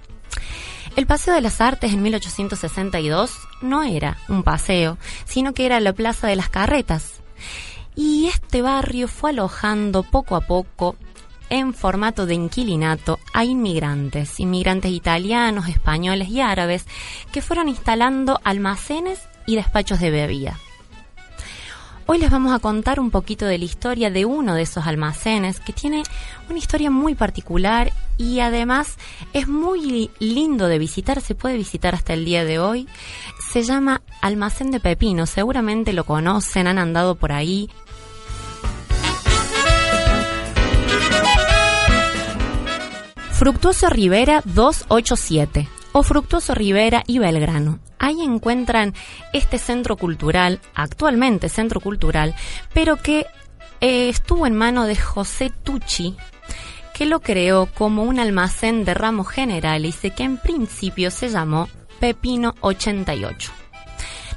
El 0.96 1.06
Paseo 1.06 1.32
de 1.32 1.40
las 1.40 1.60
Artes 1.60 1.92
en 1.92 2.02
1862 2.02 3.32
no 3.62 3.84
era 3.84 4.18
un 4.28 4.42
paseo, 4.42 4.98
sino 5.24 5.54
que 5.54 5.64
era 5.64 5.80
la 5.80 5.92
Plaza 5.92 6.26
de 6.26 6.36
las 6.36 6.48
Carretas. 6.48 7.20
Y 7.94 8.26
este 8.26 8.62
barrio 8.62 9.08
fue 9.08 9.30
alojando 9.30 10.02
poco 10.02 10.36
a 10.36 10.40
poco 10.40 10.96
en 11.50 11.74
formato 11.74 12.26
de 12.26 12.34
inquilinato 12.34 13.18
a 13.32 13.44
inmigrantes, 13.44 14.40
inmigrantes 14.40 14.92
italianos, 14.92 15.68
españoles 15.68 16.28
y 16.28 16.40
árabes, 16.40 16.86
que 17.32 17.42
fueron 17.42 17.68
instalando 17.68 18.40
almacenes 18.44 19.20
y 19.46 19.56
despachos 19.56 20.00
de 20.00 20.10
bebida. 20.10 20.58
Hoy 22.10 22.16
les 22.16 22.30
vamos 22.30 22.54
a 22.54 22.58
contar 22.58 23.00
un 23.00 23.10
poquito 23.10 23.44
de 23.44 23.58
la 23.58 23.66
historia 23.66 24.10
de 24.10 24.24
uno 24.24 24.54
de 24.54 24.62
esos 24.62 24.86
almacenes 24.86 25.60
que 25.60 25.74
tiene 25.74 26.04
una 26.48 26.58
historia 26.58 26.90
muy 26.90 27.14
particular 27.14 27.92
y 28.16 28.40
además 28.40 28.96
es 29.34 29.46
muy 29.46 30.10
lindo 30.18 30.68
de 30.68 30.78
visitar, 30.78 31.20
se 31.20 31.34
puede 31.34 31.58
visitar 31.58 31.94
hasta 31.94 32.14
el 32.14 32.24
día 32.24 32.46
de 32.46 32.58
hoy. 32.58 32.88
Se 33.52 33.62
llama 33.62 34.00
Almacén 34.22 34.70
de 34.70 34.80
Pepino, 34.80 35.26
seguramente 35.26 35.92
lo 35.92 36.04
conocen, 36.04 36.66
han 36.66 36.78
andado 36.78 37.14
por 37.16 37.30
ahí. 37.30 37.68
Fructuoso 43.48 43.88
Rivera 43.88 44.42
287 44.44 45.70
o 45.92 46.02
Fructuoso 46.02 46.54
Rivera 46.54 47.02
y 47.06 47.18
Belgrano. 47.18 47.78
Ahí 47.98 48.20
encuentran 48.22 48.92
este 49.32 49.56
centro 49.56 49.96
cultural, 49.96 50.60
actualmente 50.74 51.48
centro 51.48 51.80
cultural, 51.80 52.34
pero 52.74 52.96
que 52.96 53.24
eh, 53.80 54.10
estuvo 54.10 54.46
en 54.46 54.54
mano 54.54 54.84
de 54.84 54.96
José 54.96 55.50
Tucci, 55.64 56.14
que 56.92 57.06
lo 57.06 57.20
creó 57.20 57.70
como 57.72 58.02
un 58.02 58.20
almacén 58.20 58.84
de 58.84 58.92
ramos 58.92 59.28
generales 59.28 60.04
y 60.04 60.10
que 60.10 60.24
en 60.24 60.36
principio 60.36 61.10
se 61.10 61.30
llamó 61.30 61.70
Pepino 62.00 62.54
88. 62.60 63.50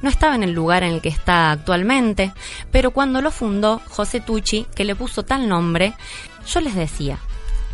No 0.01 0.09
estaba 0.09 0.35
en 0.35 0.43
el 0.43 0.53
lugar 0.53 0.83
en 0.83 0.93
el 0.93 1.01
que 1.01 1.09
está 1.09 1.51
actualmente, 1.51 2.31
pero 2.71 2.91
cuando 2.91 3.21
lo 3.21 3.31
fundó 3.31 3.81
José 3.89 4.21
Tucci, 4.21 4.67
que 4.73 4.85
le 4.85 4.95
puso 4.95 5.23
tal 5.23 5.49
nombre, 5.49 5.95
yo 6.47 6.61
les 6.61 6.75
decía, 6.75 7.19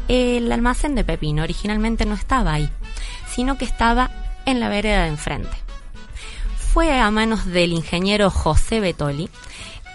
el 0.07 0.51
almacén 0.51 0.95
de 0.95 1.03
Pepino 1.03 1.43
originalmente 1.43 2.05
no 2.05 2.15
estaba 2.15 2.53
ahí, 2.53 2.69
sino 3.29 3.57
que 3.57 3.65
estaba 3.65 4.11
en 4.45 4.59
la 4.59 4.69
vereda 4.69 5.03
de 5.03 5.09
enfrente. 5.09 5.55
Fue 6.57 6.99
a 6.99 7.09
manos 7.11 7.45
del 7.45 7.73
ingeniero 7.73 8.29
José 8.29 8.79
Betoli 8.79 9.29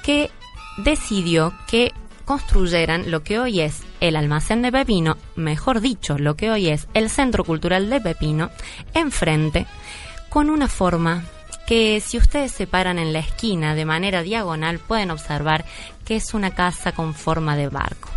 que 0.02 0.30
decidió 0.78 1.54
que 1.68 1.92
construyeran 2.24 3.10
lo 3.10 3.22
que 3.22 3.38
hoy 3.38 3.60
es 3.60 3.82
el 4.00 4.16
almacén 4.16 4.62
de 4.62 4.72
Pepino, 4.72 5.16
mejor 5.36 5.80
dicho, 5.80 6.18
lo 6.18 6.36
que 6.36 6.50
hoy 6.50 6.68
es 6.68 6.88
el 6.94 7.10
Centro 7.10 7.44
Cultural 7.44 7.90
de 7.90 8.00
Pepino, 8.00 8.50
enfrente, 8.94 9.66
con 10.28 10.50
una 10.50 10.68
forma 10.68 11.24
que 11.66 12.00
si 12.00 12.18
ustedes 12.18 12.52
se 12.52 12.66
paran 12.66 12.98
en 12.98 13.12
la 13.12 13.20
esquina 13.20 13.74
de 13.74 13.84
manera 13.84 14.22
diagonal 14.22 14.78
pueden 14.78 15.10
observar 15.10 15.64
que 16.04 16.16
es 16.16 16.34
una 16.34 16.50
casa 16.50 16.92
con 16.92 17.14
forma 17.14 17.56
de 17.56 17.68
barco. 17.68 18.08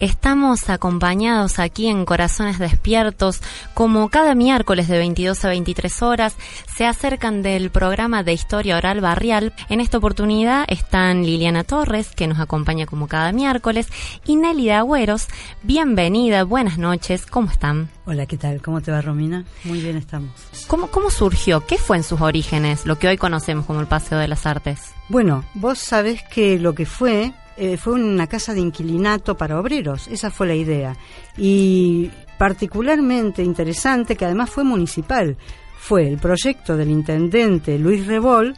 Estamos 0.00 0.70
acompañados 0.70 1.58
aquí 1.58 1.86
en 1.86 2.04
Corazones 2.04 2.58
Despiertos, 2.58 3.40
como 3.74 4.08
cada 4.08 4.34
miércoles 4.34 4.88
de 4.88 4.98
22 4.98 5.44
a 5.44 5.48
23 5.48 6.02
horas, 6.02 6.36
se 6.76 6.84
acercan 6.84 7.42
del 7.42 7.70
programa 7.70 8.24
de 8.24 8.32
Historia 8.32 8.76
Oral 8.76 9.00
Barrial. 9.00 9.52
En 9.68 9.80
esta 9.80 9.98
oportunidad 9.98 10.64
están 10.68 11.24
Liliana 11.24 11.62
Torres, 11.62 12.10
que 12.16 12.26
nos 12.26 12.40
acompaña 12.40 12.86
como 12.86 13.06
cada 13.06 13.30
miércoles, 13.30 13.88
y 14.26 14.34
Nelly 14.34 14.66
de 14.66 14.72
Agüeros. 14.72 15.28
Bienvenida, 15.62 16.42
buenas 16.42 16.76
noches, 16.76 17.26
¿cómo 17.26 17.50
están? 17.50 17.88
Hola, 18.04 18.26
¿qué 18.26 18.36
tal? 18.36 18.60
¿Cómo 18.60 18.80
te 18.80 18.90
va, 18.90 19.00
Romina? 19.00 19.44
Muy 19.62 19.80
bien 19.80 19.96
estamos. 19.96 20.32
¿Cómo, 20.66 20.88
¿Cómo 20.88 21.10
surgió? 21.10 21.64
¿Qué 21.66 21.78
fue 21.78 21.96
en 21.96 22.02
sus 22.02 22.20
orígenes 22.20 22.84
lo 22.84 22.98
que 22.98 23.08
hoy 23.08 23.16
conocemos 23.16 23.64
como 23.64 23.80
el 23.80 23.86
Paseo 23.86 24.18
de 24.18 24.28
las 24.28 24.44
Artes? 24.44 24.92
Bueno, 25.08 25.44
vos 25.54 25.78
sabés 25.78 26.22
que 26.24 26.58
lo 26.58 26.74
que 26.74 26.84
fue 26.84 27.32
eh, 27.56 27.76
fue 27.76 27.94
una 27.94 28.26
casa 28.26 28.54
de 28.54 28.60
inquilinato 28.60 29.36
para 29.36 29.58
obreros, 29.58 30.08
esa 30.08 30.30
fue 30.30 30.46
la 30.46 30.54
idea. 30.54 30.96
Y 31.36 32.10
particularmente 32.38 33.42
interesante, 33.42 34.16
que 34.16 34.24
además 34.24 34.50
fue 34.50 34.64
municipal, 34.64 35.36
fue 35.78 36.08
el 36.08 36.18
proyecto 36.18 36.76
del 36.76 36.90
intendente 36.90 37.78
Luis 37.78 38.06
Rebol 38.06 38.54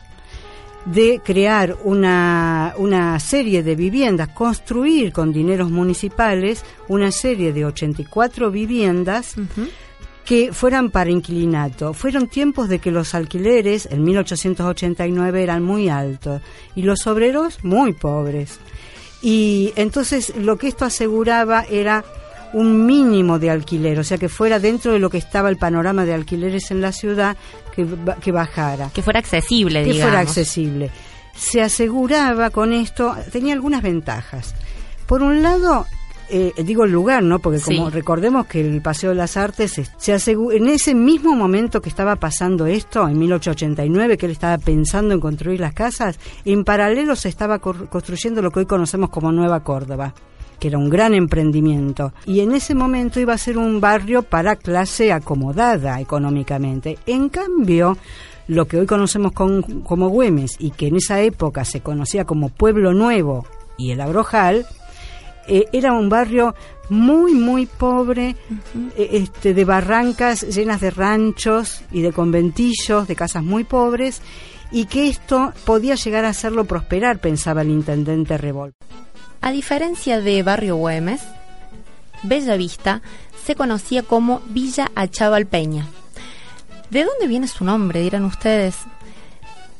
de 0.87 1.20
crear 1.22 1.76
una, 1.82 2.74
una 2.78 3.18
serie 3.18 3.62
de 3.62 3.74
viviendas, 3.74 4.28
construir 4.28 5.12
con 5.12 5.32
dineros 5.32 5.70
municipales 5.70 6.64
una 6.88 7.11
serie 7.11 7.52
de 7.52 7.64
84 7.64 8.50
viviendas 8.50 9.35
que 10.26 10.52
fueran 10.52 10.90
para 10.90 11.08
inquilinato. 11.08 11.94
Fueron 11.94 12.26
tiempos 12.26 12.68
de 12.68 12.80
que 12.80 12.90
los 12.90 13.14
alquileres 13.14 13.88
en 13.90 14.02
1889 14.02 15.42
eran 15.42 15.62
muy 15.62 15.88
altos 15.88 16.42
y 16.74 16.82
los 16.82 17.06
obreros 17.06 17.62
muy 17.62 17.92
pobres. 17.92 18.58
Y 19.22 19.72
entonces 19.76 20.34
lo 20.36 20.58
que 20.58 20.66
esto 20.66 20.84
aseguraba 20.84 21.64
era 21.70 22.04
un 22.52 22.86
mínimo 22.86 23.38
de 23.38 23.50
alquiler, 23.50 23.98
o 23.98 24.04
sea, 24.04 24.18
que 24.18 24.28
fuera 24.28 24.58
dentro 24.58 24.92
de 24.92 24.98
lo 24.98 25.10
que 25.10 25.18
estaba 25.18 25.48
el 25.48 25.56
panorama 25.56 26.04
de 26.04 26.14
alquileres 26.14 26.70
en 26.70 26.80
la 26.80 26.90
ciudad, 26.90 27.36
que, 27.74 27.86
que 28.20 28.32
bajara. 28.32 28.90
Que 28.92 29.02
fuera 29.02 29.20
accesible, 29.20 29.84
que 29.84 29.94
fuera 29.94 30.20
accesible. 30.20 30.90
Se 31.36 31.62
aseguraba 31.62 32.50
con 32.50 32.72
esto, 32.72 33.14
tenía 33.30 33.54
algunas 33.54 33.82
ventajas. 33.82 34.54
Por 35.06 35.22
un 35.22 35.42
lado, 35.42 35.86
eh, 36.28 36.52
digo 36.64 36.84
el 36.84 36.92
lugar, 36.92 37.22
¿no? 37.22 37.38
Porque 37.38 37.60
como 37.60 37.90
recordemos 37.90 38.46
que 38.46 38.60
el 38.60 38.80
Paseo 38.82 39.10
de 39.10 39.16
las 39.16 39.36
Artes 39.36 39.80
se 39.96 40.12
aseguró, 40.12 40.56
en 40.56 40.68
ese 40.68 40.94
mismo 40.94 41.34
momento 41.34 41.80
que 41.80 41.88
estaba 41.88 42.16
pasando 42.16 42.66
esto, 42.66 43.06
en 43.08 43.18
1889, 43.18 44.16
que 44.16 44.26
él 44.26 44.32
estaba 44.32 44.58
pensando 44.58 45.14
en 45.14 45.20
construir 45.20 45.60
las 45.60 45.74
casas, 45.74 46.18
en 46.44 46.64
paralelo 46.64 47.16
se 47.16 47.28
estaba 47.28 47.58
construyendo 47.58 48.42
lo 48.42 48.50
que 48.50 48.60
hoy 48.60 48.66
conocemos 48.66 49.10
como 49.10 49.32
Nueva 49.32 49.60
Córdoba 49.60 50.14
que 50.58 50.68
era 50.68 50.78
un 50.78 50.88
gran 50.88 51.12
emprendimiento. 51.12 52.14
Y 52.24 52.40
en 52.40 52.52
ese 52.52 52.74
momento 52.74 53.20
iba 53.20 53.34
a 53.34 53.38
ser 53.38 53.58
un 53.58 53.78
barrio 53.78 54.22
para 54.22 54.56
clase 54.56 55.12
acomodada 55.12 56.00
económicamente. 56.00 56.98
En 57.04 57.28
cambio, 57.28 57.98
lo 58.48 58.66
que 58.66 58.78
hoy 58.78 58.86
conocemos 58.86 59.32
como 59.32 60.08
Güemes 60.08 60.56
y 60.58 60.70
que 60.70 60.86
en 60.86 60.96
esa 60.96 61.20
época 61.20 61.64
se 61.64 61.80
conocía 61.80 62.24
como 62.24 62.48
Pueblo 62.48 62.94
Nuevo 62.94 63.44
y 63.76 63.90
el 63.90 64.00
Abrojal, 64.00 64.66
eh, 65.48 65.66
era 65.72 65.92
un 65.92 66.09
barrio 66.09 66.54
muy, 66.88 67.35
muy 67.35 67.66
pobre, 67.66 68.37
eh, 68.96 69.09
este, 69.12 69.54
de 69.54 69.64
barrancas 69.64 70.42
llenas 70.42 70.80
de 70.80 70.90
ranchos 70.90 71.82
y 71.90 72.02
de 72.02 72.12
conventillos, 72.12 73.09
de 73.09 73.16
casas 73.16 73.42
muy 73.42 73.64
pobres, 73.64 74.20
y 74.70 74.87
que 74.87 75.09
esto 75.09 75.52
podía 75.64 75.94
llegar 75.94 76.24
a 76.24 76.30
hacerlo 76.30 76.64
prosperar, 76.64 77.18
pensaba 77.18 77.62
el 77.62 77.70
intendente 77.70 78.37
Revol. 78.37 78.72
A 79.40 79.52
diferencia 79.52 80.20
de 80.20 80.42
Barrio 80.42 80.76
Güemes, 80.76 81.22
Bellavista 82.22 83.02
se 83.44 83.54
conocía 83.54 84.02
como 84.02 84.40
Villa 84.48 84.90
Achavalpeña. 84.94 85.87
¿De 86.90 87.04
dónde 87.04 87.26
viene 87.26 87.48
su 87.48 87.64
nombre? 87.64 88.00
dirán 88.00 88.24
ustedes. 88.24 88.76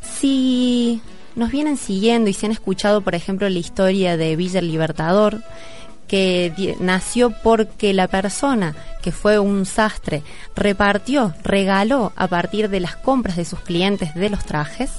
Si 0.02 1.00
nos 1.37 1.51
vienen 1.51 1.77
siguiendo 1.77 2.29
y 2.29 2.33
se 2.33 2.46
han 2.46 2.53
escuchado, 2.53 3.03
por 3.03 3.14
ejemplo, 3.14 3.49
la 3.49 3.59
historia 3.59 4.16
de 4.16 4.35
Villa 4.35 4.61
Libertador, 4.61 5.42
que 6.09 6.77
nació 6.81 7.31
porque 7.31 7.92
la 7.92 8.09
persona 8.09 8.75
que 9.03 9.12
fue 9.12 9.38
un 9.38 9.66
sastre 9.66 10.22
repartió, 10.55 11.35
regaló 11.42 12.12
a 12.16 12.27
partir 12.29 12.68
de 12.70 12.81
las 12.81 12.96
compras 12.96 13.37
de 13.37 13.44
sus 13.44 13.61
clientes 13.61 14.14
de 14.14 14.31
los 14.31 14.44
trajes, 14.44 14.90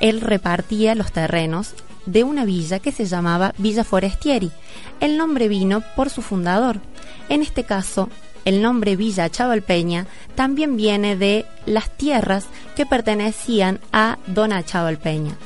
él 0.00 0.20
repartía 0.20 0.94
los 0.94 1.12
terrenos 1.12 1.74
de 2.04 2.22
una 2.22 2.44
villa 2.44 2.78
que 2.78 2.92
se 2.92 3.06
llamaba 3.06 3.52
Villa 3.58 3.82
Forestieri. 3.82 4.52
El 5.00 5.16
nombre 5.16 5.48
vino 5.48 5.82
por 5.96 6.10
su 6.10 6.22
fundador. 6.22 6.80
En 7.28 7.42
este 7.42 7.64
caso, 7.64 8.08
el 8.44 8.62
nombre 8.62 8.94
Villa 8.94 9.28
Chavalpeña 9.28 10.06
también 10.34 10.76
viene 10.76 11.16
de 11.16 11.46
las 11.64 11.90
tierras 11.96 12.46
que 12.76 12.86
pertenecían 12.86 13.80
a 13.92 14.18
Don 14.28 14.52
Chavalpeña. 14.64 15.36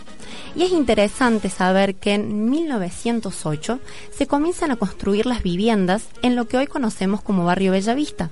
Y 0.54 0.62
es 0.64 0.72
interesante 0.72 1.48
saber 1.48 1.94
que 1.94 2.14
en 2.14 2.50
1908 2.50 3.80
se 4.10 4.26
comienzan 4.26 4.70
a 4.70 4.76
construir 4.76 5.26
las 5.26 5.42
viviendas 5.42 6.08
en 6.22 6.36
lo 6.36 6.48
que 6.48 6.58
hoy 6.58 6.66
conocemos 6.66 7.22
como 7.22 7.44
Barrio 7.44 7.72
Bellavista. 7.72 8.30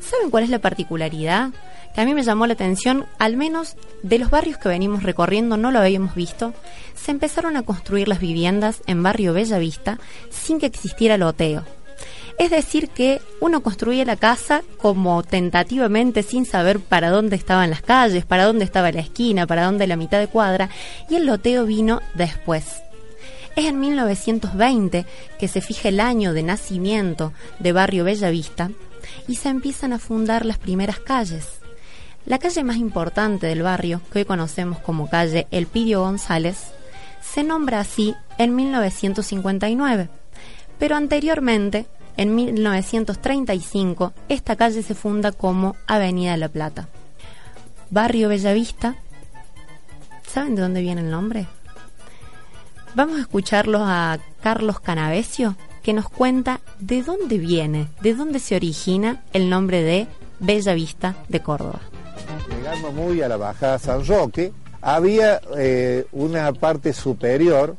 ¿Saben 0.00 0.30
cuál 0.30 0.44
es 0.44 0.50
la 0.50 0.58
particularidad? 0.58 1.50
Que 1.94 2.00
a 2.00 2.04
mí 2.04 2.14
me 2.14 2.22
llamó 2.22 2.46
la 2.46 2.52
atención, 2.52 3.06
al 3.18 3.36
menos 3.36 3.76
de 4.02 4.18
los 4.18 4.30
barrios 4.30 4.58
que 4.58 4.68
venimos 4.68 5.02
recorriendo 5.02 5.56
no 5.56 5.70
lo 5.70 5.80
habíamos 5.80 6.14
visto, 6.14 6.54
se 6.94 7.10
empezaron 7.10 7.56
a 7.56 7.62
construir 7.62 8.08
las 8.08 8.20
viviendas 8.20 8.82
en 8.86 9.02
Barrio 9.02 9.32
Bellavista 9.32 9.98
sin 10.30 10.58
que 10.60 10.66
existiera 10.66 11.18
loteo. 11.18 11.64
Es 12.38 12.50
decir, 12.50 12.88
que 12.88 13.20
uno 13.40 13.62
construía 13.62 14.04
la 14.04 14.16
casa 14.16 14.62
como 14.78 15.24
tentativamente 15.24 16.22
sin 16.22 16.46
saber 16.46 16.78
para 16.78 17.10
dónde 17.10 17.34
estaban 17.34 17.70
las 17.70 17.82
calles, 17.82 18.24
para 18.24 18.44
dónde 18.44 18.64
estaba 18.64 18.92
la 18.92 19.00
esquina, 19.00 19.46
para 19.46 19.64
dónde 19.64 19.88
la 19.88 19.96
mitad 19.96 20.20
de 20.20 20.28
cuadra, 20.28 20.70
y 21.10 21.16
el 21.16 21.26
loteo 21.26 21.66
vino 21.66 22.00
después. 22.14 22.82
Es 23.56 23.64
en 23.66 23.80
1920 23.80 25.04
que 25.36 25.48
se 25.48 25.60
fija 25.60 25.88
el 25.88 25.98
año 25.98 26.32
de 26.32 26.44
nacimiento 26.44 27.32
de 27.58 27.72
Barrio 27.72 28.04
Bellavista 28.04 28.70
y 29.26 29.34
se 29.34 29.48
empiezan 29.48 29.92
a 29.92 29.98
fundar 29.98 30.46
las 30.46 30.58
primeras 30.58 31.00
calles. 31.00 31.58
La 32.24 32.38
calle 32.38 32.62
más 32.62 32.76
importante 32.76 33.48
del 33.48 33.62
barrio, 33.62 34.00
que 34.12 34.20
hoy 34.20 34.24
conocemos 34.24 34.78
como 34.78 35.10
calle 35.10 35.48
Elpidio 35.50 36.02
González, 36.02 36.68
se 37.20 37.42
nombra 37.42 37.80
así 37.80 38.14
en 38.38 38.54
1959, 38.54 40.08
pero 40.78 40.94
anteriormente 40.94 41.86
en 42.18 42.34
1935, 42.34 44.12
esta 44.28 44.56
calle 44.56 44.82
se 44.82 44.94
funda 44.94 45.30
como 45.30 45.76
Avenida 45.86 46.32
de 46.32 46.38
la 46.38 46.48
Plata. 46.48 46.88
Barrio 47.90 48.28
Bellavista. 48.28 48.96
¿Saben 50.26 50.56
de 50.56 50.62
dónde 50.62 50.82
viene 50.82 51.00
el 51.00 51.10
nombre? 51.10 51.46
Vamos 52.96 53.18
a 53.18 53.20
escucharlo 53.20 53.78
a 53.82 54.18
Carlos 54.42 54.80
Canavesio, 54.80 55.56
que 55.80 55.92
nos 55.92 56.08
cuenta 56.08 56.60
de 56.80 57.02
dónde 57.02 57.38
viene, 57.38 57.86
de 58.02 58.14
dónde 58.14 58.40
se 58.40 58.56
origina 58.56 59.22
el 59.32 59.48
nombre 59.48 59.82
de 59.82 60.08
Bellavista 60.40 61.14
de 61.28 61.40
Córdoba. 61.40 61.80
Llegando 62.50 62.90
muy 62.90 63.22
a 63.22 63.28
la 63.28 63.36
bajada 63.36 63.78
San 63.78 64.04
Roque, 64.04 64.52
había 64.80 65.40
eh, 65.56 66.04
una 66.10 66.52
parte 66.52 66.92
superior, 66.92 67.76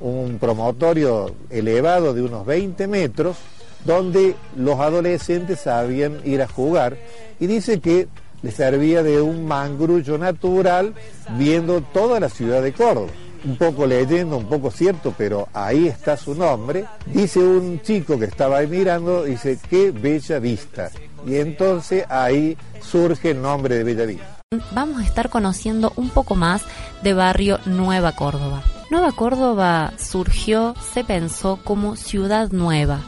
un 0.00 0.38
promotorio 0.38 1.34
elevado 1.50 2.14
de 2.14 2.22
unos 2.22 2.46
20 2.46 2.86
metros, 2.88 3.36
donde 3.84 4.36
los 4.56 4.80
adolescentes 4.80 5.60
sabían 5.60 6.20
ir 6.24 6.42
a 6.42 6.48
jugar 6.48 6.96
y 7.40 7.46
dice 7.46 7.80
que 7.80 8.08
le 8.42 8.50
servía 8.50 9.02
de 9.02 9.20
un 9.22 9.46
mangrullo 9.46 10.18
natural 10.18 10.94
viendo 11.38 11.80
toda 11.80 12.20
la 12.20 12.28
ciudad 12.28 12.62
de 12.62 12.72
Córdoba. 12.72 13.10
Un 13.44 13.56
poco 13.56 13.86
leyendo, 13.86 14.38
un 14.38 14.48
poco 14.48 14.70
cierto, 14.70 15.14
pero 15.16 15.48
ahí 15.52 15.86
está 15.86 16.16
su 16.16 16.34
nombre. 16.34 16.86
Dice 17.06 17.40
un 17.40 17.80
chico 17.82 18.18
que 18.18 18.24
estaba 18.24 18.58
ahí 18.58 18.66
mirando, 18.66 19.24
dice, 19.24 19.58
qué 19.68 19.90
bella 19.90 20.38
vista. 20.38 20.90
Y 21.26 21.36
entonces 21.36 22.04
ahí 22.08 22.56
surge 22.80 23.30
el 23.30 23.42
nombre 23.42 23.76
de 23.76 23.84
Bella 23.84 24.06
Vista. 24.06 24.34
Vamos 24.72 25.00
a 25.00 25.04
estar 25.04 25.30
conociendo 25.30 25.92
un 25.96 26.10
poco 26.10 26.34
más 26.34 26.62
de 27.02 27.14
barrio 27.14 27.58
Nueva 27.66 28.12
Córdoba. 28.12 28.62
Nueva 28.90 29.12
Córdoba 29.12 29.92
surgió, 29.98 30.74
se 30.92 31.02
pensó 31.02 31.58
como 31.64 31.96
ciudad 31.96 32.50
nueva, 32.52 33.00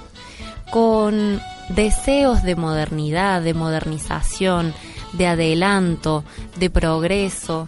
con 0.77 1.41
deseos 1.71 2.43
de 2.43 2.55
modernidad, 2.55 3.41
de 3.41 3.55
modernización, 3.55 4.75
de 5.15 5.27
adelanto, 5.27 6.23
de 6.57 6.69
progreso. 6.69 7.67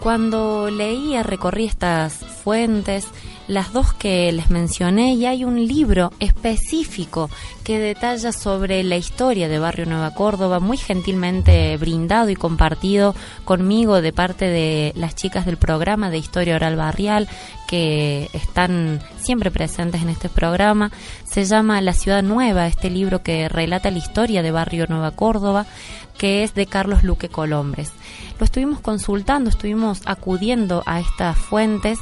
Cuando 0.00 0.70
leía, 0.70 1.22
recorrí 1.22 1.66
estas 1.66 2.14
fuentes, 2.14 3.06
las 3.48 3.72
dos 3.72 3.92
que 3.92 4.32
les 4.32 4.50
mencioné 4.50 5.14
y 5.14 5.26
hay 5.26 5.44
un 5.44 5.66
libro 5.66 6.12
específico 6.18 7.30
que 7.64 7.78
detalla 7.78 8.32
sobre 8.32 8.82
la 8.82 8.96
historia 8.96 9.48
de 9.48 9.58
Barrio 9.58 9.86
Nueva 9.86 10.14
Córdoba, 10.14 10.60
muy 10.60 10.76
gentilmente 10.76 11.76
brindado 11.76 12.30
y 12.30 12.36
compartido 12.36 13.14
conmigo 13.44 14.00
de 14.02 14.12
parte 14.12 14.46
de 14.46 14.92
las 14.96 15.14
chicas 15.14 15.46
del 15.46 15.56
programa 15.56 16.10
de 16.10 16.18
Historia 16.18 16.56
Oral 16.56 16.76
Barrial 16.76 17.28
que 17.66 18.30
están 18.32 19.00
siempre 19.18 19.50
presentes 19.50 20.02
en 20.02 20.08
este 20.08 20.28
programa. 20.28 20.90
Se 21.24 21.44
llama 21.44 21.80
La 21.80 21.92
Ciudad 21.92 22.22
Nueva, 22.22 22.66
este 22.66 22.90
libro 22.90 23.22
que 23.22 23.48
relata 23.48 23.90
la 23.90 23.98
historia 23.98 24.42
de 24.42 24.52
Barrio 24.52 24.86
Nueva 24.88 25.10
Córdoba, 25.10 25.66
que 26.16 26.42
es 26.44 26.54
de 26.54 26.66
Carlos 26.66 27.02
Luque 27.02 27.28
Colombres. 27.28 27.92
Lo 28.38 28.44
estuvimos 28.44 28.80
consultando, 28.80 29.50
estuvimos 29.50 30.02
acudiendo 30.04 30.82
a 30.86 31.00
estas 31.00 31.36
fuentes 31.36 31.98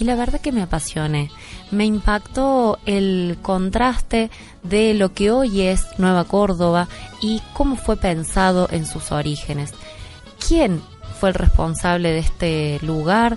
y 0.00 0.04
la 0.04 0.16
verdad 0.16 0.40
que 0.40 0.50
me 0.50 0.62
apasioné. 0.62 1.30
Me 1.70 1.84
impactó 1.84 2.78
el 2.86 3.36
contraste 3.42 4.30
de 4.62 4.94
lo 4.94 5.12
que 5.12 5.30
hoy 5.30 5.60
es 5.60 5.86
Nueva 5.98 6.24
Córdoba 6.24 6.88
y 7.20 7.42
cómo 7.52 7.76
fue 7.76 7.98
pensado 7.98 8.66
en 8.72 8.86
sus 8.86 9.12
orígenes. 9.12 9.74
¿Quién 10.48 10.80
fue 11.20 11.28
el 11.28 11.34
responsable 11.34 12.12
de 12.12 12.18
este 12.18 12.78
lugar? 12.80 13.36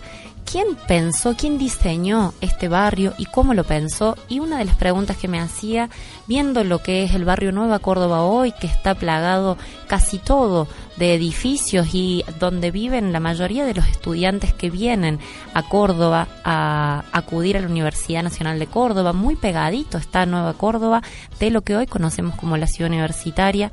¿Quién 0.53 0.77
pensó, 0.87 1.35
quién 1.35 1.57
diseñó 1.57 2.35
este 2.39 2.67
barrio 2.67 3.15
y 3.17 3.25
cómo 3.25 3.55
lo 3.55 3.63
pensó? 3.63 4.15
Y 4.29 4.39
una 4.39 4.59
de 4.59 4.65
las 4.65 4.75
preguntas 4.75 5.17
que 5.17 5.27
me 5.27 5.39
hacía, 5.39 5.89
viendo 6.27 6.63
lo 6.63 6.77
que 6.77 7.03
es 7.03 7.15
el 7.15 7.25
barrio 7.25 7.51
Nueva 7.51 7.79
Córdoba 7.79 8.21
hoy, 8.21 8.51
que 8.51 8.67
está 8.67 8.93
plagado 8.93 9.57
casi 9.87 10.19
todo 10.19 10.67
de 10.95 11.15
edificios 11.15 11.95
y 11.95 12.23
donde 12.39 12.69
viven 12.69 13.11
la 13.13 13.19
mayoría 13.19 13.65
de 13.65 13.73
los 13.73 13.87
estudiantes 13.87 14.53
que 14.53 14.69
vienen 14.69 15.17
a 15.55 15.67
Córdoba 15.67 16.27
a 16.43 17.03
acudir 17.13 17.57
a 17.57 17.61
la 17.61 17.67
Universidad 17.67 18.21
Nacional 18.21 18.59
de 18.59 18.67
Córdoba, 18.67 19.11
muy 19.11 19.35
pegadito 19.35 19.97
está 19.97 20.27
Nueva 20.27 20.53
Córdoba 20.53 21.01
de 21.39 21.49
lo 21.49 21.63
que 21.63 21.75
hoy 21.75 21.87
conocemos 21.87 22.35
como 22.35 22.57
la 22.57 22.67
ciudad 22.67 22.91
universitaria. 22.91 23.71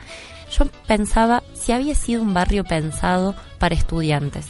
Yo 0.51 0.65
pensaba 0.87 1.43
si 1.53 1.73
había 1.73 1.95
sido 1.95 2.23
un 2.23 2.33
barrio 2.33 2.65
pensado 2.65 3.35
para 3.59 3.75
estudiantes 3.75 4.47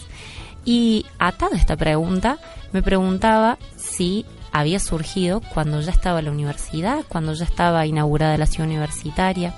y 0.64 1.06
atada 1.18 1.56
a 1.56 1.58
esta 1.58 1.76
pregunta, 1.76 2.38
me 2.72 2.82
preguntaba 2.82 3.58
si 3.76 4.24
había 4.52 4.80
surgido 4.80 5.40
cuando 5.54 5.80
ya 5.80 5.92
estaba 5.92 6.22
la 6.22 6.30
universidad, 6.30 7.04
cuando 7.08 7.34
ya 7.34 7.44
estaba 7.44 7.86
inaugurada 7.86 8.36
la 8.36 8.46
ciudad 8.46 8.68
universitaria. 8.68 9.54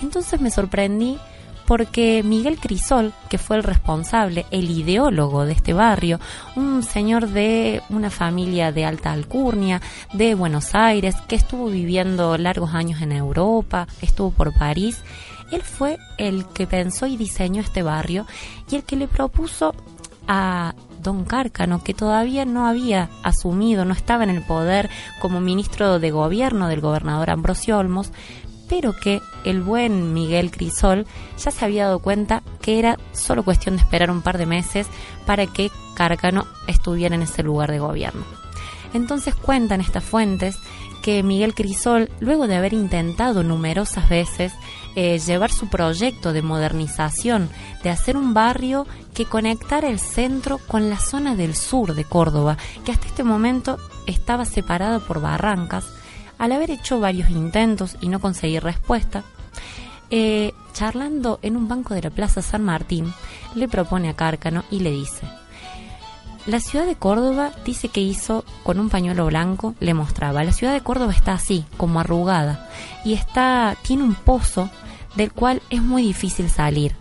Y 0.00 0.04
entonces 0.04 0.40
me 0.40 0.50
sorprendí 0.50 1.18
porque 1.66 2.22
Miguel 2.22 2.58
Crisol, 2.58 3.12
que 3.28 3.38
fue 3.38 3.56
el 3.56 3.64
responsable, 3.64 4.46
el 4.50 4.70
ideólogo 4.70 5.44
de 5.44 5.52
este 5.52 5.72
barrio, 5.72 6.20
un 6.54 6.82
señor 6.84 7.28
de 7.28 7.82
una 7.90 8.10
familia 8.10 8.70
de 8.70 8.84
alta 8.84 9.12
alcurnia, 9.12 9.82
de 10.12 10.34
Buenos 10.34 10.74
Aires, 10.74 11.16
que 11.26 11.34
estuvo 11.34 11.66
viviendo 11.66 12.38
largos 12.38 12.72
años 12.72 13.02
en 13.02 13.10
Europa, 13.12 13.88
estuvo 14.00 14.30
por 14.30 14.56
París, 14.56 15.02
él 15.50 15.62
fue 15.62 15.98
el 16.18 16.46
que 16.46 16.66
pensó 16.66 17.06
y 17.06 17.16
diseñó 17.16 17.60
este 17.62 17.82
barrio 17.82 18.26
y 18.70 18.76
el 18.76 18.84
que 18.84 18.96
le 18.96 19.08
propuso 19.08 19.74
a 20.28 20.74
don 21.02 21.24
Cárcano, 21.24 21.82
que 21.82 21.94
todavía 21.94 22.44
no 22.44 22.66
había 22.66 23.10
asumido, 23.22 23.84
no 23.84 23.92
estaba 23.94 24.24
en 24.24 24.30
el 24.30 24.42
poder 24.42 24.90
como 25.20 25.40
ministro 25.40 25.98
de 25.98 26.10
gobierno 26.10 26.68
del 26.68 26.80
gobernador 26.80 27.30
Ambrosio 27.30 27.78
Olmos, 27.78 28.10
pero 28.68 28.92
que 28.92 29.20
el 29.44 29.62
buen 29.62 30.12
Miguel 30.12 30.50
Crisol 30.50 31.06
ya 31.38 31.50
se 31.50 31.64
había 31.64 31.84
dado 31.84 32.00
cuenta 32.00 32.42
que 32.60 32.78
era 32.78 32.98
solo 33.12 33.44
cuestión 33.44 33.76
de 33.76 33.82
esperar 33.82 34.10
un 34.10 34.22
par 34.22 34.38
de 34.38 34.46
meses 34.46 34.88
para 35.24 35.46
que 35.46 35.70
Cárcano 35.94 36.46
estuviera 36.66 37.14
en 37.14 37.22
ese 37.22 37.42
lugar 37.42 37.70
de 37.70 37.78
gobierno. 37.78 38.24
Entonces 38.92 39.34
cuentan 39.34 39.80
estas 39.80 40.04
fuentes 40.04 40.58
que 41.02 41.22
Miguel 41.22 41.54
Crisol, 41.54 42.10
luego 42.18 42.48
de 42.48 42.56
haber 42.56 42.72
intentado 42.72 43.44
numerosas 43.44 44.08
veces 44.08 44.52
llevar 44.96 45.52
su 45.52 45.68
proyecto 45.68 46.32
de 46.32 46.40
modernización, 46.40 47.50
de 47.82 47.90
hacer 47.90 48.16
un 48.16 48.32
barrio 48.32 48.86
que 49.14 49.26
conectara 49.26 49.88
el 49.88 50.00
centro 50.00 50.58
con 50.58 50.88
la 50.88 50.98
zona 50.98 51.36
del 51.36 51.54
sur 51.54 51.94
de 51.94 52.04
Córdoba, 52.04 52.56
que 52.84 52.92
hasta 52.92 53.06
este 53.06 53.22
momento 53.22 53.78
estaba 54.06 54.44
separado 54.44 55.00
por 55.00 55.20
barrancas, 55.20 55.84
Al 56.38 56.52
haber 56.52 56.70
hecho 56.70 57.00
varios 57.00 57.30
intentos 57.30 57.96
y 58.02 58.08
no 58.08 58.20
conseguir 58.20 58.62
respuesta, 58.62 59.24
eh, 60.10 60.52
charlando 60.74 61.38
en 61.40 61.56
un 61.56 61.66
banco 61.66 61.94
de 61.94 62.02
la 62.02 62.10
Plaza 62.10 62.42
San 62.42 62.62
Martín, 62.62 63.12
le 63.54 63.68
propone 63.68 64.10
a 64.10 64.16
Cárcano 64.16 64.62
y 64.70 64.80
le 64.80 64.90
dice, 64.90 65.26
la 66.46 66.60
ciudad 66.60 66.86
de 66.86 66.94
Córdoba 66.94 67.52
dice 67.64 67.88
que 67.88 68.00
hizo 68.00 68.44
con 68.62 68.78
un 68.78 68.88
pañuelo 68.88 69.26
blanco, 69.26 69.74
le 69.80 69.94
mostraba, 69.94 70.44
la 70.44 70.52
ciudad 70.52 70.72
de 70.72 70.80
Córdoba 70.80 71.12
está 71.12 71.32
así, 71.32 71.64
como 71.76 72.00
arrugada, 72.00 72.68
y 73.04 73.14
está, 73.14 73.76
tiene 73.82 74.04
un 74.04 74.14
pozo 74.14 74.70
del 75.16 75.32
cual 75.32 75.60
es 75.70 75.82
muy 75.82 76.02
difícil 76.02 76.48
salir. 76.48 76.94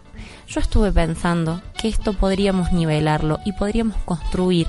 Yo 0.48 0.60
estuve 0.60 0.92
pensando 0.92 1.62
que 1.78 1.88
esto 1.88 2.14
podríamos 2.14 2.72
nivelarlo 2.72 3.40
y 3.46 3.54
podríamos 3.54 3.98
construir 4.06 4.68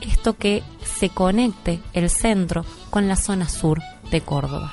esto 0.00 0.36
que 0.36 0.62
se 0.84 1.08
conecte 1.08 1.80
el 1.92 2.10
centro 2.10 2.64
con 2.90 3.08
la 3.08 3.16
zona 3.16 3.48
sur 3.48 3.80
de 4.10 4.20
Córdoba. 4.20 4.72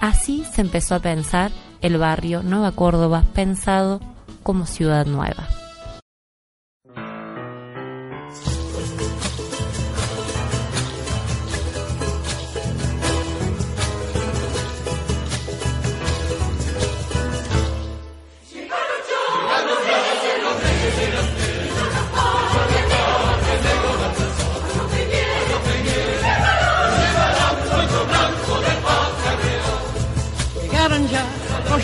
Así 0.00 0.44
se 0.52 0.60
empezó 0.60 0.96
a 0.96 1.00
pensar 1.00 1.52
el 1.80 1.98
barrio 1.98 2.42
Nueva 2.42 2.72
Córdoba 2.72 3.24
pensado 3.34 4.00
como 4.42 4.66
ciudad 4.66 5.06
nueva. 5.06 5.48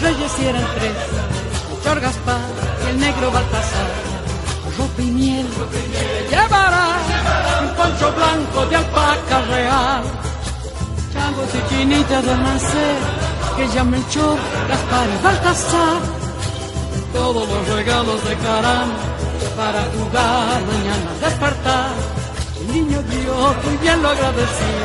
Reyes 0.00 0.38
eran 0.38 0.64
tres, 0.76 0.96
Melchor 1.68 2.00
Gaspar 2.00 2.40
y 2.84 2.90
el 2.90 3.00
negro 3.00 3.30
Baltasar. 3.30 3.88
Ropa 4.78 5.02
y 5.02 5.10
miel 5.10 5.46
llevará 6.30 6.96
un 7.62 7.74
poncho 7.74 8.12
blanco 8.12 8.66
de 8.66 8.76
alpaca 8.76 9.40
real. 9.50 10.02
Changos 11.12 11.48
y 11.54 11.68
chinitas 11.68 12.24
de 12.24 12.36
nacer, 12.36 12.98
que 13.56 13.68
ya 13.68 13.84
Melchor, 13.84 14.38
Gaspar 14.68 15.08
y 15.08 15.24
Baltasar. 15.24 16.00
Todos 17.12 17.48
los 17.48 17.68
regalos 17.68 18.24
de 18.28 18.36
Carán 18.36 18.90
para 19.56 19.82
jugar 19.96 20.62
mañana 20.72 21.10
despertar. 21.20 21.90
El 22.60 22.72
niño 22.72 23.02
Dios 23.02 23.56
muy 23.64 23.76
bien 23.78 24.02
lo 24.02 24.08
agradeció, 24.08 24.76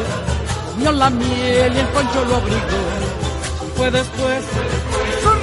comió 0.72 0.92
la 0.92 1.10
miel 1.10 1.74
y 1.76 1.80
el 1.80 1.88
poncho 1.88 2.26
lo 2.26 2.36
abrigó. 2.36 2.84
Y 3.66 3.78
fue 3.78 3.92
después 3.92 4.44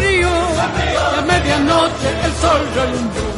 y 0.03 0.23
a 0.25 1.23
medianoche 1.23 2.09
el 2.25 2.33
sol 2.41 2.63
relumbró. 2.75 3.33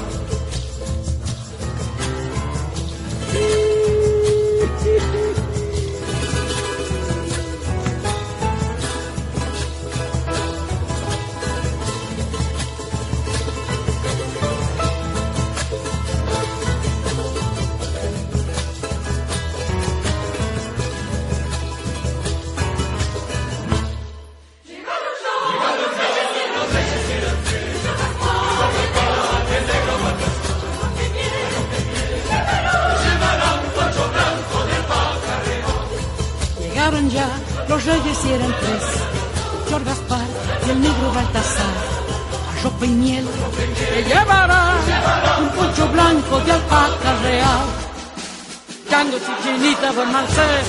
Chinitas 49.65 49.97
de 49.97 50.05
Marcel, 50.05 50.63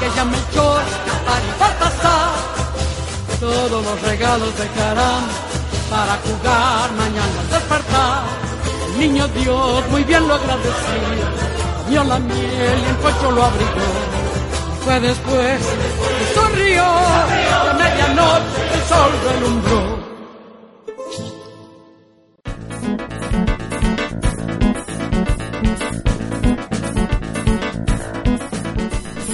que 0.00 0.10
ya 0.16 0.24
Melchor, 0.24 0.82
Gaspar 1.06 1.42
y 1.44 1.60
Baltasar. 1.60 2.30
Todos 3.38 3.84
los 3.84 4.02
regalos 4.02 4.56
dejarán 4.56 5.24
para 5.90 6.16
jugar 6.24 6.90
mañana 6.92 7.40
al 7.40 7.50
despertar. 7.50 8.22
El 8.86 8.98
niño 8.98 9.28
Dios 9.28 9.84
muy 9.90 10.04
bien 10.04 10.26
lo 10.26 10.34
agradeció, 10.36 11.02
comió 11.84 12.04
la 12.04 12.18
miel 12.18 12.78
y 12.82 12.88
el 12.88 12.96
poncho 12.96 13.30
lo 13.30 13.44
abrigó 13.44 14.20
fue 14.84 14.98
después 15.00 15.60
que 15.60 16.34
sonrió, 16.34 16.82
a 16.82 17.74
medianoche 17.78 18.62
el 18.72 18.82
sol 18.88 19.12
relumbró. 19.28 19.99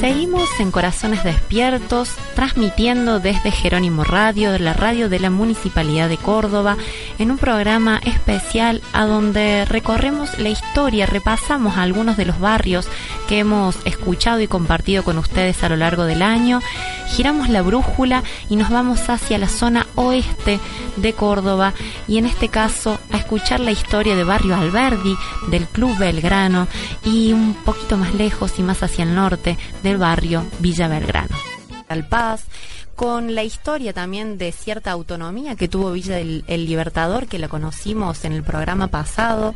Seguimos 0.07 0.49
en 0.61 0.71
Corazones 0.71 1.25
Despiertos, 1.25 2.11
transmitiendo 2.37 3.19
desde 3.19 3.51
Jerónimo 3.51 4.05
Radio, 4.05 4.57
la 4.57 4.73
radio 4.73 5.09
de 5.09 5.19
la 5.19 5.31
Municipalidad 5.31 6.09
de 6.09 6.17
Córdoba, 6.17 6.77
en 7.19 7.33
un 7.33 7.39
programa 7.39 8.01
especial 8.05 8.83
a 8.93 9.05
donde 9.05 9.65
recorremos 9.65 10.39
la 10.39 10.49
historia, 10.49 11.07
repasamos 11.07 11.77
algunos 11.77 12.17
de 12.17 12.25
los 12.25 12.39
barrios 12.39 12.87
que 13.27 13.41
hemos 13.41 13.79
escuchado 13.85 14.41
y 14.41 14.47
compartido 14.47 15.03
con 15.03 15.19
ustedes 15.19 15.65
a 15.65 15.69
lo 15.69 15.77
largo 15.77 16.05
del 16.05 16.23
año, 16.23 16.61
giramos 17.09 17.49
la 17.49 17.63
brújula 17.63 18.23
y 18.49 18.55
nos 18.55 18.71
vamos 18.71 19.11
hacia 19.11 19.39
la 19.39 19.49
zona 19.49 19.89
oeste 19.97 20.61
de 20.97 21.13
Córdoba 21.15 21.75
y 22.07 22.19
en 22.19 22.27
este 22.27 22.49
caso 22.49 23.01
a 23.13 23.17
escuchar 23.17 23.59
la 23.59 23.73
historia 23.73 24.15
de 24.15 24.23
Barrio 24.23 24.55
Alberdi, 24.55 25.17
del 25.49 25.67
Club 25.67 25.99
Belgrano 25.99 26.69
y 27.05 27.33
un 27.33 27.55
poquito 27.55 27.97
más 27.97 28.15
lejos 28.15 28.59
y 28.61 28.63
más 28.63 28.85
hacia 28.85 29.03
el 29.03 29.15
norte 29.15 29.59
del 29.83 29.96
barrio 29.99 30.45
Villa 30.59 30.89
Belgrano. 30.89 31.37
Al 31.89 32.07
Paz, 32.07 32.45
con 32.95 33.35
la 33.35 33.45
historia 33.45 33.93
también 33.93 34.39
de 34.39 34.53
cierta 34.53 34.91
autonomía 34.91 35.55
que 35.55 35.69
tuvo 35.69 35.93
Villa 35.93 36.19
el 36.19 36.45
Libertador, 36.47 37.27
que 37.27 37.39
la 37.39 37.49
conocimos 37.49 38.25
en 38.25 38.33
el 38.33 38.43
programa 38.43 38.89
pasado, 38.89 39.55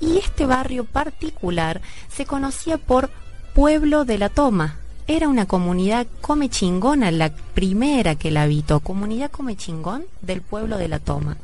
y 0.00 0.18
este 0.18 0.46
barrio 0.46 0.84
particular 0.84 1.80
se 2.08 2.26
conocía 2.26 2.78
por 2.78 3.10
Pueblo 3.54 4.04
de 4.04 4.18
la 4.18 4.28
Toma. 4.28 4.76
Era 5.06 5.28
una 5.28 5.46
comunidad 5.46 6.06
come 6.20 6.48
chingona, 6.48 7.10
la 7.10 7.30
primera 7.30 8.14
que 8.14 8.30
la 8.30 8.42
habitó, 8.42 8.80
comunidad 8.80 9.30
come 9.30 9.54
chingón 9.54 10.04
del 10.22 10.40
pueblo 10.40 10.78
de 10.78 10.88
la 10.88 10.98
Toma. 10.98 11.36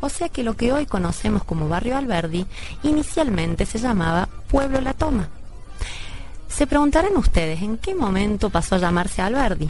O 0.00 0.08
sea 0.08 0.28
que 0.28 0.42
lo 0.42 0.54
que 0.54 0.72
hoy 0.72 0.86
conocemos 0.86 1.44
como 1.44 1.68
Barrio 1.68 1.96
Alberdi, 1.96 2.46
inicialmente 2.82 3.66
se 3.66 3.78
llamaba 3.78 4.28
Pueblo 4.48 4.80
La 4.80 4.94
Toma. 4.94 5.28
Se 6.56 6.66
preguntarán 6.66 7.14
ustedes 7.18 7.60
en 7.60 7.76
qué 7.76 7.94
momento 7.94 8.48
pasó 8.48 8.76
a 8.76 8.78
llamarse 8.78 9.20
Alberdi. 9.20 9.68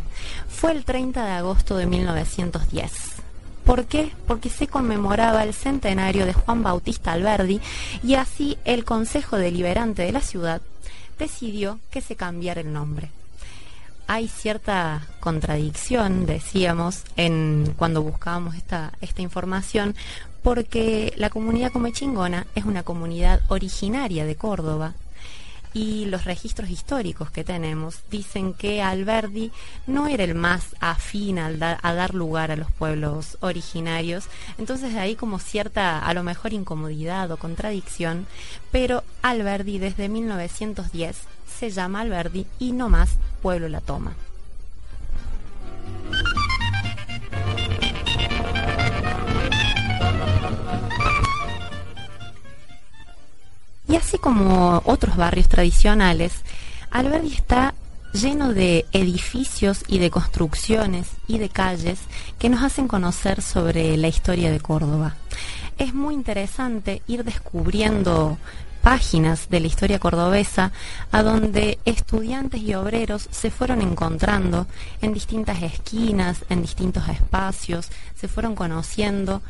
Fue 0.49 0.71
el 0.71 0.85
30 0.85 1.25
de 1.25 1.33
agosto 1.33 1.77
de 1.77 1.85
1910. 1.85 2.93
¿Por 3.65 3.87
qué? 3.87 4.13
Porque 4.29 4.51
se 4.51 4.69
conmemoraba 4.69 5.43
el 5.43 5.53
centenario 5.53 6.27
de 6.27 6.33
Juan 6.33 6.63
Bautista 6.63 7.11
Alberdi 7.11 7.61
y 8.05 8.15
así 8.15 8.57
el 8.65 8.85
Consejo 8.85 9.37
Deliberante 9.37 10.03
de 10.03 10.13
la 10.13 10.21
ciudad 10.21 10.63
decidió 11.19 11.81
que 11.91 12.01
se 12.01 12.15
cambiara 12.15 12.61
el 12.61 12.73
nombre. 12.73 13.11
Hay 14.07 14.29
cierta 14.29 15.09
contradicción, 15.19 16.25
decíamos, 16.25 17.03
en 17.17 17.75
cuando 17.77 18.01
buscábamos 18.01 18.55
esta, 18.55 18.93
esta 19.01 19.23
información, 19.23 19.97
porque 20.45 21.13
la 21.17 21.31
comunidad 21.31 21.73
Comechingona 21.73 22.47
es 22.55 22.65
una 22.65 22.85
comunidad 22.85 23.41
originaria 23.49 24.25
de 24.25 24.37
Córdoba, 24.37 24.95
y 25.77 26.07
los 26.07 26.25
registros 26.25 26.71
históricos 26.71 27.31
que 27.31 27.45
tenemos 27.45 27.99
dicen 28.11 28.55
que 28.55 28.81
Alberdi 28.81 29.53
no 29.87 30.09
era 30.09 30.25
el 30.25 30.35
más 30.35 30.75
afín 30.81 31.39
al 31.39 31.63
a 31.63 31.95
dar 31.95 32.15
lugar 32.15 32.51
a 32.51 32.57
los 32.57 32.71
pueblos 32.73 33.37
originarios, 33.41 34.25
entonces 34.57 34.95
ahí 34.95 35.17
como 35.17 35.39
cierta 35.39 35.99
a 35.99 36.15
lo 36.15 36.23
mejor 36.23 36.55
incomodidad 36.55 37.31
o 37.31 37.37
contradicción, 37.37 38.27
pero 38.73 39.05
Alberdi 39.21 39.79
desde 39.79 40.09
1910 40.09 41.19
se 41.59 41.69
llama 41.69 42.01
Alberdi 42.01 42.47
y 42.59 42.73
no 42.73 42.89
más 42.89 43.19
Pueblo 43.43 43.69
La 43.69 43.83
Toma. 43.83 44.17
Y 53.89 53.97
así 53.97 54.19
como 54.19 54.83
otros 54.85 55.17
barrios 55.17 55.49
tradicionales, 55.49 56.33
Alberdi 56.91 57.33
está 57.35 57.75
lleno 58.13 58.53
de 58.53 58.87
edificios 58.93 59.85
y 59.87 59.99
de 59.99 60.11
construcciones 60.11 61.09
y 61.29 61.39
de 61.39 61.49
calles 61.49 61.99
que 62.39 62.49
nos 62.49 62.63
hacen 62.63 62.89
conocer 62.89 63.43
sobre 63.43 63.97
la 63.97 64.09
historia 64.09 64.51
de 64.51 64.61
Córdoba. 64.61 65.17
Es 65.79 65.93
muy 65.93 66.15
interesante 66.15 67.03
ir 67.07 67.25
descubriendo 67.25 68.39
páginas 68.87 69.51
de 69.51 69.59
la 69.59 69.67
historia 69.67 69.99
cordobesa 69.99 70.71
a 71.11 71.25
donde 71.25 71.81
estudiantes 71.85 72.63
y 72.63 72.75
obreros 72.75 73.29
se 73.33 73.51
fueron 73.51 73.83
encontrando 73.83 74.69
en 75.03 75.13
distintas 75.13 75.61
esquinas, 75.63 76.45
en 76.49 76.63
distintos 76.63 77.09
espacios, 77.09 77.89
se 78.15 78.29
fueron 78.29 78.55
conociendo. 78.55 79.43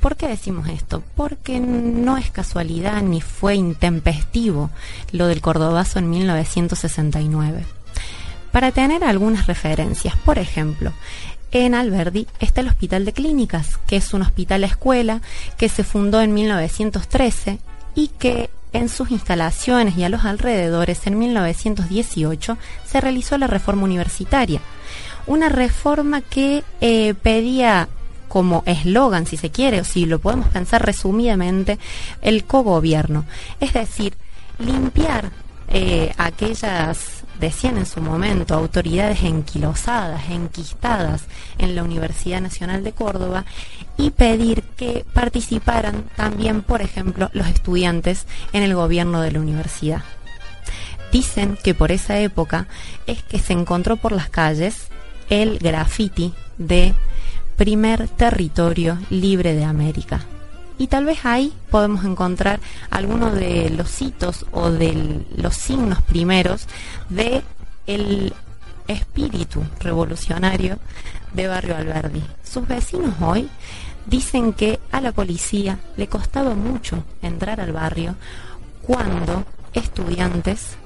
¿Por 0.00 0.16
qué 0.16 0.28
decimos 0.28 0.68
esto? 0.68 1.02
Porque 1.16 1.58
no 1.58 2.16
es 2.16 2.30
casualidad 2.30 3.02
ni 3.02 3.20
fue 3.20 3.56
intempestivo 3.56 4.70
lo 5.12 5.26
del 5.26 5.40
Cordobazo 5.40 5.98
en 5.98 6.10
1969. 6.10 7.64
Para 8.52 8.70
tener 8.72 9.04
algunas 9.04 9.46
referencias, 9.46 10.16
por 10.16 10.38
ejemplo, 10.38 10.92
en 11.50 11.74
Alberdi 11.74 12.26
está 12.40 12.60
el 12.60 12.68
Hospital 12.68 13.04
de 13.04 13.12
Clínicas, 13.12 13.78
que 13.86 13.96
es 13.96 14.14
un 14.14 14.22
hospital 14.22 14.64
escuela 14.64 15.20
que 15.56 15.68
se 15.68 15.82
fundó 15.82 16.20
en 16.20 16.34
1913 16.34 17.58
y 17.94 18.08
que 18.08 18.50
en 18.72 18.88
sus 18.88 19.10
instalaciones 19.10 19.96
y 19.96 20.04
a 20.04 20.08
los 20.08 20.24
alrededores, 20.24 21.06
en 21.06 21.18
1918, 21.18 22.58
se 22.84 23.00
realizó 23.00 23.38
la 23.38 23.46
reforma 23.46 23.84
universitaria. 23.84 24.60
Una 25.26 25.48
reforma 25.48 26.20
que 26.20 26.64
eh, 26.80 27.14
pedía 27.14 27.88
como 28.28 28.62
eslogan, 28.66 29.26
si 29.26 29.36
se 29.36 29.50
quiere, 29.50 29.80
o 29.80 29.84
si 29.84 30.06
lo 30.06 30.18
podemos 30.18 30.48
pensar 30.48 30.84
resumidamente, 30.84 31.78
el 32.22 32.44
cogobierno. 32.44 33.24
Es 33.60 33.72
decir, 33.72 34.14
limpiar 34.58 35.30
eh, 35.70 36.14
aquellas, 36.16 37.24
decían 37.38 37.76
en 37.76 37.86
su 37.86 38.00
momento, 38.00 38.54
autoridades 38.54 39.22
enquilosadas, 39.22 40.30
enquistadas 40.30 41.24
en 41.58 41.74
la 41.74 41.82
Universidad 41.82 42.40
Nacional 42.40 42.82
de 42.82 42.92
Córdoba 42.92 43.44
y 43.98 44.10
pedir 44.10 44.62
que 44.62 45.04
participaran 45.12 46.04
también, 46.16 46.62
por 46.62 46.80
ejemplo, 46.80 47.30
los 47.34 47.48
estudiantes 47.48 48.26
en 48.52 48.62
el 48.62 48.74
gobierno 48.74 49.20
de 49.20 49.32
la 49.32 49.40
universidad. 49.40 50.02
Dicen 51.12 51.58
que 51.62 51.74
por 51.74 51.92
esa 51.92 52.18
época 52.18 52.66
es 53.06 53.22
que 53.22 53.38
se 53.38 53.52
encontró 53.52 53.96
por 53.96 54.12
las 54.12 54.28
calles 54.28 54.88
el 55.28 55.58
graffiti 55.58 56.32
de 56.56 56.94
primer 57.58 58.08
territorio 58.08 58.96
libre 59.10 59.54
de 59.54 59.64
América. 59.64 60.20
Y 60.78 60.86
tal 60.86 61.04
vez 61.04 61.26
ahí 61.26 61.52
podemos 61.70 62.04
encontrar 62.04 62.60
algunos 62.88 63.34
de 63.34 63.68
los 63.70 64.00
hitos 64.00 64.46
o 64.52 64.70
de 64.70 65.24
los 65.36 65.56
signos 65.56 66.00
primeros 66.02 66.68
de 67.08 67.42
el 67.88 68.32
espíritu 68.86 69.64
revolucionario 69.80 70.78
de 71.34 71.48
Barrio 71.48 71.76
Alberdi. 71.76 72.22
Sus 72.44 72.66
vecinos 72.68 73.14
hoy 73.20 73.48
dicen 74.06 74.52
que 74.52 74.78
a 74.92 75.00
la 75.00 75.10
policía 75.10 75.80
le 75.96 76.06
costaba 76.06 76.54
mucho 76.54 77.02
entrar 77.22 77.60
al 77.60 77.72
barrio 77.72 78.14
cuando 78.82 79.44
estudiantes, 79.74 80.76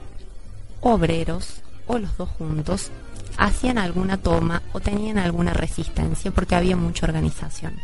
obreros 0.80 1.60
o 1.86 1.98
los 1.98 2.16
dos 2.16 2.30
juntos 2.30 2.90
hacían 3.36 3.78
alguna 3.78 4.16
toma 4.16 4.62
o 4.72 4.80
tenían 4.80 5.18
alguna 5.18 5.52
resistencia 5.52 6.30
porque 6.30 6.54
había 6.54 6.76
mucha 6.76 7.06
organización. 7.06 7.78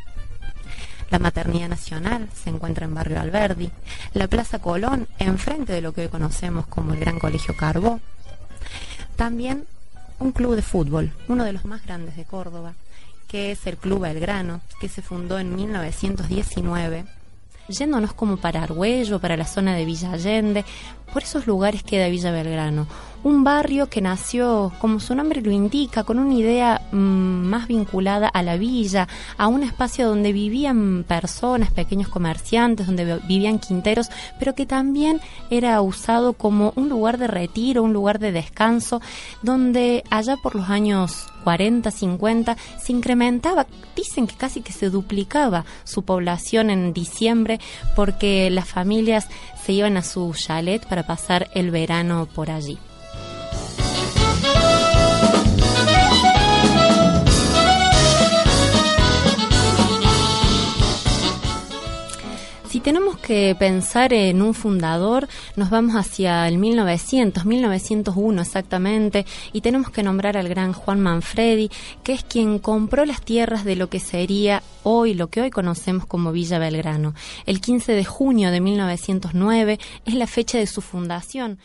La 1.11 1.19
Maternidad 1.19 1.69
Nacional 1.69 2.29
se 2.35 2.51
encuentra 2.51 2.85
en 2.85 2.95
Barrio 2.95 3.21
Alberdi, 3.21 3.71
la 4.13 4.29
Plaza 4.29 4.59
Colón, 4.59 5.09
enfrente 5.19 5.73
de 5.73 5.81
lo 5.81 5.93
que 5.93 6.03
hoy 6.03 6.09
conocemos 6.09 6.67
como 6.67 6.93
el 6.93 7.01
Gran 7.01 7.19
Colegio 7.19 7.57
Carbó. 7.57 8.01
También 9.17 9.65
un 10.19 10.33
club 10.33 10.55
de 10.55 10.63
fútbol, 10.63 11.13
uno 11.29 11.45
de 11.45 11.53
los 11.53 11.65
más 11.65 11.85
grandes 11.85 12.17
de 12.17 12.25
Córdoba, 12.25 12.75
que 13.27 13.53
es 13.53 13.67
el 13.67 13.77
Club 13.77 14.01
Belgrano, 14.01 14.61
que 14.81 14.89
se 14.89 15.03
fundó 15.03 15.39
en 15.39 15.55
1919. 15.55 17.05
Yéndonos 17.69 18.15
como 18.15 18.39
para 18.39 18.63
Argüello, 18.63 19.19
para 19.19 19.37
la 19.37 19.45
zona 19.45 19.75
de 19.75 19.85
Villa 19.85 20.13
Allende, 20.13 20.65
por 21.13 21.23
esos 21.23 21.47
lugares 21.47 21.83
queda 21.83 22.09
Villa 22.09 22.31
Belgrano. 22.31 22.87
Un 23.25 23.43
barrio 23.43 23.89
que 23.89 24.01
nació, 24.01 24.73
como 24.79 25.01
su 25.01 25.13
nombre 25.15 25.43
lo 25.43 25.51
indica, 25.51 26.05
con 26.05 26.21
una 26.21 26.35
idea 26.35 26.81
mm, 26.93 26.97
más 26.97 27.67
vinculada 27.67 28.29
a 28.29 28.45
la 28.45 28.57
villa, 28.57 29.09
a 29.37 29.49
un 29.49 29.65
espacio 29.65 30.07
donde 30.07 30.33
vivían 30.33 31.05
personas, 31.07 31.73
pequeños 31.73 32.09
comerciantes, 32.09 32.87
donde 32.87 33.19
vivían 33.27 33.59
quinteros, 33.59 34.09
pero 34.39 34.55
que 34.55 34.67
también 34.67 35.21
era 35.51 35.81
usado 35.81 36.35
como 36.35 36.73
un 36.77 36.89
lugar 36.89 37.19
de 37.19 37.27
retiro, 37.27 37.83
un 37.83 37.93
lugar 37.93 38.21
de 38.21 38.31
descanso, 38.31 39.03
donde 39.43 40.05
allá 40.11 40.37
por 40.37 40.55
los 40.55 40.69
años 40.71 41.27
40, 41.43 41.91
50 41.91 42.57
se 42.81 42.93
incrementaba, 42.93 43.67
dicen 43.97 44.29
que 44.29 44.37
casi 44.37 44.61
que 44.61 44.73
se 44.73 44.91
duplicaba 44.91 45.65
su 45.83 46.03
población 46.05 46.71
en 46.71 46.93
diciembre 46.93 47.59
porque 47.97 48.49
las 48.51 48.69
familias 48.69 49.27
se 49.65 49.73
iban 49.73 49.97
a 49.97 50.05
su 50.05 50.33
chalet 50.35 50.87
para 50.87 51.05
pasar 51.05 51.49
el 51.55 51.73
verano 51.73 52.29
por 52.33 52.51
allí. 52.51 52.79
Si 62.79 62.85
tenemos 62.85 63.19
que 63.19 63.57
pensar 63.59 64.13
en 64.13 64.41
un 64.41 64.55
fundador, 64.55 65.27
nos 65.57 65.69
vamos 65.69 65.97
hacia 65.97 66.47
el 66.47 66.59
1900, 66.59 67.45
1901 67.45 68.41
exactamente, 68.41 69.27
y 69.53 69.63
tenemos 69.63 69.91
que 69.91 70.05
nombrar 70.05 70.37
al 70.37 70.49
gran 70.49 70.73
Juan 70.73 71.01
Manfredi, 71.01 71.71
que 72.05 72.13
es 72.13 72.23
quien 72.23 72.61
compró 72.61 73.05
las 73.05 73.21
tierras 73.21 73.65
de 73.65 73.75
lo 73.75 73.91
que 73.91 73.99
sería 73.99 74.63
hoy, 74.85 75.15
lo 75.15 75.27
que 75.27 75.41
hoy 75.41 75.51
conocemos 75.51 76.07
como 76.07 76.31
Villa 76.31 76.61
Belgrano. 76.61 77.15
El 77.47 77.61
15 77.61 77.95
de 77.95 78.05
junio 78.05 78.53
de 78.53 78.61
1909 78.61 79.81
es 80.05 80.15
la 80.15 80.29
fecha 80.29 80.59
de 80.59 80.69
su 80.69 80.81
fundación. 80.81 81.59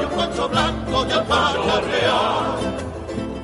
Y 0.00 0.04
un 0.04 0.10
poncho 0.10 0.48
blanco 0.48 1.04
de 1.04 1.12
alpaca 1.14 1.80
real. 1.80 2.58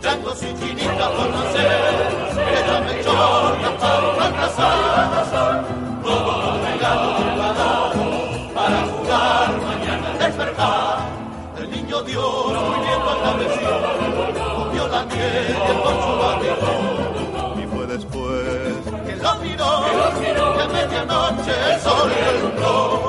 Changos 0.00 0.42
y 0.42 0.54
chinitas 0.58 1.08
por 1.10 1.30
nacer, 1.30 1.94
ella 2.34 2.80
me 2.80 3.04
chorra 3.04 3.78
para 3.78 4.14
fracasar. 4.14 5.64
Todos 6.02 6.44
los 6.44 6.60
regalos 6.68 7.14
preparados 7.22 7.96
para 8.54 8.78
jugar 8.86 9.48
mañana 9.62 10.10
al 10.10 10.18
despertar. 10.18 10.98
El 11.58 11.70
niño 11.70 12.02
Dios 12.02 12.46
muy 12.46 12.78
bien 12.80 13.02
agradecido, 13.12 13.74
cogió 14.56 14.88
la 14.88 15.04
miel 15.04 15.46
y 15.48 15.70
el 15.70 15.76
poncho 15.78 16.18
barrigo. 16.18 16.89
A 20.60 20.68
medianoche 20.68 21.52
el 21.72 21.80
sol 21.80 22.10
alumbró. 22.28 22.68
Llegaron 22.68 22.99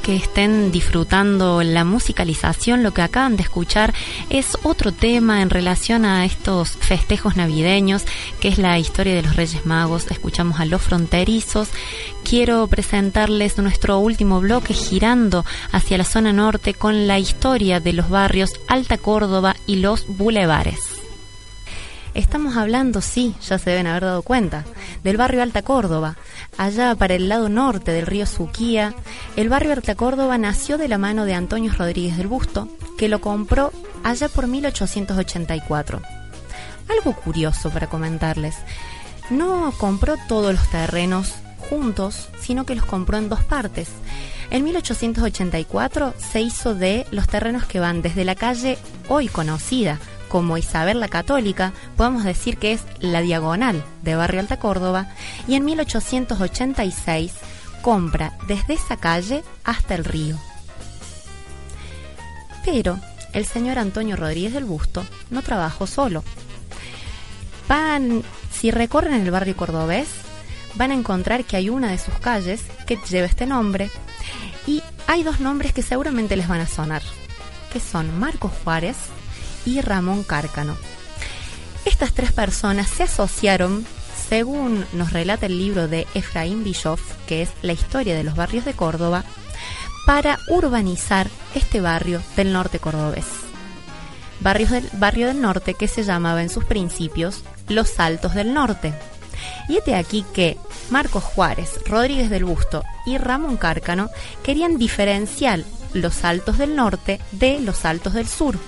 que 0.00 0.16
estén 0.16 0.72
disfrutando 0.72 1.62
la 1.62 1.84
musicalización. 1.84 2.82
Lo 2.82 2.92
que 2.92 3.02
acaban 3.02 3.36
de 3.36 3.42
escuchar 3.42 3.94
es 4.28 4.58
otro 4.62 4.92
tema 4.92 5.42
en 5.42 5.50
relación 5.50 6.04
a 6.04 6.24
estos 6.24 6.70
festejos 6.70 7.36
navideños, 7.36 8.04
que 8.40 8.48
es 8.48 8.58
la 8.58 8.78
historia 8.78 9.14
de 9.14 9.22
los 9.22 9.36
Reyes 9.36 9.66
Magos. 9.66 10.10
Escuchamos 10.10 10.60
a 10.60 10.64
los 10.64 10.82
fronterizos. 10.82 11.68
Quiero 12.24 12.66
presentarles 12.66 13.58
nuestro 13.58 13.98
último 13.98 14.40
bloque 14.40 14.74
girando 14.74 15.44
hacia 15.72 15.98
la 15.98 16.04
zona 16.04 16.32
norte 16.32 16.74
con 16.74 17.06
la 17.06 17.18
historia 17.18 17.80
de 17.80 17.92
los 17.92 18.08
barrios 18.08 18.52
Alta 18.68 18.98
Córdoba 18.98 19.56
y 19.66 19.76
los 19.76 20.06
bulevares. 20.06 20.99
Estamos 22.14 22.56
hablando, 22.56 23.00
sí, 23.00 23.36
ya 23.40 23.58
se 23.58 23.70
deben 23.70 23.86
haber 23.86 24.04
dado 24.04 24.22
cuenta, 24.22 24.64
del 25.04 25.16
barrio 25.16 25.42
Alta 25.42 25.62
Córdoba. 25.62 26.16
Allá 26.58 26.94
para 26.96 27.14
el 27.14 27.28
lado 27.28 27.48
norte 27.48 27.92
del 27.92 28.06
río 28.06 28.26
Suquía, 28.26 28.94
el 29.36 29.48
barrio 29.48 29.72
Alta 29.72 29.94
Córdoba 29.94 30.36
nació 30.36 30.76
de 30.76 30.88
la 30.88 30.98
mano 30.98 31.24
de 31.24 31.34
Antonio 31.34 31.72
Rodríguez 31.72 32.16
del 32.16 32.26
Busto, 32.26 32.68
que 32.98 33.08
lo 33.08 33.20
compró 33.20 33.72
allá 34.02 34.28
por 34.28 34.48
1884. 34.48 36.02
Algo 36.88 37.14
curioso 37.14 37.70
para 37.70 37.86
comentarles. 37.88 38.56
No 39.30 39.72
compró 39.78 40.16
todos 40.26 40.52
los 40.52 40.68
terrenos 40.68 41.34
juntos, 41.70 42.28
sino 42.40 42.66
que 42.66 42.74
los 42.74 42.84
compró 42.84 43.18
en 43.18 43.28
dos 43.28 43.44
partes. 43.44 43.88
En 44.50 44.64
1884 44.64 46.14
se 46.18 46.40
hizo 46.40 46.74
de 46.74 47.06
los 47.12 47.28
terrenos 47.28 47.66
que 47.66 47.78
van 47.78 48.02
desde 48.02 48.24
la 48.24 48.34
calle 48.34 48.78
hoy 49.08 49.28
conocida 49.28 50.00
como 50.30 50.56
Isabel 50.56 51.00
la 51.00 51.08
Católica, 51.08 51.72
podemos 51.96 52.22
decir 52.22 52.56
que 52.56 52.72
es 52.72 52.82
la 53.00 53.20
diagonal 53.20 53.84
de 54.02 54.14
Barrio 54.14 54.40
Alta 54.40 54.58
Córdoba, 54.58 55.08
y 55.48 55.56
en 55.56 55.64
1886 55.64 57.32
compra 57.82 58.38
desde 58.46 58.74
esa 58.74 58.96
calle 58.96 59.42
hasta 59.64 59.96
el 59.96 60.04
río. 60.04 60.38
Pero 62.64 62.98
el 63.32 63.44
señor 63.44 63.78
Antonio 63.78 64.16
Rodríguez 64.16 64.52
del 64.52 64.64
Busto 64.64 65.04
no 65.30 65.42
trabajó 65.42 65.88
solo. 65.88 66.22
Van, 67.68 68.22
si 68.52 68.70
recorren 68.70 69.14
el 69.14 69.30
barrio 69.32 69.56
cordobés, 69.56 70.08
van 70.76 70.92
a 70.92 70.94
encontrar 70.94 71.44
que 71.44 71.56
hay 71.56 71.70
una 71.70 71.90
de 71.90 71.98
sus 71.98 72.14
calles 72.20 72.62
que 72.86 72.98
lleva 73.10 73.26
este 73.26 73.46
nombre 73.46 73.90
y 74.64 74.80
hay 75.08 75.24
dos 75.24 75.40
nombres 75.40 75.72
que 75.72 75.82
seguramente 75.82 76.36
les 76.36 76.46
van 76.46 76.60
a 76.60 76.68
sonar, 76.68 77.02
que 77.72 77.80
son 77.80 78.16
Marcos 78.20 78.52
Juárez 78.62 78.96
y 79.64 79.80
Ramón 79.80 80.22
Cárcano. 80.22 80.76
Estas 81.84 82.12
tres 82.12 82.32
personas 82.32 82.88
se 82.88 83.04
asociaron, 83.04 83.86
según 84.28 84.84
nos 84.92 85.12
relata 85.12 85.46
el 85.46 85.58
libro 85.58 85.88
de 85.88 86.06
Efraín 86.14 86.62
Bischoff, 86.62 87.00
que 87.26 87.42
es 87.42 87.50
La 87.62 87.72
historia 87.72 88.14
de 88.14 88.24
los 88.24 88.36
barrios 88.36 88.64
de 88.64 88.74
Córdoba, 88.74 89.24
para 90.06 90.38
urbanizar 90.48 91.28
este 91.54 91.80
barrio 91.80 92.22
del 92.36 92.52
norte 92.52 92.78
cordobés. 92.78 93.26
Barrios 94.40 94.70
del, 94.70 94.88
barrio 94.94 95.26
del 95.26 95.40
norte 95.40 95.74
que 95.74 95.88
se 95.88 96.02
llamaba 96.02 96.42
en 96.42 96.48
sus 96.48 96.64
principios 96.64 97.42
Los 97.68 98.00
Altos 98.00 98.34
del 98.34 98.54
Norte. 98.54 98.94
Y 99.68 99.76
este 99.76 99.94
aquí 99.94 100.24
que 100.34 100.58
Marcos 100.90 101.24
Juárez, 101.24 101.80
Rodríguez 101.86 102.30
del 102.30 102.44
Busto 102.44 102.82
y 103.06 103.18
Ramón 103.18 103.56
Cárcano 103.56 104.10
querían 104.42 104.78
diferenciar 104.78 105.64
los 105.92 106.24
Altos 106.24 106.58
del 106.58 106.76
Norte 106.76 107.20
de 107.32 107.60
los 107.60 107.84
Altos 107.84 108.14
del 108.14 108.28
Sur, 108.28 108.58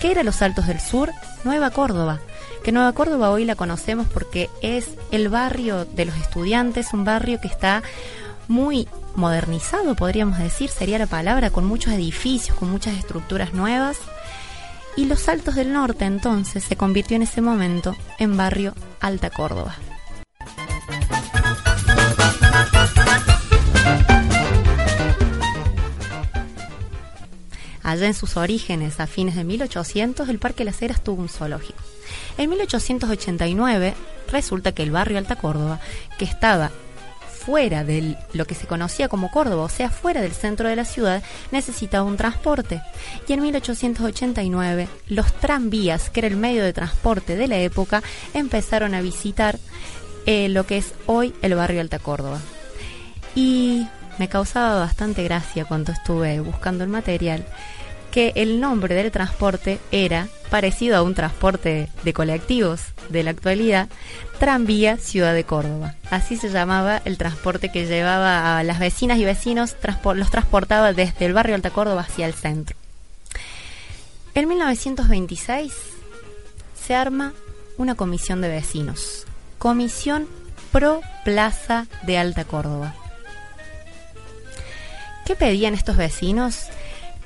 ¿Qué 0.00 0.10
era 0.10 0.22
Los 0.22 0.40
Altos 0.40 0.66
del 0.66 0.80
Sur? 0.80 1.12
Nueva 1.44 1.70
Córdoba. 1.70 2.20
Que 2.64 2.72
Nueva 2.72 2.92
Córdoba 2.94 3.30
hoy 3.30 3.44
la 3.44 3.54
conocemos 3.54 4.06
porque 4.08 4.48
es 4.62 4.88
el 5.10 5.28
barrio 5.28 5.84
de 5.84 6.06
los 6.06 6.16
estudiantes, 6.16 6.94
un 6.94 7.04
barrio 7.04 7.38
que 7.38 7.48
está 7.48 7.82
muy 8.48 8.88
modernizado, 9.14 9.94
podríamos 9.94 10.38
decir, 10.38 10.70
sería 10.70 10.98
la 10.98 11.06
palabra, 11.06 11.50
con 11.50 11.66
muchos 11.66 11.92
edificios, 11.92 12.56
con 12.56 12.70
muchas 12.70 12.96
estructuras 12.96 13.52
nuevas. 13.52 13.98
Y 14.96 15.04
Los 15.04 15.28
Altos 15.28 15.54
del 15.54 15.72
Norte 15.72 16.06
entonces 16.06 16.64
se 16.64 16.76
convirtió 16.76 17.16
en 17.16 17.22
ese 17.22 17.42
momento 17.42 17.94
en 18.18 18.38
barrio 18.38 18.74
Alta 19.00 19.28
Córdoba. 19.28 19.76
Allá 27.90 28.06
en 28.06 28.14
sus 28.14 28.36
orígenes, 28.36 29.00
a 29.00 29.08
fines 29.08 29.34
de 29.34 29.42
1800, 29.42 30.28
el 30.28 30.38
Parque 30.38 30.64
Las 30.64 30.80
Heras 30.80 31.02
tuvo 31.02 31.22
un 31.22 31.28
zoológico. 31.28 31.80
En 32.38 32.48
1889 32.48 33.94
resulta 34.30 34.70
que 34.70 34.84
el 34.84 34.92
barrio 34.92 35.18
Alta 35.18 35.34
Córdoba, 35.34 35.80
que 36.16 36.24
estaba 36.24 36.70
fuera 37.28 37.82
de 37.82 38.16
lo 38.32 38.44
que 38.44 38.54
se 38.54 38.68
conocía 38.68 39.08
como 39.08 39.32
Córdoba, 39.32 39.64
o 39.64 39.68
sea, 39.68 39.90
fuera 39.90 40.20
del 40.20 40.30
centro 40.30 40.68
de 40.68 40.76
la 40.76 40.84
ciudad, 40.84 41.24
necesitaba 41.50 42.04
un 42.04 42.16
transporte. 42.16 42.80
Y 43.26 43.32
en 43.32 43.42
1889 43.42 44.86
los 45.08 45.32
tranvías, 45.32 46.10
que 46.10 46.20
era 46.20 46.28
el 46.28 46.36
medio 46.36 46.62
de 46.62 46.72
transporte 46.72 47.34
de 47.34 47.48
la 47.48 47.58
época, 47.58 48.04
empezaron 48.34 48.94
a 48.94 49.00
visitar 49.00 49.58
eh, 50.26 50.48
lo 50.48 50.64
que 50.64 50.76
es 50.76 50.94
hoy 51.06 51.34
el 51.42 51.56
barrio 51.56 51.80
Alta 51.80 51.98
Córdoba. 51.98 52.38
Y 53.34 53.88
me 54.20 54.28
causaba 54.28 54.78
bastante 54.78 55.24
gracia 55.24 55.64
cuando 55.64 55.90
estuve 55.90 56.38
buscando 56.38 56.84
el 56.84 56.90
material 56.90 57.44
que 58.10 58.32
el 58.34 58.60
nombre 58.60 58.94
del 58.94 59.10
transporte 59.10 59.78
era 59.92 60.28
parecido 60.50 60.96
a 60.96 61.02
un 61.02 61.14
transporte 61.14 61.88
de 62.02 62.12
colectivos 62.12 62.80
de 63.08 63.22
la 63.22 63.30
actualidad, 63.30 63.88
Tranvía 64.38 64.96
Ciudad 64.96 65.34
de 65.34 65.44
Córdoba. 65.44 65.94
Así 66.10 66.36
se 66.36 66.48
llamaba 66.48 67.00
el 67.04 67.18
transporte 67.18 67.70
que 67.70 67.86
llevaba 67.86 68.58
a 68.58 68.62
las 68.64 68.78
vecinas 68.78 69.18
y 69.18 69.24
vecinos, 69.24 69.76
los 70.14 70.30
transportaba 70.30 70.92
desde 70.92 71.26
el 71.26 71.34
barrio 71.34 71.54
Alta 71.54 71.70
Córdoba 71.70 72.02
hacia 72.02 72.26
el 72.26 72.34
centro. 72.34 72.76
En 74.34 74.48
1926 74.48 75.72
se 76.74 76.94
arma 76.94 77.32
una 77.76 77.94
comisión 77.94 78.40
de 78.40 78.48
vecinos, 78.48 79.26
Comisión 79.58 80.26
Pro 80.72 81.00
Plaza 81.24 81.86
de 82.02 82.18
Alta 82.18 82.44
Córdoba. 82.44 82.94
¿Qué 85.26 85.36
pedían 85.36 85.74
estos 85.74 85.96
vecinos? 85.96 86.66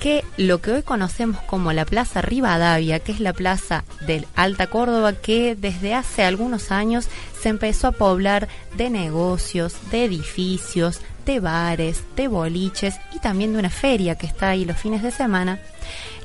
Que 0.04 0.22
lo 0.36 0.60
que 0.60 0.70
hoy 0.70 0.82
conocemos 0.82 1.40
como 1.44 1.72
la 1.72 1.86
Plaza 1.86 2.20
Rivadavia, 2.20 2.98
que 2.98 3.10
es 3.10 3.20
la 3.20 3.32
plaza 3.32 3.84
del 4.06 4.26
Alta 4.36 4.66
Córdoba, 4.66 5.14
que 5.14 5.56
desde 5.56 5.94
hace 5.94 6.24
algunos 6.24 6.70
años 6.70 7.08
se 7.40 7.48
empezó 7.48 7.86
a 7.86 7.92
poblar 7.92 8.48
de 8.76 8.90
negocios, 8.90 9.76
de 9.90 10.04
edificios, 10.04 11.00
de 11.24 11.40
bares, 11.40 12.04
de 12.16 12.28
boliches 12.28 12.96
y 13.14 13.18
también 13.20 13.54
de 13.54 13.60
una 13.60 13.70
feria 13.70 14.16
que 14.16 14.26
está 14.26 14.50
ahí 14.50 14.66
los 14.66 14.76
fines 14.76 15.02
de 15.02 15.10
semana, 15.10 15.58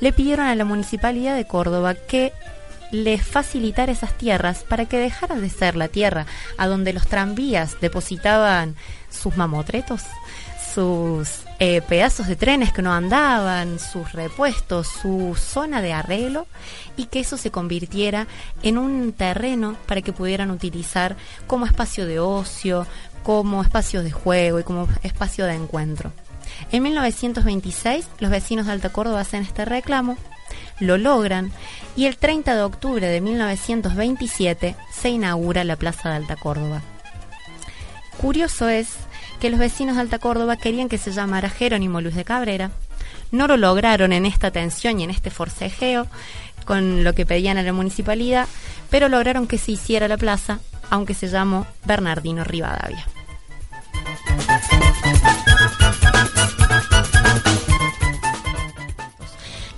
le 0.00 0.12
pidieron 0.12 0.44
a 0.44 0.54
la 0.54 0.66
Municipalidad 0.66 1.34
de 1.34 1.46
Córdoba 1.46 1.94
que 1.94 2.34
les 2.92 3.26
facilitara 3.26 3.92
esas 3.92 4.12
tierras 4.18 4.62
para 4.62 4.84
que 4.84 4.98
dejara 4.98 5.36
de 5.36 5.48
ser 5.48 5.76
la 5.76 5.88
tierra 5.88 6.26
a 6.58 6.66
donde 6.66 6.92
los 6.92 7.06
tranvías 7.06 7.80
depositaban 7.80 8.76
sus 9.08 9.38
mamotretos, 9.38 10.02
sus 10.74 11.42
eh, 11.58 11.82
pedazos 11.82 12.26
de 12.26 12.36
trenes 12.36 12.72
que 12.72 12.82
no 12.82 12.92
andaban, 12.92 13.78
sus 13.78 14.12
repuestos, 14.12 14.88
su 14.88 15.36
zona 15.36 15.82
de 15.82 15.92
arreglo 15.92 16.46
y 16.96 17.06
que 17.06 17.20
eso 17.20 17.36
se 17.36 17.50
convirtiera 17.50 18.26
en 18.62 18.78
un 18.78 19.12
terreno 19.12 19.76
para 19.86 20.02
que 20.02 20.12
pudieran 20.12 20.50
utilizar 20.50 21.16
como 21.46 21.66
espacio 21.66 22.06
de 22.06 22.18
ocio, 22.18 22.86
como 23.22 23.62
espacio 23.62 24.02
de 24.02 24.10
juego 24.10 24.60
y 24.60 24.64
como 24.64 24.88
espacio 25.02 25.46
de 25.46 25.54
encuentro. 25.54 26.12
En 26.72 26.82
1926 26.82 28.06
los 28.18 28.30
vecinos 28.30 28.66
de 28.66 28.72
Alta 28.72 28.90
Córdoba 28.90 29.20
hacen 29.20 29.42
este 29.42 29.64
reclamo, 29.64 30.16
lo 30.78 30.98
logran 30.98 31.52
y 31.96 32.06
el 32.06 32.16
30 32.16 32.54
de 32.54 32.62
octubre 32.62 33.06
de 33.06 33.20
1927 33.20 34.76
se 34.92 35.08
inaugura 35.10 35.64
la 35.64 35.76
Plaza 35.76 36.10
de 36.10 36.16
Alta 36.16 36.36
Córdoba. 36.36 36.82
Curioso 38.20 38.68
es 38.68 38.88
que 39.40 39.50
los 39.50 39.58
vecinos 39.58 39.96
de 39.96 40.02
Alta 40.02 40.18
Córdoba 40.18 40.56
querían 40.56 40.88
que 40.88 40.98
se 40.98 41.12
llamara 41.12 41.48
Jerónimo 41.48 42.00
Luis 42.00 42.14
de 42.14 42.24
Cabrera. 42.24 42.70
No 43.32 43.48
lo 43.48 43.56
lograron 43.56 44.12
en 44.12 44.26
esta 44.26 44.50
tensión 44.50 45.00
y 45.00 45.04
en 45.04 45.10
este 45.10 45.30
forcejeo 45.30 46.06
con 46.66 47.04
lo 47.04 47.14
que 47.14 47.24
pedían 47.24 47.56
a 47.56 47.62
la 47.62 47.72
municipalidad, 47.72 48.46
pero 48.90 49.08
lograron 49.08 49.46
que 49.46 49.56
se 49.56 49.72
hiciera 49.72 50.08
la 50.08 50.18
plaza, 50.18 50.60
aunque 50.90 51.14
se 51.14 51.28
llamó 51.28 51.66
Bernardino 51.84 52.44
Rivadavia. 52.44 53.06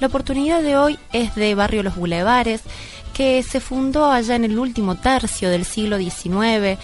La 0.00 0.08
oportunidad 0.08 0.60
de 0.62 0.76
hoy 0.76 0.98
es 1.12 1.36
de 1.36 1.54
Barrio 1.54 1.84
Los 1.84 1.94
Bulevares, 1.94 2.62
que 3.14 3.42
se 3.44 3.60
fundó 3.60 4.10
allá 4.10 4.34
en 4.34 4.44
el 4.44 4.58
último 4.58 4.96
tercio 4.96 5.50
del 5.50 5.64
siglo 5.64 5.98
XIX 5.98 6.80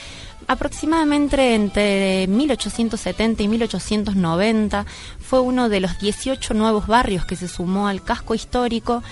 aproximadamente 0.49 1.55
entre 1.55 2.27
1870 2.27 3.43
y 3.43 3.49
1890 3.49 4.87
fue 5.21 5.41
uno 5.41 5.69
de 5.69 5.81
los 5.81 5.99
18 6.01 6.55
nuevos 6.55 6.87
barrios 6.87 7.25
que 7.27 7.37
se 7.37 7.47
sumó 7.47 7.87
al 7.87 8.03
casco 8.03 8.35
histórico 8.35 9.03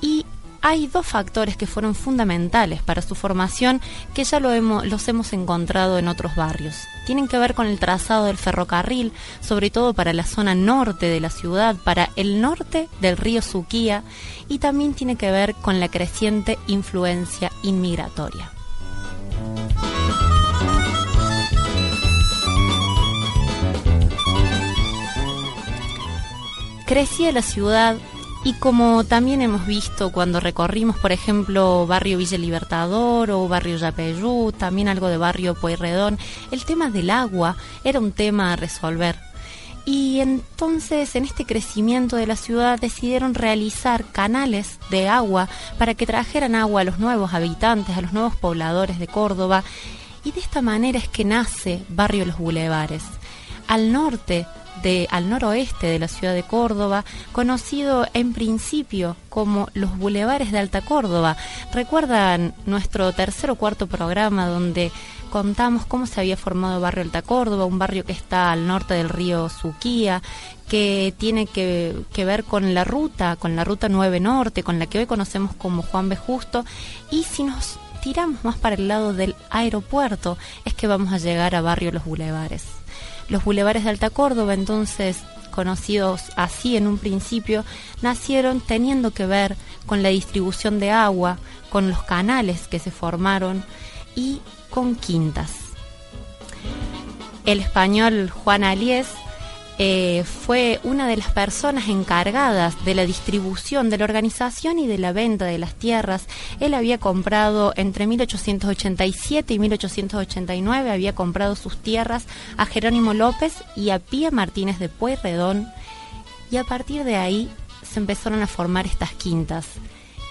y 0.00 0.24
hay 0.62 0.86
dos 0.86 1.06
factores 1.06 1.56
que 1.56 1.66
fueron 1.66 1.94
fundamentales 1.94 2.82
para 2.82 3.02
su 3.02 3.14
formación 3.14 3.80
que 4.14 4.24
ya 4.24 4.40
los 4.40 5.08
hemos 5.08 5.32
encontrado 5.32 5.98
en 5.98 6.08
otros 6.08 6.34
barrios. 6.36 6.76
Tienen 7.06 7.28
que 7.28 7.38
ver 7.38 7.54
con 7.54 7.66
el 7.66 7.78
trazado 7.78 8.26
del 8.26 8.36
ferrocarril, 8.36 9.12
sobre 9.40 9.70
todo 9.70 9.94
para 9.94 10.12
la 10.12 10.24
zona 10.24 10.54
norte 10.54 11.06
de 11.06 11.20
la 11.20 11.30
ciudad, 11.30 11.76
para 11.76 12.10
el 12.16 12.40
norte 12.40 12.88
del 13.00 13.16
río 13.16 13.40
Suquía, 13.40 14.02
y 14.48 14.58
también 14.58 14.92
tiene 14.92 15.16
que 15.16 15.30
ver 15.30 15.54
con 15.54 15.80
la 15.80 15.88
creciente 15.88 16.58
influencia 16.66 17.50
inmigratoria. 17.62 18.50
Crecía 26.90 27.30
la 27.30 27.42
ciudad 27.42 27.94
y 28.42 28.54
como 28.54 29.04
también 29.04 29.42
hemos 29.42 29.64
visto 29.64 30.10
cuando 30.10 30.40
recorrimos, 30.40 30.98
por 30.98 31.12
ejemplo, 31.12 31.86
barrio 31.86 32.18
Villa 32.18 32.36
Libertador 32.36 33.30
o 33.30 33.46
barrio 33.46 33.76
Yapeyú, 33.76 34.50
también 34.50 34.88
algo 34.88 35.06
de 35.06 35.16
barrio 35.16 35.54
Pueyrredón, 35.54 36.18
el 36.50 36.64
tema 36.64 36.90
del 36.90 37.10
agua 37.10 37.54
era 37.84 38.00
un 38.00 38.10
tema 38.10 38.52
a 38.52 38.56
resolver. 38.56 39.14
Y 39.84 40.18
entonces 40.18 41.14
en 41.14 41.22
este 41.22 41.46
crecimiento 41.46 42.16
de 42.16 42.26
la 42.26 42.34
ciudad 42.34 42.80
decidieron 42.80 43.34
realizar 43.34 44.04
canales 44.06 44.80
de 44.90 45.06
agua 45.06 45.48
para 45.78 45.94
que 45.94 46.06
trajeran 46.06 46.56
agua 46.56 46.80
a 46.80 46.84
los 46.84 46.98
nuevos 46.98 47.34
habitantes, 47.34 47.96
a 47.96 48.00
los 48.02 48.12
nuevos 48.12 48.34
pobladores 48.34 48.98
de 48.98 49.06
Córdoba. 49.06 49.62
Y 50.24 50.32
de 50.32 50.40
esta 50.40 50.60
manera 50.60 50.98
es 50.98 51.08
que 51.08 51.24
nace 51.24 51.84
Barrio 51.88 52.26
Los 52.26 52.38
Bulevares. 52.38 53.04
Al 53.68 53.92
norte 53.92 54.44
al 55.10 55.28
noroeste 55.28 55.86
de 55.86 55.98
la 55.98 56.08
ciudad 56.08 56.34
de 56.34 56.42
Córdoba, 56.42 57.04
conocido 57.32 58.06
en 58.14 58.32
principio 58.32 59.16
como 59.28 59.68
los 59.74 59.96
Bulevares 59.98 60.52
de 60.52 60.58
Alta 60.58 60.80
Córdoba. 60.80 61.36
¿Recuerdan 61.72 62.54
nuestro 62.66 63.12
tercer 63.12 63.50
o 63.50 63.56
cuarto 63.56 63.86
programa 63.86 64.46
donde 64.46 64.90
contamos 65.30 65.86
cómo 65.86 66.06
se 66.06 66.20
había 66.20 66.36
formado 66.36 66.80
Barrio 66.80 67.04
Alta 67.04 67.22
Córdoba, 67.22 67.64
un 67.64 67.78
barrio 67.78 68.04
que 68.04 68.12
está 68.12 68.50
al 68.50 68.66
norte 68.66 68.94
del 68.94 69.08
río 69.08 69.48
Suquía, 69.48 70.22
que 70.68 71.14
tiene 71.16 71.46
que, 71.46 71.94
que, 72.12 72.24
ver 72.24 72.44
con 72.44 72.74
la 72.74 72.84
ruta, 72.84 73.36
con 73.36 73.56
la 73.56 73.64
ruta 73.64 73.88
9 73.88 74.20
Norte, 74.20 74.62
con 74.62 74.78
la 74.78 74.86
que 74.86 74.98
hoy 74.98 75.06
conocemos 75.06 75.54
como 75.54 75.82
Juan 75.82 76.08
B. 76.08 76.16
Justo, 76.16 76.64
y 77.10 77.24
si 77.24 77.44
nos 77.44 77.78
tiramos 78.02 78.44
más 78.44 78.56
para 78.56 78.76
el 78.76 78.88
lado 78.88 79.12
del 79.12 79.36
aeropuerto, 79.50 80.38
es 80.64 80.74
que 80.74 80.86
vamos 80.86 81.12
a 81.12 81.18
llegar 81.18 81.54
a 81.54 81.60
Barrio 81.60 81.92
Los 81.92 82.04
Bulevares. 82.04 82.79
Los 83.30 83.44
bulevares 83.44 83.84
de 83.84 83.90
Alta 83.90 84.10
Córdoba, 84.10 84.54
entonces 84.54 85.22
conocidos 85.50 86.22
así 86.36 86.76
en 86.76 86.86
un 86.86 86.98
principio, 86.98 87.64
nacieron 88.02 88.60
teniendo 88.60 89.12
que 89.12 89.26
ver 89.26 89.56
con 89.86 90.02
la 90.02 90.08
distribución 90.10 90.78
de 90.78 90.90
agua, 90.90 91.38
con 91.70 91.88
los 91.88 92.02
canales 92.02 92.68
que 92.68 92.78
se 92.78 92.90
formaron 92.90 93.64
y 94.14 94.40
con 94.68 94.96
quintas. 94.96 95.52
El 97.46 97.60
español 97.60 98.30
Juan 98.30 98.64
Aliés 98.64 99.08
eh, 99.82 100.24
fue 100.24 100.78
una 100.84 101.08
de 101.08 101.16
las 101.16 101.30
personas 101.30 101.88
encargadas 101.88 102.84
de 102.84 102.94
la 102.94 103.06
distribución, 103.06 103.88
de 103.88 103.96
la 103.96 104.04
organización 104.04 104.78
y 104.78 104.86
de 104.86 104.98
la 104.98 105.14
venta 105.14 105.46
de 105.46 105.56
las 105.56 105.74
tierras. 105.74 106.26
Él 106.60 106.74
había 106.74 106.98
comprado 106.98 107.72
entre 107.76 108.06
1887 108.06 109.54
y 109.54 109.58
1889, 109.58 110.90
había 110.90 111.14
comprado 111.14 111.56
sus 111.56 111.78
tierras 111.78 112.26
a 112.58 112.66
Jerónimo 112.66 113.14
López 113.14 113.64
y 113.74 113.88
a 113.88 114.00
Pía 114.00 114.30
Martínez 114.30 114.78
de 114.78 114.90
Pueyrredón 114.90 115.66
y 116.50 116.58
a 116.58 116.64
partir 116.64 117.04
de 117.04 117.16
ahí 117.16 117.48
se 117.82 118.00
empezaron 118.00 118.42
a 118.42 118.46
formar 118.46 118.84
estas 118.84 119.12
quintas, 119.12 119.66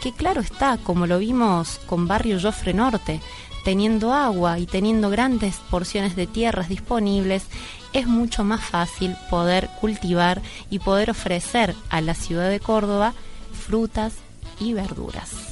que 0.03 0.11
claro 0.11 0.41
está, 0.41 0.77
como 0.77 1.07
lo 1.07 1.17
vimos 1.17 1.79
con 1.87 2.07
Barrio 2.07 2.39
Jofre 2.39 2.75
Norte, 2.75 3.19
teniendo 3.65 4.13
agua 4.13 4.59
y 4.59 4.65
teniendo 4.65 5.09
grandes 5.09 5.57
porciones 5.69 6.15
de 6.15 6.27
tierras 6.27 6.69
disponibles, 6.69 7.45
es 7.93 8.07
mucho 8.07 8.43
más 8.43 8.61
fácil 8.61 9.15
poder 9.29 9.69
cultivar 9.79 10.41
y 10.69 10.79
poder 10.79 11.11
ofrecer 11.11 11.75
a 11.89 12.01
la 12.01 12.13
ciudad 12.13 12.49
de 12.49 12.59
Córdoba 12.59 13.13
frutas 13.53 14.13
y 14.59 14.73
verduras. 14.73 15.49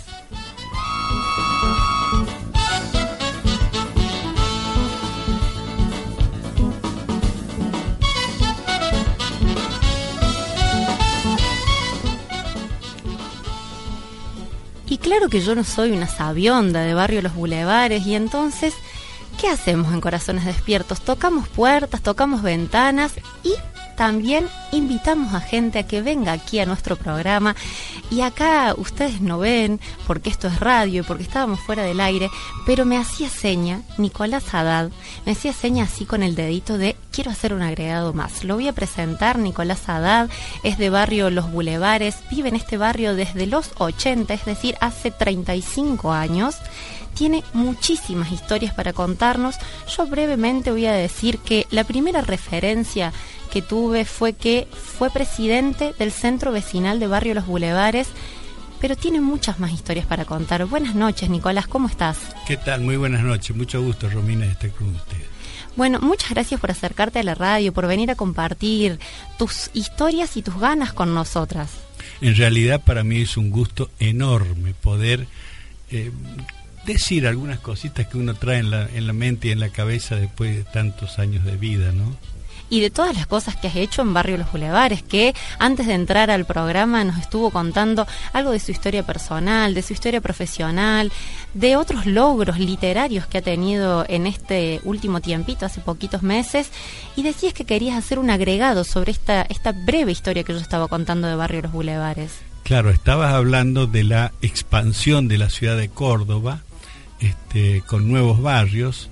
Y 14.90 15.00
claro 15.00 15.28
que 15.28 15.42
yo 15.42 15.54
no 15.54 15.64
soy 15.64 15.92
una 15.92 16.08
sabionda 16.08 16.82
de 16.82 16.94
barrio 16.94 17.22
Los 17.22 17.36
Bulevares 17.36 18.06
y 18.08 18.16
entonces 18.16 18.74
¿Qué 19.40 19.50
hacemos 19.50 19.94
en 19.94 20.02
Corazones 20.02 20.46
Despiertos? 20.46 21.02
Tocamos 21.02 21.48
puertas, 21.48 22.02
tocamos 22.02 22.42
ventanas 22.42 23.14
y 23.44 23.54
también 23.96 24.48
invitamos 24.72 25.34
a 25.34 25.40
gente 25.40 25.78
a 25.80 25.88
que 25.88 26.02
venga 26.02 26.32
aquí 26.32 26.60
a 26.60 26.66
nuestro 26.66 26.96
programa. 26.96 27.56
Y 28.10 28.22
acá 28.22 28.74
ustedes 28.78 29.22
no 29.22 29.40
ven, 29.40 29.80
porque 30.08 30.30
esto 30.30 30.48
es 30.48 30.60
radio 30.60 31.02
y 31.02 31.06
porque 31.06 31.24
estábamos 31.24 31.60
fuera 31.60 31.84
del 31.84 32.00
aire, 32.00 32.30
pero 32.66 32.86
me 32.86 32.98
hacía 32.98 33.30
seña 33.30 33.82
Nicolás 33.98 34.54
Haddad, 34.54 34.92
me 35.26 35.34
hacía 35.34 35.54
seña 35.54 35.84
así 35.84 36.06
con 36.06 36.24
el 36.24 36.36
dedito 36.36 36.78
de 36.78 36.96
quiero 37.12 37.30
hacer 37.30 37.54
un 37.54 37.62
agregado 37.62 38.14
más. 38.14 38.44
Lo 38.44 38.56
voy 38.56 38.68
a 38.68 38.74
presentar, 38.74 39.38
Nicolás 39.38 39.88
Haddad 39.88 40.30
es 40.64 40.78
de 40.78 40.90
barrio 40.90 41.30
Los 41.30 41.52
Bulevares, 41.52 42.18
vive 42.32 42.50
en 42.50 42.56
este 42.56 42.78
barrio 42.78 43.16
desde 43.16 43.46
los 43.46 43.72
80, 43.78 44.34
es 44.34 44.46
decir, 44.46 44.76
hace 44.80 45.12
35 45.12 46.12
años 46.12 46.56
tiene 47.18 47.44
muchísimas 47.54 48.32
historias 48.32 48.74
para 48.74 48.94
contarnos. 48.94 49.56
Yo 49.96 50.06
brevemente 50.06 50.72
voy 50.72 50.86
a 50.86 50.94
decir 50.94 51.40
que 51.40 51.66
la 51.72 51.84
primera 51.84 52.22
referencia 52.22 53.12
que 53.52 53.62
tuve 53.62 54.06
fue 54.06 54.34
que 54.34 54.68
fue 54.72 55.10
presidente 55.10 55.94
del 55.98 56.12
Centro 56.12 56.52
Vecinal 56.52 57.00
de 57.00 57.08
Barrio 57.08 57.34
Los 57.34 57.48
Bulevares, 57.48 58.08
pero 58.80 58.96
tiene 58.96 59.20
muchas 59.20 59.60
más 59.60 59.72
historias 59.72 60.06
para 60.06 60.26
contar. 60.26 60.66
Buenas 60.66 60.94
noches, 60.94 61.30
Nicolás, 61.30 61.66
¿cómo 61.66 61.88
estás? 61.88 62.20
¿Qué 62.46 62.58
tal? 62.58 62.82
Muy 62.82 62.98
buenas 62.98 63.24
noches, 63.24 63.56
mucho 63.56 63.82
gusto, 63.82 64.10
Romina, 64.10 64.46
de 64.46 64.52
estar 64.52 64.70
con 64.72 64.94
usted. 64.96 65.18
Bueno, 65.76 66.00
muchas 66.00 66.32
gracias 66.32 66.60
por 66.60 66.72
acercarte 66.72 67.20
a 67.20 67.24
la 67.24 67.36
radio, 67.36 67.74
por 67.74 67.88
venir 67.88 68.12
a 68.12 68.16
compartir 68.16 69.00
tus 69.38 69.72
historias 69.74 70.38
y 70.38 70.44
tus 70.44 70.60
ganas 70.60 70.94
con 70.94 71.14
nosotras. 71.14 71.72
En 72.22 72.36
realidad 72.36 72.82
para 72.84 73.04
mí 73.04 73.22
es 73.22 73.38
un 73.38 73.50
gusto 73.50 73.90
enorme 74.00 74.74
poder 74.74 75.28
eh, 75.92 76.12
decir 76.88 77.28
algunas 77.28 77.60
cositas 77.60 78.08
que 78.08 78.18
uno 78.18 78.34
trae 78.34 78.58
en 78.58 78.72
la, 78.72 78.90
en 78.90 79.06
la 79.06 79.14
mente 79.14 79.50
y 79.50 79.52
en 79.52 79.60
la 79.60 79.70
cabeza 79.70 80.16
después 80.16 80.56
de 80.56 80.64
tantos 80.64 81.20
años 81.20 81.46
de 81.46 81.56
vida, 81.58 81.92
¿no? 81.92 82.18
y 82.70 82.82
de 82.82 82.90
todas 82.90 83.16
las 83.16 83.28
cosas 83.28 83.56
que 83.56 83.68
has 83.68 83.76
hecho 83.76 84.02
en 84.02 84.14
Barrio 84.14 84.38
Los 84.38 84.52
Bulevares, 84.52 85.04
que 85.04 85.34
antes 85.60 85.88
de 85.88 85.94
entrar 85.94 86.30
al 86.30 86.46
programa 86.46 87.04
nos 87.04 87.18
estuvo 87.18 87.50
contando 87.50 88.06
algo 88.34 88.52
de 88.52 88.60
su 88.60 88.72
historia 88.72 89.04
personal, 89.04 89.74
de 89.74 89.82
su 89.82 89.94
historia 89.94 90.22
profesional, 90.22 91.12
de 91.54 91.76
otros 91.76 92.06
logros 92.06 92.60
literarios 92.60 93.26
que 93.26 93.38
ha 93.38 93.42
tenido 93.42 94.06
en 94.08 94.28
este 94.28 94.82
último 94.84 95.22
tiempito, 95.22 95.66
hace 95.66 95.82
poquitos 95.82 96.24
meses, 96.24 96.70
y 97.16 97.24
decías 97.24 97.54
que 97.54 97.66
querías 97.66 97.98
hacer 97.98 98.20
un 98.20 98.30
agregado 98.30 98.84
sobre 98.84 99.12
esta, 99.12 99.44
esta 99.44 99.72
breve 99.72 100.12
historia 100.12 100.44
que 100.44 100.54
yo 100.54 100.60
estaba 100.60 100.88
contando 100.88 101.28
de 101.28 101.36
Barrio 101.36 101.62
Los 101.62 101.72
Bulevares. 101.72 102.32
Claro, 102.64 102.90
estabas 102.90 103.34
hablando 103.34 103.88
de 103.88 104.04
la 104.04 104.34
expansión 104.42 105.30
de 105.30 105.38
la 105.38 105.50
ciudad 105.50 105.78
de 105.78 105.88
Córdoba, 105.88 106.64
este, 107.20 107.82
con 107.82 108.08
nuevos 108.08 108.42
barrios 108.42 109.10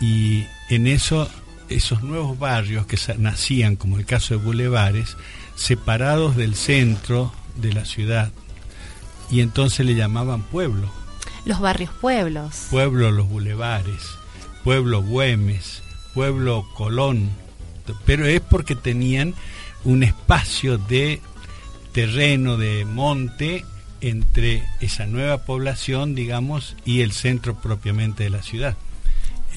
y 0.00 0.44
en 0.70 0.86
eso 0.86 1.28
esos 1.68 2.02
nuevos 2.02 2.38
barrios 2.38 2.86
que 2.86 2.98
nacían, 3.18 3.76
como 3.76 3.98
el 3.98 4.04
caso 4.04 4.34
de 4.34 4.44
Bulevares, 4.44 5.16
separados 5.54 6.36
del 6.36 6.54
centro 6.54 7.32
de 7.56 7.72
la 7.72 7.84
ciudad 7.84 8.32
y 9.30 9.40
entonces 9.40 9.84
le 9.86 9.94
llamaban 9.94 10.42
pueblo. 10.42 10.88
Los 11.44 11.60
barrios 11.60 11.90
pueblos. 12.00 12.66
Pueblo 12.70 13.10
Los 13.10 13.28
Bulevares, 13.28 14.02
Pueblo 14.62 15.02
Güemes, 15.02 15.82
Pueblo 16.14 16.66
Colón, 16.74 17.30
pero 18.06 18.26
es 18.26 18.40
porque 18.40 18.76
tenían 18.76 19.34
un 19.84 20.02
espacio 20.02 20.78
de 20.78 21.20
terreno, 21.92 22.56
de 22.56 22.84
monte, 22.84 23.64
entre 24.08 24.62
esa 24.80 25.06
nueva 25.06 25.44
población, 25.44 26.14
digamos, 26.14 26.76
y 26.84 27.00
el 27.00 27.12
centro 27.12 27.54
propiamente 27.54 28.24
de 28.24 28.30
la 28.30 28.42
ciudad. 28.42 28.76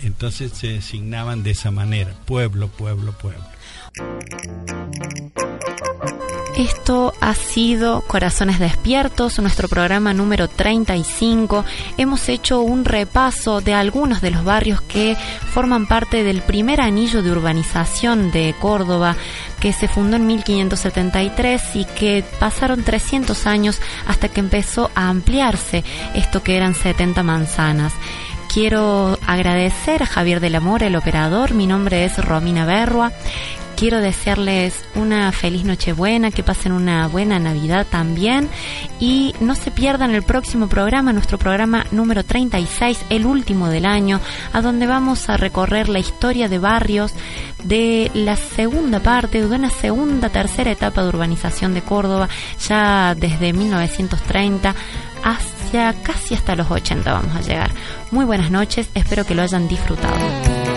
Entonces 0.04 0.54
se 0.54 0.68
designaban 0.68 1.44
de 1.44 1.52
esa 1.52 1.72
manera, 1.72 2.14
pueblo, 2.26 2.68
pueblo, 2.68 3.12
pueblo. 3.14 3.44
Esto 6.58 7.14
ha 7.22 7.36
sido 7.36 8.02
Corazones 8.02 8.58
Despiertos, 8.58 9.38
nuestro 9.38 9.68
programa 9.68 10.16
número 10.16 10.48
35. 10.48 11.64
Hemos 12.00 12.30
hecho 12.30 12.62
un 12.62 12.84
repaso 12.84 13.62
de 13.62 13.76
algunos 13.76 14.22
de 14.22 14.32
los 14.32 14.44
barrios 14.44 14.82
que 14.82 15.16
forman 15.54 15.86
parte 15.86 16.24
del 16.24 16.42
primer 16.42 16.82
anillo 16.82 17.22
de 17.22 17.30
urbanización 17.30 18.32
de 18.32 18.56
Córdoba, 18.60 19.16
que 19.60 19.72
se 19.72 19.88
fundó 19.88 20.16
en 20.16 20.26
1573 20.26 21.76
y 21.76 21.86
que 21.86 22.26
pasaron 22.40 22.84
300 22.84 23.46
años 23.46 23.80
hasta 24.08 24.28
que 24.28 24.40
empezó 24.40 24.90
a 24.96 25.10
ampliarse 25.10 25.84
esto 26.16 26.42
que 26.42 26.58
eran 26.58 26.74
70 26.74 27.22
manzanas. 27.22 27.94
Quiero 28.52 29.20
agradecer 29.28 30.02
a 30.02 30.08
Javier 30.08 30.40
del 30.40 30.56
Amor, 30.56 30.82
el 30.82 30.96
operador. 30.96 31.54
Mi 31.54 31.68
nombre 31.68 32.04
es 32.06 32.18
Romina 32.18 32.66
Berrua 32.66 33.12
quiero 33.78 34.02
desearles 34.02 34.84
una 34.96 35.32
feliz 35.32 35.64
Nochebuena, 35.64 36.32
que 36.32 36.42
pasen 36.42 36.72
una 36.72 37.08
buena 37.08 37.38
Navidad 37.38 37.86
también 37.88 38.50
y 39.00 39.36
no 39.40 39.54
se 39.54 39.70
pierdan 39.70 40.16
el 40.16 40.24
próximo 40.24 40.68
programa, 40.68 41.14
nuestro 41.14 41.38
programa 41.38 41.86
número 41.92 42.26
36, 42.26 43.06
el 43.10 43.28
último 43.28 43.70
del 43.70 43.86
año, 43.86 44.20
a 44.52 44.62
donde 44.62 44.88
vamos 44.88 45.30
a 45.30 45.38
recorrer 45.38 45.90
la 45.90 46.00
historia 46.00 46.50
de 46.50 46.58
barrios 46.58 47.14
de 47.64 48.10
la 48.16 48.36
segunda 48.36 49.00
parte, 49.00 49.42
de 49.42 49.56
una 49.56 49.70
segunda, 49.70 50.30
tercera 50.30 50.72
etapa 50.72 51.04
de 51.04 51.10
urbanización 51.10 51.76
de 51.76 51.84
Córdoba, 51.84 52.30
ya 52.68 53.14
desde 53.14 53.54
1930 53.54 54.74
hacia 55.24 55.94
casi 56.02 56.34
hasta 56.34 56.56
los 56.56 56.72
80 56.72 57.14
vamos 57.14 57.36
a 57.36 57.42
llegar. 57.42 57.72
Muy 58.10 58.26
buenas 58.26 58.50
noches, 58.50 58.90
espero 58.96 59.24
que 59.24 59.36
lo 59.36 59.44
hayan 59.44 59.68
disfrutado. 59.68 60.77